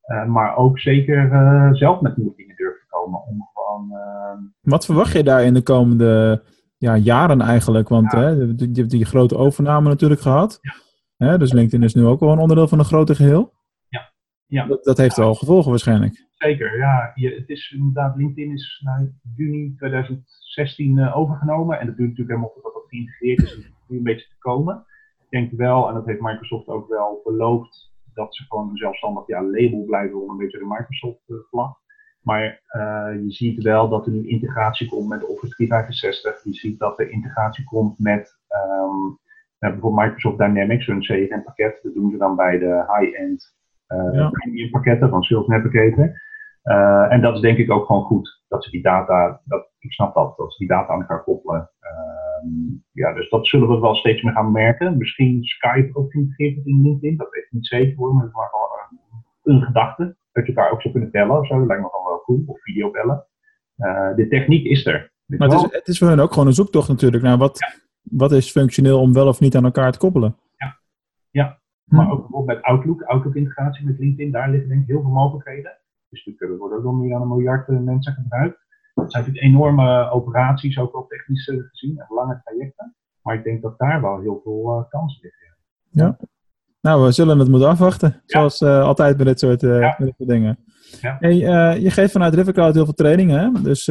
Uh, 0.07 0.27
maar 0.27 0.57
ook 0.57 0.79
zeker 0.79 1.33
uh, 1.33 1.73
zelf 1.73 2.01
met 2.01 2.17
nieuwe 2.17 2.35
dingen 2.37 2.57
durven 2.57 2.87
komen. 2.89 3.23
Om 3.27 3.49
gewoon, 3.55 3.89
uh... 3.93 4.49
Wat 4.61 4.85
verwacht 4.85 5.13
je 5.13 5.23
daar 5.23 5.43
in 5.43 5.55
de 5.55 5.63
komende 5.63 6.43
ja, 6.79 6.97
jaren 6.97 7.41
eigenlijk. 7.41 7.89
Want 7.89 8.13
ja. 8.13 8.19
hè, 8.19 8.29
je 8.29 8.71
hebt 8.73 8.91
die 8.91 9.05
grote 9.05 9.37
overname 9.37 9.89
natuurlijk 9.89 10.21
gehad. 10.21 10.59
Ja. 10.61 10.75
Hè, 11.27 11.39
dus 11.39 11.53
LinkedIn 11.53 11.83
is 11.83 11.95
nu 11.95 12.05
ook 12.05 12.21
wel 12.21 12.33
een 12.33 12.39
onderdeel 12.39 12.69
van 12.69 12.79
een 12.79 12.85
groter 12.85 13.17
geheel. 13.17 13.53
Ja. 13.89 14.13
ja. 14.47 14.67
Dat, 14.67 14.85
dat 14.85 14.97
heeft 14.99 15.17
wel 15.17 15.35
gevolgen 15.35 15.71
waarschijnlijk. 15.71 16.27
Zeker, 16.35 16.77
ja. 16.77 17.13
Je, 17.15 17.35
het 17.35 17.49
is 17.49 17.71
inderdaad, 17.71 18.17
LinkedIn 18.17 18.53
is 18.53 18.81
nou, 18.85 19.13
juni 19.37 19.75
2016 19.77 20.97
uh, 20.97 21.17
overgenomen. 21.17 21.81
En 21.81 21.87
dat 21.87 21.97
duurt 21.97 22.09
natuurlijk 22.09 22.37
helemaal 22.37 22.53
voordat 22.55 22.75
dat 22.75 22.89
geïntegreerd 22.89 23.43
is. 23.43 23.57
om 23.57 23.63
nu 23.89 23.97
een 23.97 24.03
beetje 24.03 24.29
te 24.29 24.39
komen. 24.39 24.85
Ik 25.19 25.31
denk 25.31 25.53
wel, 25.53 25.89
en 25.89 25.95
dat 25.95 26.07
heeft 26.07 26.21
Microsoft 26.21 26.69
ook 26.69 26.89
wel 26.89 27.21
beloofd, 27.25 27.93
dat 28.15 28.35
ze 28.35 28.45
gewoon 28.49 28.71
een 28.71 28.77
zelfstandig 28.77 29.27
ja, 29.27 29.43
label 29.43 29.85
blijven 29.85 30.21
onder 30.21 30.31
een 30.31 30.37
beetje 30.37 30.59
de 30.59 30.75
Microsoft-vlag. 30.79 31.77
Maar 32.23 32.63
uh, 32.77 33.23
je 33.25 33.31
ziet 33.31 33.63
wel 33.63 33.89
dat 33.89 34.07
er 34.07 34.13
nu 34.13 34.29
integratie 34.29 34.89
komt 34.89 35.09
met 35.09 35.27
Office 35.27 35.55
365. 35.55 36.45
Je 36.45 36.53
ziet 36.53 36.79
dat 36.79 36.99
er 36.99 37.11
integratie 37.11 37.65
komt 37.65 37.99
met 37.99 38.39
um, 38.49 39.19
bijvoorbeeld 39.59 40.05
Microsoft 40.05 40.39
Dynamics, 40.39 40.87
hun 40.87 41.01
CRM-pakket. 41.01 41.81
Dat 41.83 41.95
doen 41.95 42.11
ze 42.11 42.17
dan 42.17 42.37
bij 42.37 42.59
de 42.59 42.85
high-end 42.89 43.57
uh, 43.89 44.15
ja. 44.15 44.31
premium 44.31 44.71
pakketten 44.71 45.09
van 45.09 45.23
Sales 45.23 45.47
Navigator. 45.47 46.21
Uh, 46.65 47.13
en 47.13 47.21
dat 47.21 47.35
is 47.35 47.41
denk 47.41 47.59
ik 47.59 47.71
ook 47.71 47.87
gewoon 47.87 48.05
goed. 48.05 48.43
Dat 48.49 48.65
ze 48.65 48.71
die 48.71 48.83
data, 48.83 49.41
dat, 49.45 49.71
ik 49.79 49.93
snap 49.93 50.15
dat, 50.15 50.37
dat 50.37 50.53
ze 50.53 50.59
die 50.59 50.69
data 50.69 50.93
aan 50.93 51.01
elkaar 51.01 51.25
koppelen. 51.25 51.71
Um, 52.45 52.85
ja, 52.93 53.13
dus 53.13 53.31
dat 53.31 53.47
zullen 53.47 53.69
we 53.69 53.81
wel 53.81 53.95
steeds 53.95 54.23
meer 54.23 54.33
gaan 54.33 54.53
merken. 54.53 54.97
Misschien 54.97 55.45
Skype 55.45 55.91
ook 55.93 56.11
geïntegreerd 56.11 56.67
in 56.67 56.83
LinkedIn, 56.83 57.17
dat 57.17 57.31
weet 57.31 57.45
ik 57.45 57.53
niet 57.53 57.67
zeker 57.67 57.97
hoor, 57.97 58.15
maar 58.15 58.25
dat 58.25 58.33
een, 59.49 59.63
gedachte 59.63 60.17
dat 60.33 60.47
je 60.47 60.53
elkaar 60.53 60.73
ook 60.73 60.81
zou 60.81 60.93
kunnen 60.95 61.11
bellen 61.11 61.39
of 61.39 61.47
zo. 61.47 61.59
Dat 61.59 61.67
lijkt 61.67 61.83
me 61.83 61.89
gewoon 61.89 62.07
wel 62.07 62.23
cool. 62.25 62.43
Of 62.47 62.63
videobellen. 62.63 63.27
Uh, 63.77 64.15
de 64.15 64.29
techniek 64.29 64.65
is 64.65 64.87
er. 64.87 65.13
Maar 65.27 65.49
het 65.49 65.63
is, 65.63 65.73
het 65.73 65.89
is, 65.89 65.99
voor 65.99 66.09
hen 66.09 66.21
ook 66.21 66.33
gewoon 66.33 66.47
een 66.47 66.55
zoektocht 66.55 66.89
natuurlijk 66.89 67.23
naar 67.23 67.39
wat, 67.39 67.59
ja. 67.59 67.81
wat 68.03 68.33
is 68.33 68.51
functioneel 68.51 69.01
om 69.01 69.13
wel 69.13 69.27
of 69.27 69.41
niet 69.41 69.57
aan 69.57 69.65
elkaar 69.65 69.93
te 69.93 69.99
koppelen. 69.99 70.37
Ja, 70.57 70.79
ja. 71.31 71.61
Hm. 71.85 71.97
maar 71.97 72.11
ook 72.11 72.21
bijvoorbeeld 72.21 72.57
met 72.57 72.63
Outlook, 72.65 73.03
Outlook-integratie 73.03 73.87
met 73.87 73.99
LinkedIn, 73.99 74.33
daar 74.33 74.51
liggen 74.51 74.69
denk 74.69 74.83
ik 74.83 74.89
heel 74.89 75.03
veel 75.03 75.11
mogelijkheden. 75.11 75.79
Dus 76.09 76.31
er 76.39 76.57
worden 76.57 76.79
ook 76.79 76.85
nog 76.85 76.95
meer 76.95 77.11
dan 77.11 77.23
een 77.23 77.29
miljard 77.29 77.69
eh, 77.69 77.79
mensen 77.79 78.13
gebruikt. 78.13 78.67
Het 78.95 79.13
zijn 79.13 79.25
natuurlijk 79.25 79.55
enorme 79.55 80.11
operaties, 80.11 80.79
ook 80.79 80.93
wel 80.93 81.07
technisch 81.07 81.45
gezien, 81.45 81.99
en 81.99 82.07
lange 82.09 82.41
trajecten. 82.45 82.95
Maar 83.23 83.35
ik 83.35 83.45
denk 83.45 83.63
dat 83.63 83.79
daar 83.79 84.01
wel 84.01 84.21
heel 84.21 84.41
veel 84.45 84.79
uh, 84.79 84.91
kansen 84.91 85.21
liggen. 85.23 85.57
Ja. 85.91 86.17
Nou, 86.81 87.05
we 87.05 87.13
zullen 87.13 87.39
het 87.39 87.49
moeten 87.49 87.69
afwachten. 87.69 88.23
Zoals 88.27 88.61
uh, 88.61 88.83
altijd 88.83 89.17
bij 89.17 89.25
dit 89.25 89.39
soort, 89.39 89.63
uh, 89.63 89.81
ja. 89.81 89.95
dit 89.99 90.15
soort 90.17 90.29
dingen. 90.29 90.59
Ja. 91.01 91.17
Hey, 91.21 91.35
uh, 91.35 91.83
je 91.83 91.91
geeft 91.91 92.13
vanuit 92.13 92.35
Rivercloud 92.35 92.75
heel 92.75 92.85
veel 92.85 92.95
trainingen. 92.95 93.39
Hè? 93.39 93.63
Dus 93.63 93.85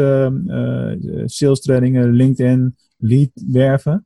sales 1.26 1.62
trainingen, 1.62 2.12
LinkedIn, 2.12 2.76
lead 2.98 3.30
werven. 3.52 4.06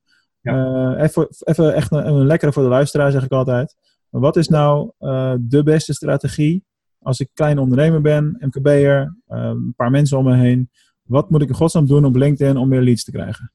Even, 0.97 1.27
even 1.39 1.73
echt 1.73 1.91
een, 1.91 2.07
een, 2.07 2.25
lekkere 2.25 2.51
voor 2.51 2.63
de 2.63 2.69
luisteraar, 2.69 3.11
zeg 3.11 3.23
ik 3.23 3.31
altijd. 3.31 3.75
Wat 4.09 4.35
is 4.35 4.47
nou 4.47 4.91
de 5.39 5.61
beste 5.63 5.93
strategie 5.93 6.65
als 6.99 7.19
ik 7.19 7.29
klein 7.33 7.59
ondernemer 7.59 8.01
ben, 8.01 8.37
MKB'er, 8.39 9.17
een 9.27 9.73
paar 9.75 9.91
mensen 9.91 10.17
om 10.17 10.23
me 10.23 10.35
heen? 10.35 10.69
Wat 11.01 11.29
moet 11.29 11.41
ik 11.41 11.49
in 11.49 11.55
godsnaam 11.55 11.85
doen 11.85 12.05
op 12.05 12.15
LinkedIn 12.15 12.57
om 12.57 12.69
meer 12.69 12.81
leads 12.81 13.03
te 13.03 13.11
krijgen? 13.11 13.51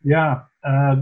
Ja, 0.00 0.50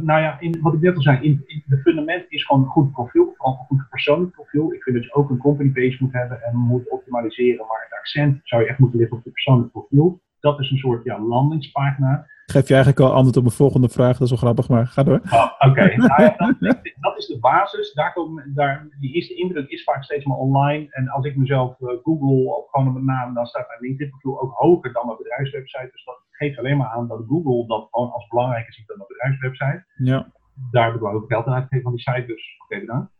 nou 0.02 0.20
ja, 0.20 0.40
in, 0.40 0.58
wat 0.60 0.74
ik 0.74 0.80
net 0.80 0.96
al 0.96 1.02
zei, 1.02 1.16
in, 1.16 1.42
in 1.46 1.62
de 1.66 1.76
fundament 1.76 2.24
is 2.28 2.44
gewoon 2.44 2.62
een 2.62 2.68
goed 2.68 2.92
profiel, 2.92 3.32
vooral 3.36 3.52
een 3.52 3.66
goed 3.66 3.88
persoonlijk 3.90 4.32
profiel. 4.32 4.72
Ik 4.72 4.82
vind 4.82 4.96
dat 4.96 5.04
je 5.04 5.14
ook 5.14 5.30
een 5.30 5.38
company 5.38 5.70
page 5.70 5.96
moet 6.00 6.12
hebben 6.12 6.42
en 6.42 6.56
moet 6.56 6.90
optimaliseren, 6.90 7.66
maar 7.66 7.86
het 7.88 7.98
accent 7.98 8.40
zou 8.42 8.62
je 8.62 8.68
echt 8.68 8.78
moeten 8.78 8.98
liggen 8.98 9.16
op 9.16 9.24
je 9.24 9.30
persoonlijk 9.30 9.70
profiel. 9.70 10.20
Dat 10.40 10.60
is 10.60 10.70
een 10.70 10.78
soort 10.78 11.04
ja, 11.04 11.20
landingspagina. 11.20 12.26
Geef 12.46 12.68
je 12.68 12.74
eigenlijk 12.74 13.04
al 13.04 13.12
antwoord 13.12 13.36
op 13.36 13.42
mijn 13.42 13.54
volgende 13.54 13.88
vraag, 13.88 14.12
dat 14.12 14.22
is 14.22 14.28
wel 14.30 14.38
grappig, 14.38 14.68
maar 14.68 14.86
ga 14.86 15.02
door. 15.02 15.20
Oh, 15.30 15.50
Oké, 15.58 15.96
nou 15.96 16.22
ja, 16.22 16.34
dat, 16.36 16.80
dat, 17.00 17.18
is 17.18 17.26
de 17.26 17.38
basis. 17.40 17.92
Daar 17.92 18.12
komen, 18.12 18.52
daar, 18.54 18.86
die 19.00 19.14
eerste 19.14 19.34
indruk 19.34 19.68
is 19.68 19.84
vaak 19.84 20.04
steeds 20.04 20.24
maar 20.24 20.36
online. 20.36 20.86
En 20.90 21.08
als 21.08 21.24
ik 21.24 21.36
mezelf 21.36 21.80
uh, 21.80 21.88
google, 22.02 22.56
of 22.56 22.70
gewoon 22.70 22.86
op 22.86 22.92
mijn 22.92 23.04
naam, 23.04 23.34
dan 23.34 23.46
staat 23.46 23.68
mijn 23.68 23.80
LinkedIn 23.80 24.10
profiel 24.10 24.42
ook 24.42 24.52
hoger 24.52 24.92
dan 24.92 25.06
mijn 25.06 25.18
bedrijfswebsite. 25.18 25.88
Dus 25.92 26.04
dat 26.04 26.23
geeft 26.36 26.58
alleen 26.58 26.76
maar 26.76 26.88
aan 26.88 27.08
dat 27.08 27.24
Google 27.28 27.66
dat 27.66 27.88
gewoon 27.90 28.12
als 28.12 28.28
belangrijker 28.28 28.72
ziet 28.72 28.86
dan 28.86 29.00
een 29.00 29.06
bedrijfswebsite. 29.08 29.84
Ja. 29.94 30.32
Daar 30.70 30.90
hebben 30.90 31.02
we 31.02 31.16
ook 31.16 31.32
geld 31.32 31.46
aan 31.46 31.54
uitgegeven 31.54 31.82
van 31.82 31.92
die 31.92 32.00
site, 32.00 32.26
dus 32.26 32.56
oké, 32.62 32.74
okay, 32.74 32.86
maar, 32.86 33.10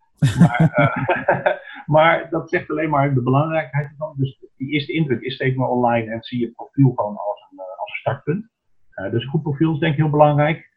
uh, 0.77 1.57
maar, 1.97 2.31
dat 2.31 2.51
zegt 2.51 2.71
alleen 2.71 2.91
maar 2.91 3.15
de 3.15 3.23
belangrijkheid 3.23 3.91
ervan. 3.91 4.15
Dus 4.17 4.45
die 4.57 4.69
eerste 4.69 4.93
indruk 4.93 5.21
is 5.21 5.35
steeds 5.35 5.57
maar 5.57 5.69
online 5.69 6.11
en 6.11 6.23
zie 6.23 6.39
je 6.39 6.45
het 6.45 6.55
profiel 6.55 6.93
gewoon 6.95 7.17
als 7.17 7.47
een, 7.51 7.57
uh, 7.57 7.81
als 7.81 7.91
een 7.91 7.99
startpunt. 7.99 8.49
Uh, 8.95 9.11
dus 9.11 9.23
een 9.23 9.31
goed 9.31 9.43
profiel 9.43 9.73
is 9.73 9.79
denk 9.79 9.93
ik 9.93 10.01
heel 10.01 10.11
belangrijk. 10.11 10.73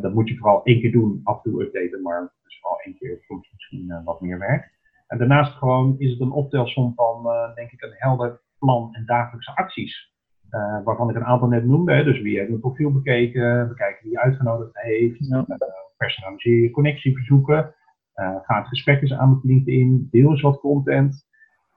dat 0.00 0.14
moet 0.14 0.28
je 0.28 0.36
vooral 0.36 0.64
één 0.64 0.80
keer 0.80 0.92
doen, 0.92 1.20
af 1.24 1.36
en 1.36 1.50
toe 1.50 1.62
updaten, 1.62 2.02
maar 2.02 2.32
is 2.46 2.58
vooral 2.60 2.80
één 2.80 2.96
keer 2.96 3.18
soms 3.26 3.50
misschien 3.52 4.02
wat 4.04 4.20
meer 4.20 4.38
werk. 4.38 4.70
En 5.06 5.18
daarnaast 5.18 5.52
gewoon 5.52 5.94
is 5.98 6.10
het 6.10 6.20
een 6.20 6.30
optelsom 6.30 6.92
van, 6.94 7.26
denk 7.54 7.70
ik, 7.70 7.82
een 7.82 7.94
helder 7.96 8.40
plan 8.58 8.94
en 8.94 9.06
dagelijkse 9.06 9.56
acties. 9.56 10.11
Uh, 10.52 10.84
waarvan 10.84 11.10
ik 11.10 11.16
een 11.16 11.24
aantal 11.24 11.48
net 11.48 11.64
noemde. 11.64 11.92
Hè. 11.92 12.04
Dus 12.04 12.20
wie 12.20 12.38
heeft 12.38 12.50
een 12.50 12.60
profiel 12.60 12.92
bekeken, 12.92 13.68
bekijken 13.68 14.02
wie 14.02 14.12
je 14.12 14.20
uitgenodigd 14.20 14.70
heeft, 14.72 15.28
ja. 15.28 15.44
uh, 15.48 15.56
personaliseer 15.96 16.62
je 16.62 16.70
connectieverzoeken, 16.70 17.74
uh, 18.16 18.36
ga 18.42 18.58
het 18.58 18.68
gesprek 18.68 19.00
eens 19.00 19.12
aan 19.12 19.30
met 19.30 19.44
LinkedIn, 19.44 20.08
deel 20.10 20.30
eens 20.30 20.40
wat 20.40 20.60
content. 20.60 21.26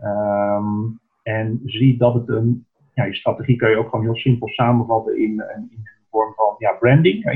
Um, 0.03 0.99
en 1.23 1.61
zie 1.65 1.97
dat 1.97 2.13
het 2.13 2.27
een, 2.27 2.65
ja, 2.93 3.03
je 3.03 3.15
strategie 3.15 3.55
kun 3.55 3.69
je 3.69 3.77
ook 3.77 3.89
gewoon 3.89 4.05
heel 4.05 4.15
simpel 4.15 4.47
samenvatten 4.47 5.17
in, 5.17 5.31
in, 5.31 5.67
in 5.69 5.81
de 5.83 6.07
vorm 6.09 6.33
van 6.33 6.55
ja, 6.57 6.71
branding. 6.71 7.23
Hè. 7.23 7.31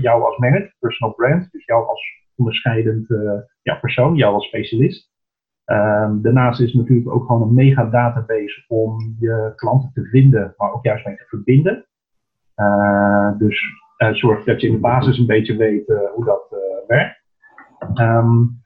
Jou 0.00 0.22
als 0.22 0.38
merk, 0.38 0.76
personal 0.78 1.14
brand, 1.14 1.48
dus 1.52 1.64
jou 1.64 1.86
als 1.88 2.02
onderscheidend 2.36 3.06
ja, 3.62 3.74
persoon, 3.74 4.16
jou 4.16 4.34
als 4.34 4.46
specialist. 4.46 5.11
Um, 5.66 6.22
daarnaast 6.22 6.60
is 6.60 6.72
het 6.72 6.80
natuurlijk 6.80 7.14
ook 7.14 7.26
gewoon 7.26 7.42
een 7.42 7.54
mega 7.54 7.84
database 7.84 8.64
om 8.68 9.16
je 9.18 9.52
klanten 9.56 9.90
te 9.94 10.04
vinden, 10.04 10.54
maar 10.56 10.72
ook 10.72 10.84
juist 10.84 11.06
mee 11.06 11.16
te 11.16 11.24
verbinden. 11.26 11.86
Uh, 12.56 13.38
dus 13.38 13.62
uh, 13.98 14.12
zorg 14.12 14.44
dat 14.44 14.60
je 14.60 14.66
in 14.66 14.72
de 14.72 14.78
basis 14.80 15.18
een 15.18 15.26
beetje 15.26 15.56
weet 15.56 15.88
uh, 15.88 15.98
hoe 16.14 16.24
dat 16.24 16.56
werkt. 16.86 17.22
Um, 17.94 18.60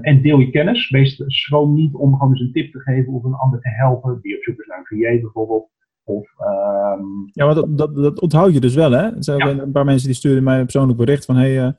en 0.00 0.22
deel 0.22 0.38
je 0.38 0.50
kennis. 0.50 0.90
Wees 0.90 1.22
schroom 1.26 1.74
niet 1.74 1.94
om 1.94 2.12
gewoon 2.12 2.30
eens 2.30 2.40
een 2.40 2.52
tip 2.52 2.72
te 2.72 2.80
geven 2.80 3.12
of 3.12 3.24
een 3.24 3.34
ander 3.34 3.60
te 3.60 3.68
helpen, 3.68 4.18
die 4.20 4.36
op 4.36 4.42
zoek 4.42 4.60
is 4.60 4.66
naar 4.66 4.86
een 4.90 5.20
bijvoorbeeld. 5.20 5.70
Of, 6.04 6.28
um... 6.38 7.30
Ja, 7.32 7.44
maar 7.44 7.54
dat, 7.54 7.78
dat, 7.78 7.96
dat, 7.96 8.20
onthoud 8.20 8.52
je 8.52 8.60
dus 8.60 8.74
wel, 8.74 8.90
hè? 8.90 9.02
Er 9.02 9.24
zijn 9.24 9.38
ja. 9.38 9.62
een 9.62 9.72
paar 9.72 9.84
mensen 9.84 10.06
die 10.06 10.16
sturen 10.16 10.42
mij 10.42 10.58
een 10.58 10.62
persoonlijk 10.62 10.98
bericht 10.98 11.24
van: 11.24 11.36
hé, 11.36 11.74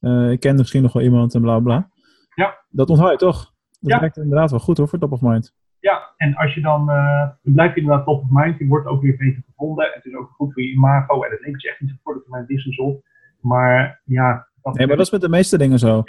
hey, 0.00 0.32
ik 0.32 0.40
ken 0.40 0.56
misschien 0.56 0.82
nog 0.82 0.92
wel 0.92 1.02
iemand 1.02 1.34
en 1.34 1.40
bla 1.40 1.60
bla. 1.60 1.90
Ja. 2.34 2.64
Dat 2.68 2.90
onthoud 2.90 3.10
je 3.10 3.16
toch? 3.16 3.56
Dat 3.80 3.90
ja. 3.90 4.00
werkt 4.00 4.16
inderdaad 4.16 4.50
wel 4.50 4.60
goed 4.60 4.78
hoor, 4.78 4.88
voor 4.88 4.98
top 4.98 5.12
of 5.12 5.20
mind. 5.20 5.54
Ja, 5.80 6.14
en 6.16 6.34
als 6.34 6.54
je 6.54 6.60
dan, 6.60 6.90
uh, 6.90 7.28
dan 7.42 7.54
blijf 7.54 7.74
je 7.74 7.80
inderdaad 7.80 8.04
top 8.04 8.22
of 8.22 8.28
mind, 8.30 8.58
je 8.58 8.66
wordt 8.66 8.86
ook 8.86 9.02
weer 9.02 9.16
beter 9.16 9.42
gevonden. 9.46 9.90
Het 9.94 10.04
is 10.04 10.14
ook 10.14 10.30
goed 10.30 10.52
voor 10.52 10.62
je 10.62 10.68
imago 10.68 11.22
en 11.22 11.30
het 11.30 11.40
levert 11.40 11.62
je 11.62 11.70
echt 11.70 11.80
niet 11.80 11.98
voor 12.02 12.24
mijn 12.26 12.46
business 12.46 12.78
op. 12.78 13.02
Maar 13.40 14.00
ja. 14.04 14.46
Dat 14.62 14.74
nee, 14.74 14.86
maar 14.86 14.96
dat 14.96 15.06
is 15.06 15.12
met 15.12 15.20
de 15.20 15.28
meeste 15.28 15.58
dingen 15.58 15.78
zo. 15.78 16.02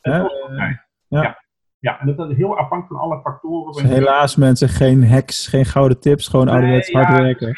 Ja, 0.00 0.18
uh, 0.20 0.26
ja. 0.56 1.22
ja. 1.22 1.42
ja. 1.78 2.00
en 2.00 2.16
dat 2.16 2.30
is 2.30 2.36
heel 2.36 2.56
afhankelijk 2.58 2.86
van 2.86 3.10
alle 3.10 3.20
factoren. 3.20 3.72
Dus 3.72 3.82
helaas 3.82 4.36
mensen, 4.36 4.68
geen 4.68 5.08
hacks, 5.08 5.46
geen 5.46 5.64
gouden 5.64 6.00
tips, 6.00 6.28
gewoon 6.28 6.46
nee, 6.46 6.54
ouderwets 6.54 6.92
hard 6.92 7.20
werken. 7.20 7.48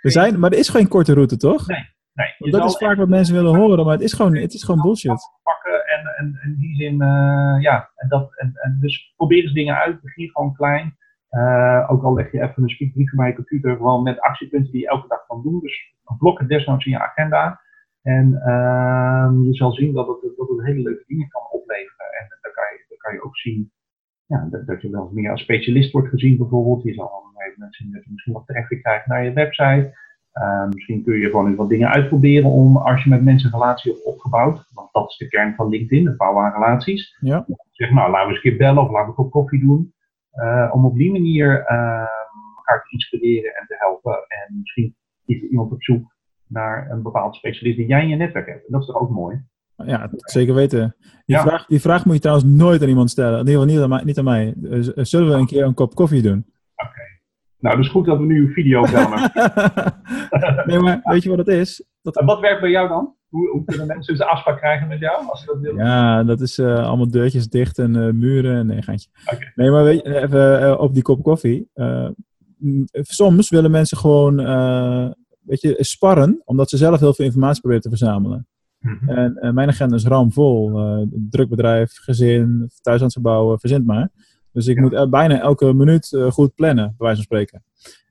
er 0.00 0.10
zijn, 0.10 0.38
maar 0.38 0.52
er 0.52 0.58
is 0.58 0.68
geen 0.68 0.88
korte 0.88 1.14
route, 1.14 1.36
toch? 1.36 1.66
Nee. 1.66 1.84
nee 2.12 2.50
dat 2.50 2.64
is 2.64 2.76
vaak 2.76 2.96
wat 2.96 3.08
mensen 3.08 3.34
willen 3.34 3.54
horen, 3.54 3.84
maar 3.84 3.94
het 3.94 4.02
is 4.02 4.12
gewoon, 4.12 4.36
het 4.36 4.54
is 4.54 4.64
gewoon 4.64 4.82
bullshit. 4.82 5.30
Pakken 5.42 5.75
en, 6.04 6.16
en 6.16 6.40
in 6.44 6.56
die 6.58 6.74
zin, 6.76 6.94
uh, 6.94 7.56
ja, 7.60 7.90
en 7.96 8.08
dat, 8.08 8.36
en, 8.36 8.78
dus 8.80 9.12
probeer 9.16 9.42
eens 9.42 9.52
dingen 9.52 9.76
uit, 9.76 10.00
begin 10.00 10.30
gewoon 10.30 10.54
klein. 10.54 10.96
Uh, 11.30 11.86
ook 11.90 12.02
al 12.02 12.14
leg 12.14 12.32
je 12.32 12.42
even 12.42 12.62
een 12.62 12.68
speakbrief 12.68 13.10
van 13.10 13.26
je 13.26 13.34
computer, 13.34 13.76
gewoon 13.76 14.02
met 14.02 14.20
actiepunten 14.20 14.72
die 14.72 14.80
je 14.80 14.88
elke 14.88 15.08
dag 15.08 15.26
kan 15.26 15.42
doen. 15.42 15.60
Dus 15.60 15.94
blok 16.18 16.38
het 16.38 16.48
desnoods 16.48 16.84
in 16.86 16.92
je 16.92 17.02
agenda. 17.02 17.60
En 18.02 18.32
uh, 18.32 19.30
je 19.42 19.54
zal 19.54 19.72
zien 19.72 19.92
dat 19.92 20.06
het, 20.06 20.36
dat 20.36 20.48
het 20.48 20.64
hele 20.64 20.82
leuke 20.82 21.04
dingen 21.06 21.28
kan 21.28 21.42
opleveren. 21.50 22.06
En 22.20 22.26
dan 22.28 22.52
kan 22.52 22.64
je, 22.72 22.84
dan 22.88 22.98
kan 22.98 23.12
je 23.12 23.24
ook 23.24 23.36
zien 23.36 23.72
ja, 24.26 24.46
dat, 24.50 24.66
dat 24.66 24.82
je 24.82 24.90
wel 24.90 25.10
meer 25.12 25.30
als 25.30 25.42
specialist 25.42 25.92
wordt 25.92 26.08
gezien 26.08 26.36
bijvoorbeeld. 26.36 26.82
Je 26.82 26.94
zal 26.94 27.26
zien 27.70 27.92
dat 27.92 28.04
je 28.04 28.10
misschien 28.10 28.32
wat 28.32 28.46
traffic 28.46 28.82
krijgt 28.82 29.06
naar 29.06 29.24
je 29.24 29.32
website. 29.32 29.98
Uh, 30.42 30.66
misschien 30.68 31.04
kun 31.04 31.18
je 31.18 31.26
gewoon 31.26 31.46
eens 31.46 31.56
wat 31.56 31.68
dingen 31.68 31.88
uitproberen 31.88 32.50
om, 32.50 32.76
als 32.76 33.02
je 33.02 33.10
met 33.10 33.24
mensen 33.24 33.52
een 33.52 33.58
relatie 33.58 33.92
hebt 33.92 34.04
opgebouwd, 34.04 34.68
want 34.72 34.88
dat 34.92 35.10
is 35.10 35.16
de 35.16 35.28
kern 35.28 35.54
van 35.54 35.68
LinkedIn, 35.68 36.06
het 36.06 36.16
bouwen 36.16 36.44
aan 36.44 36.52
relaties. 36.52 37.16
Ja. 37.20 37.46
Zeg 37.70 37.90
nou, 37.90 38.10
laten 38.10 38.28
we 38.28 38.34
eens 38.34 38.44
een 38.44 38.50
keer 38.50 38.58
bellen 38.58 38.82
of 38.82 38.90
laten 38.90 39.04
we 39.04 39.08
een 39.08 39.14
kop 39.14 39.30
koffie 39.30 39.60
doen. 39.60 39.94
Uh, 40.34 40.70
om 40.72 40.84
op 40.84 40.96
die 40.96 41.12
manier 41.12 41.48
uh, 41.48 42.06
elkaar 42.56 42.82
te 42.82 42.90
inspireren 42.90 43.54
en 43.54 43.66
te 43.66 43.76
helpen. 43.78 44.12
En 44.12 44.58
misschien 44.58 44.96
is 45.24 45.40
iemand 45.40 45.72
op 45.72 45.82
zoek 45.82 46.14
naar 46.46 46.90
een 46.90 47.02
bepaald 47.02 47.34
specialist 47.34 47.76
die 47.76 47.86
jij 47.86 48.02
in 48.02 48.08
je 48.08 48.16
netwerk 48.16 48.46
hebt. 48.46 48.66
En 48.66 48.72
dat 48.72 48.80
is 48.80 48.86
toch 48.86 49.00
ook 49.00 49.10
mooi? 49.10 49.44
Ja, 49.76 50.10
zeker 50.12 50.54
weten. 50.54 50.96
Die, 51.00 51.36
ja. 51.36 51.42
vraag, 51.42 51.66
die 51.66 51.80
vraag 51.80 52.04
moet 52.04 52.14
je 52.14 52.20
trouwens 52.20 52.48
nooit 52.48 52.82
aan 52.82 52.88
iemand 52.88 53.10
stellen. 53.10 53.40
In 53.40 53.46
ieder 53.46 53.60
geval 53.60 53.74
niet 53.74 53.82
aan 53.82 53.88
mij. 53.88 54.04
Niet 54.04 54.18
aan 54.18 54.24
mij. 54.24 54.54
Zullen 54.94 55.28
we 55.28 55.34
een 55.34 55.46
keer 55.46 55.64
een 55.64 55.74
kop 55.74 55.94
koffie 55.94 56.22
doen? 56.22 56.46
Nou, 57.58 57.76
dus 57.76 57.88
goed 57.88 58.06
dat 58.06 58.18
we 58.18 58.24
nu 58.24 58.46
een 58.46 58.52
video 58.52 58.82
bellen. 58.82 59.32
nee, 60.66 60.78
maar 60.78 61.00
weet 61.04 61.22
je 61.22 61.28
wat 61.28 61.38
het 61.38 61.48
is? 61.48 61.84
Dat... 62.02 62.16
En 62.16 62.26
wat 62.26 62.40
werkt 62.40 62.60
bij 62.60 62.70
jou 62.70 62.88
dan? 62.88 63.14
Hoe, 63.28 63.50
hoe 63.50 63.64
kunnen 63.64 63.86
mensen 63.86 64.14
een 64.14 64.20
afspraak 64.20 64.58
krijgen 64.58 64.88
met 64.88 64.98
jou? 64.98 65.26
Als 65.28 65.40
ze 65.40 65.46
dat 65.46 65.60
willen? 65.60 65.84
Ja, 65.84 66.24
dat 66.24 66.40
is 66.40 66.58
uh, 66.58 66.86
allemaal 66.86 67.10
deurtjes 67.10 67.48
dicht 67.48 67.78
en 67.78 67.94
uh, 67.94 68.12
muren. 68.12 68.66
Nee, 68.66 68.82
gaantje. 68.82 69.08
Okay. 69.24 69.52
Nee, 69.54 69.70
maar 69.70 69.84
weet 69.84 70.02
je, 70.02 70.22
even 70.22 70.62
uh, 70.62 70.80
op 70.80 70.94
die 70.94 71.02
kop 71.02 71.22
koffie. 71.22 71.70
soms 72.92 73.50
willen 73.50 73.70
mensen 73.70 73.96
gewoon 73.96 74.36
weet 75.42 75.60
je, 75.60 75.76
sparren, 75.78 76.42
omdat 76.44 76.70
ze 76.70 76.76
zelf 76.76 77.00
heel 77.00 77.14
veel 77.14 77.24
informatie 77.24 77.60
proberen 77.60 77.82
te 77.82 77.88
verzamelen. 77.88 78.46
Mm 78.80 78.98
-hmm. 79.00 79.36
En 79.38 79.54
mijn 79.54 79.68
agenda 79.68 79.96
is 79.96 80.06
ramvol. 80.06 80.72
druk 81.10 81.48
bedrijf, 81.48 81.92
gezin, 81.94 82.70
thuis 82.82 82.98
aan 82.98 83.04
het 83.04 83.12
verbouwen, 83.12 83.60
verzint 83.60 83.86
maar. 83.86 84.10
Dus 84.56 84.66
ik 84.66 84.76
ja. 84.76 84.82
moet 84.82 85.10
bijna 85.10 85.40
elke 85.40 85.72
minuut 85.72 86.12
uh, 86.12 86.30
goed 86.30 86.54
plannen, 86.54 86.84
bij 86.84 86.94
wijze 87.06 87.14
van 87.14 87.24
spreken. 87.24 87.64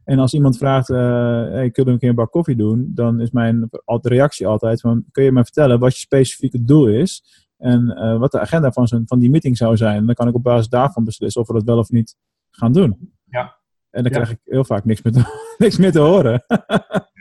En 0.03 0.19
als 0.19 0.33
iemand 0.33 0.57
vraagt, 0.57 0.89
uh, 0.89 0.97
hey, 0.97 1.69
kunnen 1.69 1.85
we 1.85 1.91
een 1.91 1.99
keer 1.99 2.09
een 2.09 2.15
bak 2.15 2.31
koffie 2.31 2.55
doen? 2.55 2.91
Dan 2.93 3.21
is 3.21 3.31
mijn 3.31 3.69
reactie 3.85 4.47
altijd 4.47 4.81
van, 4.81 5.05
kun 5.11 5.23
je 5.23 5.31
me 5.31 5.43
vertellen 5.43 5.79
wat 5.79 5.93
je 5.93 5.99
specifieke 5.99 6.63
doel 6.63 6.87
is? 6.87 7.23
En 7.57 7.93
uh, 7.97 8.17
wat 8.17 8.31
de 8.31 8.39
agenda 8.39 8.71
van, 8.71 8.87
van 9.05 9.19
die 9.19 9.29
meeting 9.29 9.57
zou 9.57 9.77
zijn? 9.77 9.97
En 9.97 10.05
dan 10.05 10.15
kan 10.15 10.27
ik 10.27 10.35
op 10.35 10.43
basis 10.43 10.67
daarvan 10.67 11.03
beslissen 11.03 11.41
of 11.41 11.47
we 11.47 11.53
dat 11.53 11.63
wel 11.63 11.77
of 11.77 11.89
niet 11.89 12.15
gaan 12.51 12.73
doen. 12.73 13.13
Ja. 13.25 13.57
En 13.89 14.03
dan 14.03 14.11
ja. 14.11 14.17
krijg 14.17 14.31
ik 14.31 14.39
heel 14.43 14.65
vaak 14.65 14.85
niks 14.85 15.01
meer 15.01 15.13
te, 15.13 15.23
niks 15.63 15.77
meer 15.77 15.91
te 15.91 15.99
horen. 15.99 16.43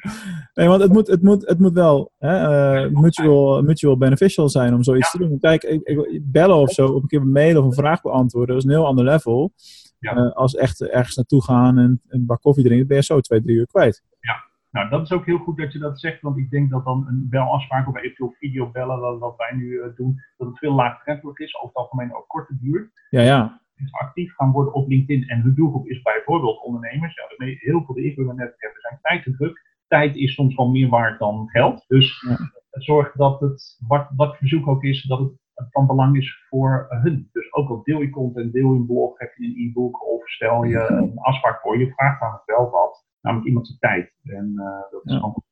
nee, 0.54 0.68
want 0.68 0.82
het 0.82 0.92
moet, 0.92 1.06
het 1.06 1.22
moet, 1.22 1.48
het 1.48 1.58
moet 1.58 1.72
wel 1.72 2.12
hè, 2.18 2.84
uh, 2.84 2.90
mutual, 2.90 3.62
mutual 3.62 3.96
beneficial 3.96 4.48
zijn 4.48 4.74
om 4.74 4.82
zoiets 4.82 5.12
ja. 5.12 5.18
te 5.18 5.28
doen. 5.28 5.38
Kijk, 5.38 5.62
ik, 5.62 5.82
ik, 5.82 6.20
bellen 6.32 6.56
of 6.56 6.70
zo, 6.70 6.86
op 6.86 7.02
een 7.02 7.08
keer 7.08 7.20
een 7.20 7.32
mail 7.32 7.58
of 7.58 7.64
een 7.64 7.72
vraag 7.72 8.02
beantwoorden, 8.02 8.54
dat 8.54 8.64
is 8.64 8.70
een 8.70 8.76
heel 8.76 8.86
ander 8.86 9.04
level. 9.04 9.52
Ja. 9.98 10.16
Uh, 10.16 10.32
als 10.32 10.54
echt 10.54 10.80
ergens 10.80 11.16
naartoe 11.16 11.44
gaan 11.44 11.78
en 11.78 12.00
een 12.08 12.26
bak 12.26 12.40
koffie 12.40 12.64
drinken, 12.64 12.86
ben 12.86 12.96
je 12.96 13.02
zo 13.02 13.20
twee, 13.20 13.42
drie 13.42 13.56
uur 13.56 13.66
kwijt. 13.66 14.02
Ja, 14.20 14.44
nou 14.70 14.88
dat 14.88 15.02
is 15.02 15.12
ook 15.12 15.26
heel 15.26 15.38
goed 15.38 15.56
dat 15.56 15.72
je 15.72 15.78
dat 15.78 16.00
zegt, 16.00 16.20
want 16.20 16.36
ik 16.36 16.50
denk 16.50 16.70
dat 16.70 16.84
dan 16.84 17.06
een 17.08 17.26
belafspraak 17.30 17.88
of 17.88 17.96
eventueel 17.96 18.34
videobellen, 18.38 19.00
wat, 19.00 19.18
wat 19.18 19.36
wij 19.36 19.56
nu 19.56 19.64
uh, 19.64 19.84
doen, 19.96 20.20
dat 20.36 20.48
het 20.48 20.58
veel 20.58 20.74
laagdrempelig 20.74 21.38
is, 21.38 21.56
over 21.56 21.68
het 21.68 21.76
algemeen 21.76 22.14
ook 22.14 22.28
korte 22.28 22.56
duur. 22.60 22.92
Ja, 23.10 23.20
ja 23.20 23.62
actief 23.90 24.34
gaan 24.34 24.50
worden 24.50 24.74
op 24.74 24.88
LinkedIn. 24.88 25.28
En 25.28 25.40
hun 25.40 25.54
doelgroep 25.54 25.88
is 25.88 26.02
bijvoorbeeld 26.02 26.62
ondernemers. 26.62 27.14
Ja, 27.14 27.46
heel 27.46 27.84
veel 27.84 27.94
die 27.94 28.04
ik 28.04 28.16
net 28.16 28.54
hebben 28.56 28.80
zijn 28.80 28.98
tijd 29.02 29.22
te 29.22 29.36
druk. 29.36 29.62
Tijd 29.88 30.16
is 30.16 30.34
soms 30.34 30.54
gewoon 30.54 30.72
meer 30.72 30.88
waard 30.88 31.18
dan 31.18 31.48
geld. 31.48 31.84
Dus 31.86 32.26
ja. 32.28 32.50
zorg 32.70 33.12
dat 33.12 33.40
het, 33.40 33.76
wat, 33.86 34.06
wat 34.16 34.36
verzoek 34.36 34.68
ook 34.68 34.82
is, 34.82 35.02
dat 35.02 35.18
het 35.18 35.32
van 35.70 35.86
belang 35.86 36.16
is 36.16 36.46
voor 36.48 36.86
hun. 36.88 37.28
Dus 37.32 37.52
ook 37.52 37.68
al 37.68 37.82
deel 37.82 38.00
je 38.00 38.10
content, 38.10 38.52
deel 38.52 38.72
je 38.72 38.78
een 38.78 38.86
blog, 38.86 39.18
heb 39.18 39.34
je 39.36 39.44
een 39.44 39.68
e-book 39.68 40.06
of 40.12 40.28
stel 40.28 40.64
je 40.64 40.88
een 40.88 41.18
afspraak 41.18 41.60
voor. 41.60 41.78
Je 41.78 41.92
vraagt 41.92 42.22
aan 42.22 42.32
het 42.32 42.42
wel 42.56 42.70
wat, 42.70 43.04
namelijk 43.20 43.48
iemand 43.48 43.66
zijn 43.66 43.78
tijd. 43.78 44.12
En 44.22 44.52
uh, 44.56 44.64
dat 44.90 45.00
is 45.04 45.12
ja. 45.12 45.18
gewoon 45.18 45.42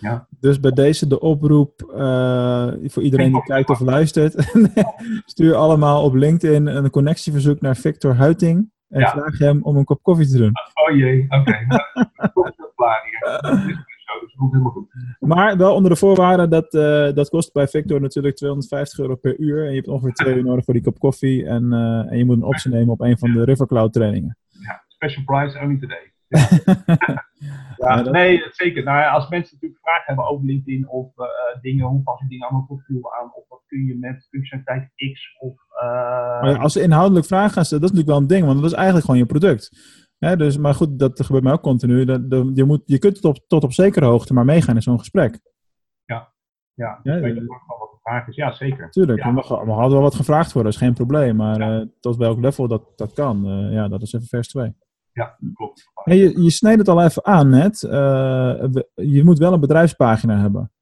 Ja. 0.00 0.26
Dus 0.40 0.60
bij 0.60 0.70
deze 0.70 1.06
de 1.06 1.20
oproep 1.20 1.92
uh, 1.94 2.72
voor 2.84 3.02
iedereen 3.02 3.32
die 3.32 3.42
kijkt 3.42 3.70
of 3.70 3.80
luistert. 3.80 4.34
stuur 5.32 5.54
allemaal 5.54 6.04
op 6.04 6.14
LinkedIn 6.14 6.66
een 6.66 6.90
connectieverzoek 6.90 7.60
naar 7.60 7.76
Victor 7.76 8.14
Huiting. 8.14 8.70
En 8.90 9.00
Ja. 9.00 9.10
vraag 9.10 9.38
hem 9.38 9.62
om 9.62 9.76
een 9.76 9.84
kop 9.84 10.02
koffie 10.02 10.28
te 10.28 10.36
doen. 10.38 10.52
Oh 10.88 10.96
jee, 10.96 11.26
oké. 11.28 11.56
Nou, 12.34 12.52
klaar 12.76 13.02
hier. 13.04 13.66
Dus. 13.66 13.76
Maar 15.18 15.56
wel 15.56 15.74
onder 15.74 15.90
de 15.90 15.96
voorwaarde 15.96 16.48
dat 16.48 16.74
eh, 16.74 17.14
dat 17.14 17.28
kost 17.28 17.52
bij 17.52 17.68
Victor 17.68 18.00
natuurlijk 18.00 18.36
250 18.36 18.98
euro 18.98 19.14
per 19.14 19.38
uur. 19.38 19.62
En 19.64 19.68
je 19.70 19.74
hebt 19.76 19.88
ongeveer 19.88 20.12
twee 20.12 20.34
uur 20.36 20.44
nodig 20.44 20.64
voor 20.64 20.74
die 20.74 20.82
kop 20.82 20.98
koffie. 20.98 21.46
En, 21.46 21.72
eh, 21.72 22.10
en 22.12 22.18
je 22.18 22.24
moet 22.24 22.36
een 22.36 22.42
optie 22.42 22.70
nemen 22.70 22.88
op 22.92 23.00
een 23.00 23.18
van 23.18 23.32
de 23.32 23.44
Rivercloud 23.44 23.92
trainingen. 23.92 24.36
Ja, 24.48 24.82
special 24.88 25.24
price 25.24 25.58
only 25.58 25.78
today. 25.78 26.12
Ja, 27.80 27.96
Ja, 27.96 28.02
dat- 28.02 28.12
nee, 28.12 28.42
zeker. 28.50 28.84
Nou 28.84 28.98
ja, 28.98 29.10
als 29.10 29.28
mensen 29.28 29.54
natuurlijk 29.54 29.80
vragen 29.80 30.02
hebben 30.06 30.28
over 30.28 30.44
LinkedIn 30.46 30.88
of 30.88 31.18
eh, 31.18 31.26
dingen, 31.60 31.86
hoe 31.86 32.02
pas 32.02 32.20
ik 32.20 32.28
dingen 32.28 32.46
aan 32.46 32.52
mijn 32.54 32.66
profiel 32.66 33.14
aan, 33.14 33.32
of 33.34 33.44
wat 33.48 33.62
kun 33.66 33.84
je 33.86 33.96
met 33.98 34.26
functionaliteit 34.30 34.90
X 35.12 35.36
of... 35.38 35.54
eh, 35.80 36.40
Maar 36.40 36.50
ja, 36.50 36.56
als 36.56 36.72
ze 36.72 36.82
inhoudelijk 36.82 37.26
vragen 37.26 37.50
gaan 37.50 37.64
stellen, 37.64 37.82
dat 37.84 37.92
is 37.92 37.96
natuurlijk 37.98 38.28
wel 38.28 38.36
een 38.36 38.36
ding, 38.36 38.46
want 38.52 38.60
dat 38.62 38.70
is 38.70 38.76
eigenlijk 38.76 39.04
gewoon 39.06 39.20
je 39.20 39.26
product. 39.26 39.70
Hè, 40.18 40.36
dus, 40.36 40.56
maar 40.58 40.74
goed, 40.74 40.98
dat 40.98 41.20
gebeurt 41.24 41.44
mij 41.44 41.52
ook 41.52 41.62
continu. 41.62 42.04
Dat, 42.04 42.30
dat- 42.30 42.50
je, 42.54 42.64
moet, 42.64 42.82
je 42.84 42.98
kunt 42.98 43.16
het 43.16 43.24
op, 43.24 43.36
tot 43.46 43.64
op 43.64 43.72
zekere 43.72 44.04
hoogte 44.06 44.32
maar 44.34 44.44
meegaan 44.44 44.74
in 44.74 44.82
zo'n 44.82 44.98
gesprek. 44.98 45.40
ja, 46.04 46.32
Ja, 46.74 47.00
dus 47.02 47.20
weet 47.20 47.34
je 47.34 47.40
eh, 47.40 47.46
wat 47.78 47.90
de 47.90 47.98
vraag 48.02 48.28
is. 48.28 48.36
Ja, 48.36 48.52
zeker. 48.52 48.90
Tuurlijk, 48.90 49.18
Ja. 49.18 49.30
mag, 49.30 49.48
mag 49.48 49.60
altijd 49.76 49.92
wel 49.92 50.00
wat 50.00 50.14
gevraagd 50.14 50.52
worden, 50.52 50.72
dat 50.72 50.80
is 50.80 50.86
geen 50.86 50.94
probleem. 50.96 51.36
Maar 51.36 51.86
tot 52.00 52.16
welk 52.16 52.40
level 52.40 52.68
dat, 52.68 52.82
dat 52.96 53.12
kan, 53.12 53.44
ja, 53.70 53.88
dat 53.88 54.02
is 54.02 54.12
even 54.12 54.26
vers 54.26 54.48
2. 54.48 54.74
Ja, 55.12 55.36
klopt. 55.54 55.90
Hey, 55.94 56.16
je, 56.16 56.42
je 56.42 56.50
sneed 56.50 56.78
het 56.78 56.88
al 56.88 57.02
even 57.02 57.24
aan 57.24 57.48
net. 57.48 57.82
Eh, 57.82 58.64
je 58.94 59.24
moet 59.24 59.38
wel 59.38 59.52
een 59.52 59.60
bedrijfspagina 59.60 60.36
hebben. 60.40 60.72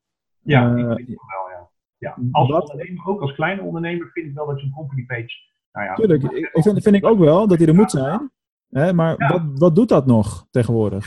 Ja, 0.42 0.62
Eh, 0.64 0.78
ik 0.78 0.86
denk 0.86 0.98
het 0.98 1.06
wel, 1.08 1.48
ja. 1.50 1.68
ja. 1.98 2.16
Als 2.30 2.50
ondernemer, 2.50 3.06
ook 3.06 3.20
als 3.20 3.34
kleine 3.34 3.62
ondernemer, 3.62 4.10
vind 4.12 4.26
ik 4.26 4.34
wel 4.34 4.46
dat 4.46 4.60
je 4.60 4.66
een 4.66 4.72
company 4.72 5.04
page... 5.06 5.28
Nou 5.72 5.86
ja, 5.86 5.94
Tuurlijk, 5.94 6.22
ik, 6.22 6.50
ik 6.52 6.62
vind, 6.62 6.82
vind 6.82 6.94
ik 6.96 7.06
ook 7.06 7.18
wel 7.18 7.46
dat 7.48 7.58
die 7.58 7.66
er 7.66 7.74
moet 7.74 7.90
zijn. 7.90 8.30
Hè, 8.68 8.92
maar 8.92 9.14
Ja. 9.18 9.28
wat, 9.28 9.42
wat 9.58 9.74
doet 9.74 9.88
dat 9.88 10.06
nog 10.06 10.46
tegenwoordig? 10.50 11.04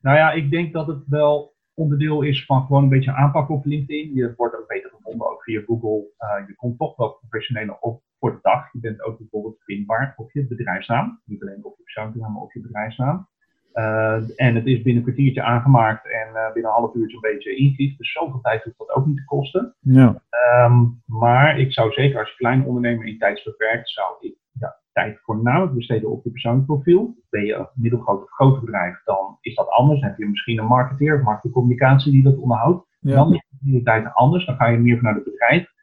Nou 0.00 0.16
ja, 0.16 0.30
ik 0.32 0.50
denk 0.50 0.72
dat 0.72 0.86
het 0.86 1.02
wel 1.06 1.54
onderdeel 1.74 2.22
is 2.22 2.44
van 2.44 2.66
gewoon 2.66 2.82
een 2.82 2.88
beetje 2.88 3.12
aanpak 3.14 3.48
op 3.50 3.64
LinkedIn. 3.64 4.14
Je 4.14 4.32
wordt 4.36 4.56
ook 4.58 4.66
beter 4.68 4.90
gevonden, 4.90 5.30
ook 5.30 5.42
via 5.42 5.60
Google. 5.66 6.04
Eh, 6.16 6.46
je 6.46 6.54
komt 6.54 6.78
toch 6.78 6.96
wel 6.96 7.08
professioneler 7.20 7.76
op 7.80 8.02
voor 8.26 8.34
de 8.34 8.48
dag. 8.50 8.72
Je 8.72 8.80
bent 8.80 9.02
ook 9.02 9.18
bijvoorbeeld 9.18 9.62
vindbaar 9.64 10.14
op 10.16 10.32
je 10.32 10.46
bedrijfsnaam. 10.46 11.20
Niet 11.24 11.42
alleen 11.42 11.64
op 11.64 11.76
je 11.76 11.82
persoonlijke 11.82 12.20
naam, 12.20 12.32
maar 12.32 12.42
op 12.42 12.52
je 12.52 12.60
bedrijfsnaam. 12.60 13.28
Eh, 13.72 14.14
en 14.36 14.54
het 14.54 14.66
is 14.66 14.82
binnen 14.82 14.96
een 14.96 15.02
kwartiertje 15.02 15.42
aangemaakt 15.42 16.04
en 16.06 16.28
eh, 16.34 16.52
binnen 16.52 16.70
een 16.72 16.78
half 16.78 16.94
uurtje 16.94 17.16
een 17.16 17.32
beetje 17.32 17.56
ingericht. 17.56 17.98
Dus 17.98 18.12
zoveel 18.12 18.40
tijd 18.40 18.62
hoeft 18.64 18.78
dat 18.78 18.94
ook 18.94 19.06
niet 19.06 19.16
te 19.16 19.24
kosten. 19.24 19.74
Ja, 19.80 20.22
Ehm, 20.30 20.84
maar 21.04 21.58
ik 21.58 21.72
zou 21.72 21.92
zeker 21.92 22.18
als 22.18 22.28
je 22.28 22.36
kleine 22.36 22.64
ondernemer 22.64 23.06
in 23.06 23.18
tijdsbeperkt, 23.18 23.90
zou 23.90 24.16
ik 24.20 24.34
ja, 24.52 24.76
tijd 24.92 25.18
voornamelijk 25.22 25.74
besteden 25.74 26.10
op 26.10 26.24
je 26.24 26.30
persoonlijk 26.30 26.66
profiel. 26.66 27.16
Ben 27.30 27.44
je 27.44 27.54
een 27.54 27.68
middelgroot 27.74 28.22
of 28.22 28.30
groot 28.30 28.60
bedrijf, 28.60 29.02
dan 29.04 29.38
is 29.40 29.54
dat 29.54 29.68
anders. 29.68 30.00
Dan 30.00 30.08
heb 30.08 30.18
je 30.18 30.28
misschien 30.28 30.58
een 30.58 30.66
marketeer 30.66 31.16
of 31.16 31.22
marketingcommunicatie 31.22 32.12
die 32.12 32.22
dat 32.22 32.36
onderhoudt. 32.36 32.86
ja. 33.00 33.14
Dan 33.14 33.28
ligt 33.28 33.46
de 33.50 33.56
prioriteit 33.60 34.14
anders. 34.14 34.46
Dan 34.46 34.56
ga 34.56 34.66
je 34.66 34.78
meer 34.78 34.96
vanuit 34.96 35.16
het 35.16 35.24
bedrijf 35.24 35.74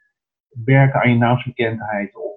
werken 0.65 1.01
aan 1.01 1.09
je 1.09 1.17
naamsbekendheid 1.17 2.15
of 2.15 2.32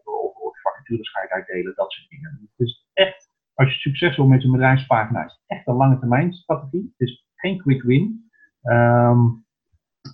vacatures 0.86 1.10
ga 1.10 1.22
je 1.22 1.30
uitdelen, 1.30 1.72
dat 1.76 1.92
soort 1.92 2.08
dingen. 2.10 2.50
Dus 2.56 2.86
echt, 2.92 3.30
als 3.54 3.72
je 3.72 3.78
succes 3.78 4.16
wil 4.16 4.26
met 4.26 4.42
je 4.42 4.50
bedrijfspagina, 4.50 5.24
is 5.24 5.32
het 5.32 5.42
echt 5.46 5.66
een 5.66 5.74
lange 5.74 5.98
termijn 5.98 6.32
strategie. 6.32 6.94
Het 6.96 7.08
is 7.08 7.26
geen 7.34 7.58
quick 7.58 7.82
win. 7.82 8.30
Ehm, 8.62 9.20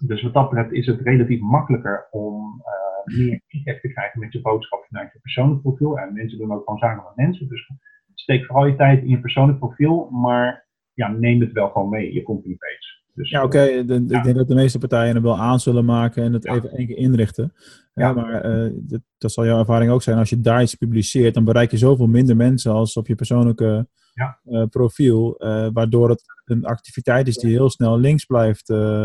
dus 0.06 0.22
wat 0.22 0.32
dat 0.34 0.48
betreft 0.50 0.72
is 0.72 0.86
het 0.86 1.00
relatief 1.00 1.40
makkelijker 1.40 2.08
om 2.10 2.62
eh, 2.64 3.16
meer 3.16 3.40
impact 3.48 3.80
te 3.80 3.88
krijgen 3.92 4.20
met 4.20 4.32
je 4.32 4.40
boodschap 4.40 4.84
vanuit 4.88 5.12
je 5.12 5.18
persoonlijk 5.20 5.62
profiel. 5.62 5.98
En 5.98 6.12
mensen 6.12 6.38
doen 6.38 6.52
ook 6.52 6.64
gewoon 6.64 6.78
zaken 6.78 7.02
met 7.06 7.26
mensen. 7.26 7.48
Dus 7.48 7.70
steek 8.14 8.44
vooral 8.46 8.66
je 8.66 8.76
tijd 8.76 9.02
in 9.02 9.08
je 9.08 9.20
persoonlijk 9.20 9.58
profiel, 9.58 10.10
maar 10.10 10.66
ja, 10.94 11.08
neem 11.08 11.40
het 11.40 11.52
wel 11.52 11.68
gewoon 11.70 11.88
mee, 11.88 12.12
je 12.12 12.22
company 12.22 12.56
page. 12.56 13.00
Dus, 13.14 13.30
Ja, 13.30 13.42
oké. 13.44 13.84
de- 13.84 13.94
Ik 14.08 14.22
denk 14.22 14.36
dat 14.36 14.48
de 14.48 14.54
meeste 14.54 14.78
partijen 14.78 15.14
er 15.16 15.22
wel 15.22 15.38
aan 15.38 15.60
zullen 15.60 15.84
maken 15.84 16.22
en 16.24 16.32
het 16.32 16.44
Ja. 16.44 16.54
even 16.54 16.70
één 16.70 16.86
keer 16.86 16.96
inrichten. 16.96 17.52
Ja, 17.94 18.12
maar 18.12 18.40
eh, 18.40 18.70
dat, 18.74 19.00
dat 19.18 19.32
zal 19.32 19.44
jouw 19.46 19.58
ervaring 19.58 19.90
ook 19.90 20.02
zijn. 20.02 20.18
Als 20.18 20.30
je 20.30 20.40
daar 20.40 20.62
iets 20.62 20.74
publiceert, 20.74 21.34
dan 21.34 21.44
bereik 21.44 21.70
je 21.70 21.76
zoveel 21.76 22.06
minder 22.06 22.36
mensen 22.36 22.72
als 22.72 22.96
op 22.96 23.06
je 23.06 23.14
persoonlijke 23.14 23.88
Ja. 24.14 24.38
eh, 24.44 24.64
profiel. 24.66 25.36
eh, 25.36 25.68
waardoor 25.72 26.08
het 26.10 26.22
een 26.44 26.64
activiteit 26.64 27.26
is 27.28 27.36
die 27.36 27.50
heel 27.50 27.70
snel 27.70 27.98
links 27.98 28.24
blijft, 28.24 28.64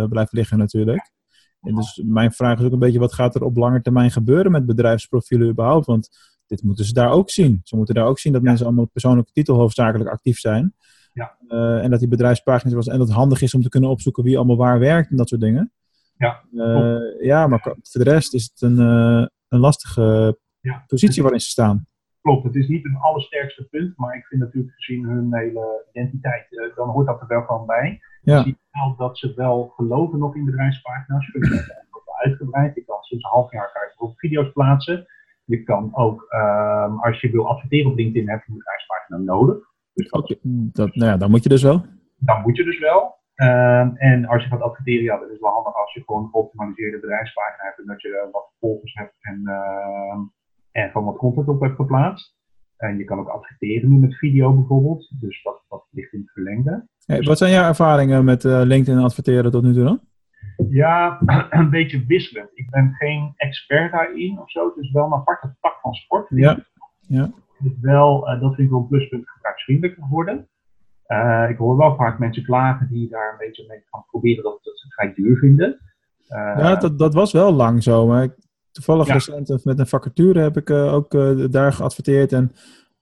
blijft 0.10 0.32
liggen 0.32 0.58
natuurlijk. 0.58 1.12
En 1.62 1.76
dus 1.76 2.02
mijn 2.06 2.32
vraag 2.32 2.60
is 2.60 2.66
ook 2.66 2.72
een 2.72 2.80
beetje, 2.80 3.00
wat 3.00 3.14
gaat 3.14 3.36
er 3.36 3.44
op 3.44 3.58
lange 3.58 3.82
termijn 3.82 4.12
gebeuren 4.12 4.52
met 4.52 4.66
bedrijfsprofielen 4.66 5.48
überhaupt? 5.50 5.86
Want 5.86 6.10
dit 6.46 6.64
moeten 6.64 6.86
ze 6.86 6.94
daar 6.94 7.12
ook 7.12 7.30
zien. 7.30 7.62
Ze 7.64 7.76
moeten 7.76 7.96
daar 7.96 8.06
ook 8.06 8.20
zien 8.20 8.34
dat 8.34 8.42
mensen 8.42 8.66
allemaal 8.66 8.84
op 8.84 8.92
persoonlijke 8.92 9.32
titel 9.32 9.56
hoofdzakelijk 9.56 10.10
actief 10.10 10.40
zijn. 10.40 10.74
Ja. 11.14 11.38
En 11.82 11.90
dat 11.92 12.00
die 12.00 12.08
bedrijfspagina's 12.08 12.74
was 12.76 12.88
en 12.88 12.98
dat 12.98 13.08
het 13.08 13.16
handig 13.18 13.42
is 13.42 13.54
om 13.54 13.62
te 13.62 13.70
kunnen 13.70 13.90
opzoeken 13.90 14.24
wie 14.24 14.38
allemaal 14.38 14.58
waar 14.58 14.80
werkt 14.80 15.10
en 15.10 15.18
dat 15.18 15.30
soort 15.30 15.42
dingen. 15.42 15.72
Ja, 16.18 16.42
Eh, 16.58 17.26
ja, 17.26 17.48
maar 17.48 17.60
voor 17.62 17.76
de 18.04 18.10
rest 18.10 18.34
is 18.34 18.44
het 18.54 18.62
een, 18.62 18.80
eh, 18.80 19.26
een 19.48 19.60
lastige 19.60 20.38
Ja. 20.62 20.84
positie 20.88 21.22
waarin 21.22 21.40
ze 21.42 21.48
staan. 21.50 21.86
Klopt, 22.22 22.44
het 22.44 22.56
is 22.56 22.68
niet 22.68 22.84
hun 22.84 22.96
allersterkste 22.98 23.64
punt, 23.64 23.98
maar 23.98 24.16
ik 24.16 24.26
vind 24.26 24.42
natuurlijk 24.42 24.74
gezien 24.76 25.06
hun 25.06 25.36
hele 25.36 25.86
identiteit, 25.94 26.46
eh, 26.50 26.76
dan 26.76 26.90
hoort 26.90 27.08
dat 27.08 27.22
er 27.22 27.28
wel 27.28 27.42
gewoon 27.42 27.66
bij. 27.66 28.00
Ja. 28.22 28.38
Je 28.38 28.44
ziet 28.44 28.58
wel 28.72 28.96
dat 28.98 29.18
ze 29.18 29.34
wel 29.36 29.68
geloven 29.76 30.20
nog 30.20 30.36
in 30.36 30.46
bedrijfspagina's. 30.46 31.32
Wel 31.32 32.18
uitgebreid. 32.24 32.76
Je 32.76 32.84
kan 32.86 33.02
sinds 33.02 33.24
een 33.24 33.30
half 33.30 33.52
jaar 33.52 33.72
kan 33.74 33.82
bijvoorbeeld 33.88 34.20
video's 34.20 34.52
plaatsen. 34.54 35.06
Je 35.46 35.64
kan 35.64 35.90
ook, 35.96 36.26
ehm, 36.30 36.96
als 36.98 37.22
je 37.22 37.30
wil 37.32 37.48
adverteren 37.48 37.92
op 37.92 37.98
LinkedIn, 37.98 38.30
heb 38.30 38.44
je 38.46 38.52
een 38.52 38.58
bedrijfspagina 38.58 39.18
nodig. 39.18 39.58
Dus 39.94 40.10
dat, 40.10 40.22
Oké, 40.22 40.36
dat, 40.72 40.96
nou 40.96 41.12
ja, 41.12 41.18
dan 41.18 41.30
moet 41.30 41.44
je 41.44 41.50
dus 41.50 41.64
wel. 41.64 41.86
dan 42.18 42.42
moet 42.42 42.56
je 42.58 42.64
dus 42.64 42.80
wel. 42.80 43.16
Ehm, 43.38 43.90
en 43.96 44.26
als 44.26 44.44
je 44.44 44.50
gaat 44.50 44.62
adverteren, 44.62 45.04
ja, 45.04 45.18
dat 45.20 45.30
is 45.30 45.40
wel 45.40 45.52
handig 45.52 45.76
als 45.76 45.94
je 45.94 46.04
gewoon 46.06 46.24
een 46.24 46.30
geoptimaliseerde 46.30 47.00
bedrijfspagina 47.00 47.64
hebt 47.64 47.80
en 47.80 47.86
dat 47.86 48.02
je 48.02 48.10
er 48.10 48.32
wat 48.32 48.52
volgers 48.60 48.94
hebt 48.94 49.16
en, 49.22 49.42
ehm, 49.46 50.20
en 50.72 50.92
gewoon 50.92 51.08
wat 51.08 51.18
content 51.18 51.48
op 51.48 51.62
hebt 51.62 51.76
geplaatst. 51.76 52.36
En 52.78 52.98
je 52.98 53.04
kan 53.04 53.20
ook 53.20 53.28
adverteren 53.28 53.90
nu 53.90 53.98
met 53.98 54.18
video 54.18 54.54
bijvoorbeeld. 54.54 55.14
Dus 55.20 55.44
dat, 55.44 55.64
dat 55.70 55.88
ligt 55.92 56.14
in 56.14 56.20
het 56.20 56.32
verlengde. 56.32 56.88
Hey, 57.06 57.22
wat 57.22 57.38
zijn 57.38 57.52
jouw 57.52 57.68
ervaringen 57.68 58.26
met 58.26 58.46
eh, 58.46 58.62
LinkedIn 58.64 59.04
adverteren 59.04 59.52
tot 59.52 59.64
nu 59.64 59.74
toe 59.74 59.84
dan? 59.84 60.00
Ja, 60.70 61.20
een 61.50 61.70
beetje 61.70 62.06
wisselend. 62.06 62.50
Ik 62.54 62.70
ben 62.70 62.94
geen 62.94 63.34
expert 63.36 63.92
daarin 63.92 64.40
of 64.40 64.52
zo. 64.52 64.68
Het 64.68 64.78
is 64.78 64.92
wel 64.92 65.06
een 65.06 65.14
aparte 65.14 65.56
tak 65.60 65.80
van 65.82 65.94
sport. 65.94 66.28
Ja, 66.30 66.58
ja. 67.00 67.32
Wel, 67.82 68.28
eh, 68.28 68.42
dat 68.42 68.56
vind 68.56 68.68
ik 68.68 68.70
wel 68.70 68.80
een 68.80 68.88
pluspunt 68.88 69.30
gebruiksvriendelijker 69.30 70.08
worden. 70.10 70.48
Eh, 71.08 71.46
ik 71.50 71.58
hoor 71.58 71.78
wel 71.78 71.96
vaak 71.96 72.20
mensen 72.20 72.44
klagen 72.44 72.88
die 72.92 73.10
daar 73.10 73.32
een 73.32 73.38
beetje 73.48 73.66
mee 73.68 73.82
gaan 73.92 74.06
proberen 74.10 74.44
dat, 74.44 74.60
dat 74.64 74.78
ze 74.80 74.86
het 74.86 74.94
vrij 74.94 75.14
duur 75.14 75.38
vinden. 75.38 75.80
Eh, 76.28 76.38
Ja, 76.58 76.76
dat, 76.76 77.00
dat 77.00 77.14
was 77.14 77.32
wel 77.32 77.52
lang 77.54 77.84
zo. 77.84 78.08
Maar 78.08 78.24
ik- 78.24 78.46
toevallig 78.72 79.08
Ja. 79.08 79.14
recent 79.14 79.50
eh, 79.50 79.58
met 79.64 79.80
een 79.80 79.88
vacature 79.88 80.40
heb 80.40 80.58
ik 80.58 80.70
ook 80.70 81.12
daar 81.52 81.74
geadverteerd. 81.74 82.32
En 82.34 82.52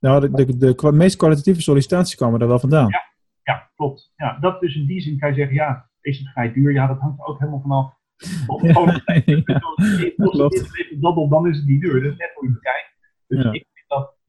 nou, 0.00 0.20
de, 0.30 0.46
de, 0.56 0.74
de 0.74 0.92
meest 0.92 1.16
kwalitatieve 1.16 1.60
sollicitaties 1.62 2.14
kwamen 2.14 2.40
er 2.40 2.48
wel 2.48 2.58
vandaan. 2.58 2.88
Ja, 3.42 3.70
klopt. 3.76 4.12
Ja, 4.16 4.38
dat 4.40 4.60
dus 4.60 4.74
in 4.76 4.86
die 4.86 5.00
zin 5.00 5.18
kan 5.18 5.28
je 5.28 5.34
zeggen, 5.34 5.54
ja, 5.54 5.88
is 6.00 6.18
het 6.18 6.28
vrij 6.28 6.52
duur? 6.52 6.72
Ja, 6.72 6.86
dat 6.86 6.98
hangt 6.98 7.18
er 7.20 7.26
ook 7.26 7.38
helemaal 7.38 7.60
vanaf. 7.60 7.94
Of 8.46 8.62
Ja, 8.62 8.70
ja, 9.24 9.42
klopt. 10.14 11.30
dan 11.30 11.46
is 11.48 11.56
het 11.56 11.66
niet 11.66 11.80
duur. 11.80 12.02
Dat 12.02 12.12
is 12.12 12.18
net 12.18 12.30
hoe 12.34 12.48
je 12.48 12.52
bekijkt. 12.54 12.94
Dus 13.26 13.42
Ja. 13.44 13.52
ik 13.52 13.66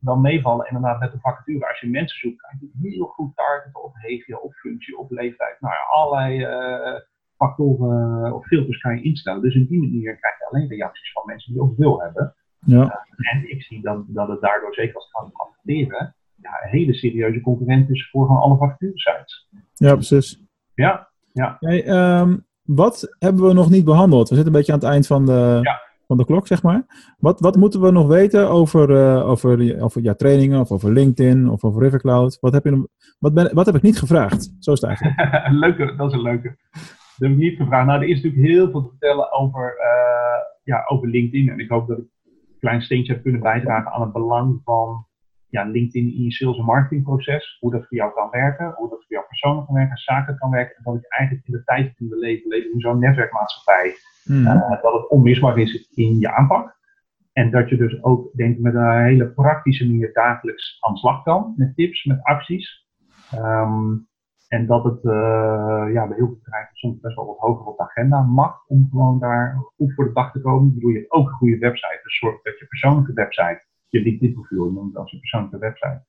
wel 0.07 0.17
meevallen. 0.17 0.67
Inderdaad, 0.67 0.99
met 0.99 1.11
de 1.11 1.19
vacature. 1.19 1.67
Als 1.67 1.79
je 1.79 1.89
mensen 1.89 2.19
zoekt, 2.19 2.41
kan 2.41 2.57
je 2.59 2.89
heel 2.89 3.05
goed 3.05 3.35
targeten 3.35 3.83
op 3.83 3.95
regio, 3.95 4.37
op 4.37 4.53
functie, 4.53 4.97
op 4.97 5.11
leeftijd. 5.11 5.57
Nou 5.59 5.73
ja, 5.73 5.79
allerlei 5.95 6.43
eh, 6.43 7.01
factoren 7.37 8.25
eh, 8.25 8.33
of 8.33 8.45
filters 8.45 8.81
kan 8.81 8.95
je 8.95 9.03
instellen. 9.03 9.41
Dus 9.41 9.55
in 9.55 9.67
die 9.67 9.79
manier 9.79 10.17
krijg 10.17 10.37
je 10.37 10.45
alleen 10.45 10.67
reacties 10.67 11.11
van 11.11 11.23
mensen 11.25 11.53
die 11.53 11.61
ook 11.61 11.77
wil 11.77 12.01
hebben. 12.01 12.35
Ja, 12.59 13.05
En 13.17 13.49
ik 13.49 13.63
zie 13.63 13.81
dan 13.81 14.05
dat 14.07 14.27
het 14.27 14.41
daardoor, 14.41 14.73
zeker 14.73 14.95
als 14.95 15.03
het 15.03 15.13
gaat 15.13 15.23
om 15.25 15.39
adverteren, 15.39 16.15
ja, 16.41 16.49
een 16.63 16.69
hele 16.69 16.93
serieuze 16.93 17.41
concurrent 17.41 17.89
is 17.89 18.09
voor 18.09 18.25
gewoon 18.25 18.41
alle 18.41 18.57
vacaturesites. 18.57 19.47
ja 19.73 19.93
precies. 19.93 20.41
Ja, 20.73 21.09
ja. 21.33 21.57
Hey, 21.59 21.85
ehm, 21.85 22.37
wat 22.63 23.15
hebben 23.19 23.47
we 23.47 23.53
nog 23.53 23.69
niet 23.69 23.85
behandeld? 23.85 24.29
We 24.29 24.35
zitten 24.35 24.53
een 24.53 24.59
beetje 24.59 24.73
aan 24.73 24.79
het 24.79 24.87
eind 24.87 25.07
van 25.07 25.25
de, 25.25 25.59
Ja. 25.61 25.81
Van 26.07 26.17
de 26.17 26.25
klok, 26.25 26.47
zeg 26.47 26.63
maar. 26.63 26.85
Wat, 27.17 27.39
wat 27.39 27.55
moeten 27.55 27.81
we 27.81 27.91
nog 27.91 28.07
weten 28.07 28.49
over, 28.49 28.95
eh, 28.95 29.29
over, 29.29 29.81
over 29.81 30.01
ja, 30.01 30.13
trainingen 30.13 30.59
of 30.59 30.71
over 30.71 30.91
LinkedIn 30.91 31.49
of 31.49 31.63
over 31.63 31.81
Rivercloud? 31.81 32.37
Wat 32.39 32.53
heb, 32.53 32.63
je, 32.63 32.89
wat, 33.19 33.33
ben, 33.33 33.53
wat 33.53 33.65
heb 33.65 33.75
ik 33.75 33.81
niet 33.81 33.99
gevraagd? 33.99 34.53
Zo 34.59 34.71
is 34.71 34.81
het 34.81 34.89
eigenlijk. 34.89 35.47
leuke, 35.65 35.95
dat 35.95 36.07
is 36.07 36.17
een 36.17 36.23
leuke. 36.23 36.57
Dat 36.71 37.29
heb 37.29 37.31
ik 37.31 37.37
niet 37.37 37.57
gevraagd. 37.57 37.87
Nou, 37.87 38.01
er 38.01 38.07
is 38.07 38.15
natuurlijk 38.15 38.51
heel 38.51 38.71
veel 38.71 38.81
te 38.81 38.89
vertellen 38.89 39.31
over, 39.31 39.75
eh, 39.77 40.41
ja, 40.63 40.83
over 40.87 41.07
LinkedIn. 41.07 41.49
En 41.49 41.59
ik 41.59 41.69
hoop 41.69 41.87
dat 41.87 41.97
ik 41.97 42.03
een 42.25 42.59
klein 42.59 42.81
steentje 42.81 43.13
heb 43.13 43.23
kunnen 43.23 43.41
bijdragen 43.41 43.91
aan 43.91 44.01
het 44.01 44.13
belang 44.13 44.61
van 44.63 45.06
ja, 45.49 45.63
LinkedIn 45.63 46.13
in 46.13 46.23
je 46.23 46.31
sales- 46.31 46.57
en 46.57 46.65
marketingproces. 46.65 47.57
Hoe 47.59 47.71
dat 47.71 47.87
voor 47.87 47.97
jou 47.97 48.13
kan 48.13 48.29
werken, 48.29 48.73
hoe 48.75 48.89
dat 48.89 48.97
voor 48.97 49.15
jou 49.15 49.25
persoonlijk 49.27 49.65
kan 49.65 49.75
werken, 49.75 49.97
zaken 49.97 50.37
kan 50.37 50.49
werken. 50.49 50.75
En 50.75 50.83
dat 50.83 50.95
ik 50.95 51.09
eigenlijk 51.09 51.47
in 51.47 51.53
de 51.53 51.63
tijd 51.63 51.93
in 51.97 52.09
we 52.09 52.17
leven, 52.17 52.49
leven 52.49 52.73
in 52.73 52.79
zo'n 52.79 52.99
netwerkmaatschappij, 52.99 53.95
eh, 54.25 54.81
dat 54.81 54.93
het 54.93 55.09
onmisbaar 55.09 55.57
is 55.57 55.89
in 55.93 56.19
je 56.19 56.35
aanpak. 56.35 56.77
En 57.33 57.51
dat 57.51 57.69
je 57.69 57.77
dus 57.77 58.03
ook, 58.03 58.33
denk 58.33 58.55
ik, 58.55 58.61
met 58.61 58.73
een 58.73 59.03
hele 59.03 59.27
praktische 59.27 59.87
manier 59.87 60.13
dagelijks 60.13 60.77
aan 60.79 60.93
de 60.93 60.99
slag 60.99 61.23
kan. 61.23 61.53
Met 61.57 61.75
tips, 61.75 62.05
met 62.05 62.23
acties. 62.23 62.87
Ehm, 63.31 63.95
en 64.47 64.65
dat 64.65 64.83
het 64.83 65.05
eh, 65.05 65.85
ja, 65.93 66.07
bij 66.07 66.17
heel 66.17 66.27
veel 66.27 66.39
bedrijven 66.43 66.75
soms 66.75 66.99
best 66.99 67.15
wel 67.15 67.25
wat 67.25 67.37
hoger 67.37 67.65
op 67.65 67.77
de 67.77 67.83
agenda 67.83 68.21
mag. 68.21 68.63
Om 68.67 68.87
gewoon 68.89 69.19
daar 69.19 69.57
goed 69.75 69.93
voor 69.93 70.05
de 70.05 70.13
dag 70.13 70.31
te 70.31 70.41
komen. 70.41 70.67
Ik 70.67 70.73
bedoel, 70.73 70.91
je 70.91 70.97
hebt 70.97 71.11
ook 71.11 71.27
een 71.27 71.33
goede 71.33 71.57
website. 71.57 71.99
Dus 72.03 72.17
zorg 72.17 72.41
dat 72.41 72.59
je 72.59 72.67
persoonlijke 72.67 73.13
website, 73.13 73.66
je 73.89 74.01
LinkedIn 74.01 74.33
profiel, 74.33 74.71
noem 74.71 74.87
het 74.87 74.97
als 74.97 75.11
je 75.11 75.19
persoonlijke 75.19 75.57
website, 75.57 76.03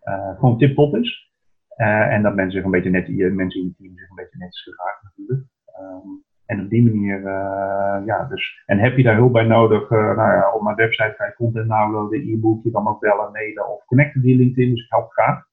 eh, 0.00 0.38
gewoon 0.38 0.58
tip-top 0.58 0.96
is. 0.96 1.32
Eh, 1.68 2.12
en 2.12 2.22
dat 2.22 2.34
mensen 2.34 2.52
zich 2.52 2.64
een 2.64 2.70
beetje 2.70 2.90
net, 2.90 3.06
je 3.06 3.30
mensen 3.30 3.60
in 3.60 3.66
je 3.66 3.74
team 3.74 3.98
zich 3.98 4.08
een 4.08 4.16
beetje 4.16 4.38
netjes 4.38 4.62
geraakt 4.62 5.02
natuurlijk. 5.02 5.48
Ehm, 5.64 6.08
en 6.46 6.60
op 6.64 6.70
die 6.70 6.84
manier, 6.84 7.16
eh, 7.26 8.06
ja, 8.06 8.24
dus. 8.24 8.62
En 8.66 8.78
heb 8.78 8.96
je 8.96 9.02
daar 9.02 9.16
hulp 9.16 9.32
bij 9.32 9.44
nodig? 9.44 9.90
eh, 9.90 10.16
nou 10.16 10.32
ja, 10.32 10.52
op 10.52 10.62
mijn 10.62 10.76
website 10.76 11.14
kan 11.16 11.26
je 11.26 11.34
content 11.34 11.68
downloaden, 11.68 12.28
e-book, 12.28 12.64
je 12.64 12.70
kan 12.70 12.88
ook 12.88 13.00
bellen, 13.00 13.32
mailen 13.32 13.68
of 13.68 13.84
connecten 13.84 14.20
via 14.20 14.36
LinkedIn, 14.36 14.70
dus 14.70 14.84
ik 14.84 14.90
help 14.90 15.10
graag. 15.10 15.44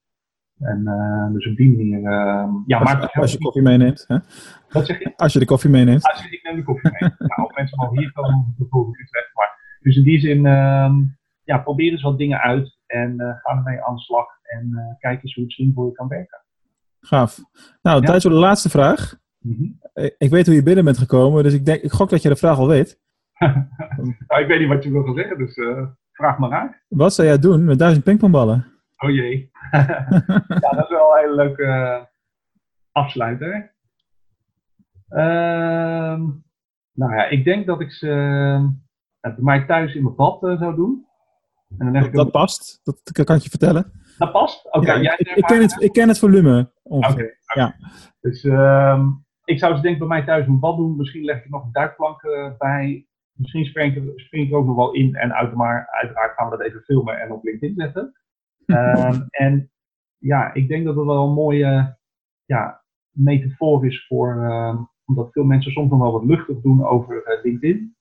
En 0.61 0.87
eh, 0.87 1.33
dus 1.33 1.47
op 1.47 1.55
die 1.55 1.77
manier, 1.77 2.03
eh, 2.03 2.53
ja, 2.65 2.79
Als, 2.79 3.13
als 3.13 3.31
je 3.31 3.37
koffie 3.37 3.61
meeneemt. 3.61 4.05
Hè? 4.07 4.17
Wat 4.69 4.85
zeg 4.85 4.99
je? 4.99 5.13
Als 5.15 5.33
je 5.33 5.39
de 5.39 5.45
koffie 5.45 5.69
meeneemt. 5.69 6.03
Als 6.03 6.23
je, 6.23 6.29
ik 6.29 6.43
neem 6.43 6.55
de 6.55 6.63
koffie 6.63 6.91
mee. 6.91 7.11
nou, 7.27 7.41
of 7.43 7.55
mensen 7.55 7.77
mogen 7.77 7.97
hier 7.97 8.11
komen, 8.11 8.53
bijvoorbeeld 8.57 8.99
Utrecht. 8.99 9.29
Maar, 9.33 9.77
dus 9.79 9.97
in 9.97 10.03
die 10.03 10.19
zin, 10.19 10.45
ehm, 10.45 10.93
ja, 11.43 11.57
probeer 11.57 11.91
eens 11.91 12.01
wat 12.01 12.17
dingen 12.17 12.39
uit 12.39 12.77
en 12.85 13.19
eh, 13.19 13.35
ga 13.37 13.55
ermee 13.55 13.83
aan 13.83 13.95
de 13.95 14.01
slag. 14.01 14.27
En 14.43 14.73
eh, 14.73 14.99
kijk 14.99 15.23
eens 15.23 15.35
hoe 15.35 15.43
het 15.43 15.53
slim 15.53 15.73
voor 15.73 15.85
je 15.85 15.91
kan 15.91 16.07
werken. 16.07 16.43
Gaaf. 16.99 17.39
Nou, 17.81 18.05
tijd 18.05 18.21
voor 18.21 18.31
de 18.31 18.37
laatste 18.37 18.69
vraag. 18.69 19.19
Mhm. 19.39 19.63
Ik 19.93 20.15
ik 20.17 20.29
weet 20.29 20.45
hoe 20.45 20.55
je 20.55 20.63
binnen 20.63 20.83
bent 20.83 20.97
gekomen, 20.97 21.43
dus 21.43 21.53
ik, 21.53 21.65
denk, 21.65 21.81
ik 21.81 21.91
gok 21.91 22.09
dat 22.09 22.21
je 22.21 22.29
de 22.29 22.35
vraag 22.35 22.57
al 22.57 22.67
weet. 22.67 22.99
nou, 24.27 24.41
ik 24.41 24.47
weet 24.47 24.59
niet 24.59 24.67
wat 24.67 24.83
je 24.83 24.91
wil 24.91 25.03
gaan 25.03 25.15
zeggen, 25.15 25.37
dus 25.37 25.55
eh, 25.55 25.87
vraag 26.11 26.37
maar 26.37 26.51
uit. 26.51 26.83
Wat 26.87 27.13
zou 27.13 27.27
jij 27.27 27.39
doen 27.39 27.65
met 27.65 27.79
duizend 27.79 28.03
pingpongballen? 28.03 28.65
Oh 28.97 29.09
jee. 29.09 29.51
ja, 29.71 30.69
dat 30.71 30.83
is 30.83 30.89
wel 30.89 31.11
een 31.11 31.19
hele 31.19 31.35
leuke 31.35 31.63
eh, 31.63 32.03
afsluiter. 32.91 33.75
Ehm, 35.09 36.21
nou 36.93 37.15
ja, 37.15 37.25
ik 37.25 37.43
denk 37.43 37.65
dat 37.65 37.81
ik 37.81 37.91
ze 37.91 38.09
eh, 39.21 39.35
bij 39.35 39.43
mij 39.43 39.65
thuis 39.65 39.95
in 39.95 40.03
mijn 40.03 40.15
bad 40.15 40.43
eh, 40.43 40.59
zou 40.59 40.75
doen. 40.75 41.05
En 41.77 41.85
dan 41.85 41.91
leg 41.91 42.05
ik 42.05 42.13
Dat, 42.13 42.23
hem- 42.23 42.23
dat 42.23 42.31
past, 42.31 42.79
dat 42.83 43.25
kan 43.25 43.35
ik 43.35 43.41
je 43.41 43.49
vertellen. 43.49 43.91
dat 44.17 44.31
past? 44.31 44.73
Oké, 44.73 44.93
Ja, 44.93 45.17
ik, 45.17 45.43
ken 45.45 45.61
het, 45.61 45.81
ik 45.81 45.91
ken 45.91 46.07
het 46.07 46.19
volume. 46.19 46.71
Oké. 46.83 47.29
Ja. 47.55 47.75
Dus 48.19 48.43
ehm, 48.43 49.05
ik 49.43 49.59
zou 49.59 49.75
ze 49.75 49.81
denk 49.81 49.97
bij 49.99 50.07
mij 50.07 50.23
thuis 50.25 50.47
een 50.47 50.59
bad 50.59 50.77
doen. 50.77 50.95
Misschien 50.95 51.23
leg 51.23 51.37
ik 51.37 51.43
er 51.43 51.49
nog 51.49 51.63
een 51.63 51.71
duikplank 51.71 52.21
eh, 52.21 52.51
bij. 52.57 53.05
Misschien 53.31 53.65
spring 53.65 53.95
ik, 53.95 54.11
spring 54.19 54.47
ik 54.47 54.53
ook 54.53 54.65
nog 54.65 54.75
wel 54.75 54.91
in 54.93 55.15
en 55.15 55.33
uit. 55.33 55.53
Maar 55.53 55.87
uiteraard 56.01 56.33
gaan 56.35 56.49
we 56.49 56.57
dat 56.57 56.65
even 56.67 56.81
filmen 56.81 57.19
en 57.21 57.31
op 57.31 57.43
LinkedIn 57.43 57.75
zetten. 57.75 58.15
Ehm, 58.65 59.21
en 59.29 59.71
ja, 60.17 60.53
ik 60.53 60.67
denk 60.67 60.85
dat 60.85 60.95
het 60.95 61.05
wel 61.05 61.27
een 61.27 61.33
mooie 61.33 61.97
ja, 62.45 62.83
metafoor 63.09 63.85
is 63.85 64.05
voor. 64.07 64.43
ehm, 64.43 64.77
omdat 65.05 65.31
veel 65.31 65.43
mensen 65.43 65.71
soms 65.71 65.89
nog 65.89 65.99
wel 65.99 66.11
wat 66.11 66.23
luchtig 66.25 66.61
doen 66.61 66.85
over 66.85 67.23
eh, 67.23 67.43
LinkedIn. 67.43 67.95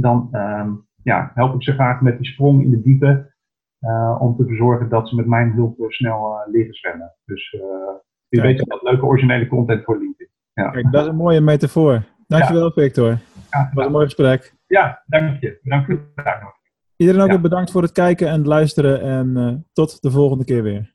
Dan 0.00 0.28
ehm, 0.32 0.74
ja, 1.06 1.30
help 1.34 1.54
ik 1.54 1.62
ze 1.62 1.72
graag 1.72 2.00
met 2.00 2.16
die 2.18 2.26
sprong 2.26 2.62
in 2.62 2.70
de 2.70 2.82
diepe. 2.82 3.34
eh, 3.78 4.16
om 4.20 4.36
te 4.36 4.44
verzorgen 4.46 4.88
dat 4.88 5.08
ze 5.08 5.14
met 5.14 5.26
mijn 5.26 5.52
hulp 5.52 5.78
eh, 5.80 5.88
snel 5.88 6.32
eh, 6.34 6.52
leren 6.52 6.74
zwemmen. 6.74 7.14
Dus 7.24 7.50
je 7.50 8.40
Kijk. 8.40 8.42
weet 8.42 8.66
wel, 8.68 8.78
leuke 8.82 9.04
originele 9.04 9.46
content 9.48 9.84
voor 9.84 9.98
LinkedIn. 9.98 10.28
Ja, 10.52 10.70
Kijk, 10.70 10.92
dat 10.92 11.02
is 11.02 11.08
een 11.08 11.16
mooie 11.16 11.40
metafoor. 11.40 12.02
Dankjewel, 12.26 12.70
Victor. 12.70 13.08
ja, 13.50 13.62
Dat 13.64 13.70
was 13.72 13.86
een 13.86 13.92
mooi 13.92 14.04
gesprek. 14.04 14.54
ja 14.66 15.02
dank 15.06 15.40
je. 15.40 15.58
Bedankt 15.62 15.86
voor 15.86 15.94
het 15.94 16.04
vragen. 16.14 16.54
Iedereen 16.96 17.32
ook 17.32 17.40
bedankt 17.40 17.70
voor 17.70 17.82
het 17.82 17.92
kijken 17.92 18.28
en 18.28 18.38
het 18.38 18.46
luisteren. 18.46 19.00
En 19.00 19.66
tot 19.72 20.02
de 20.02 20.10
volgende 20.10 20.44
keer 20.44 20.62
weer. 20.62 20.94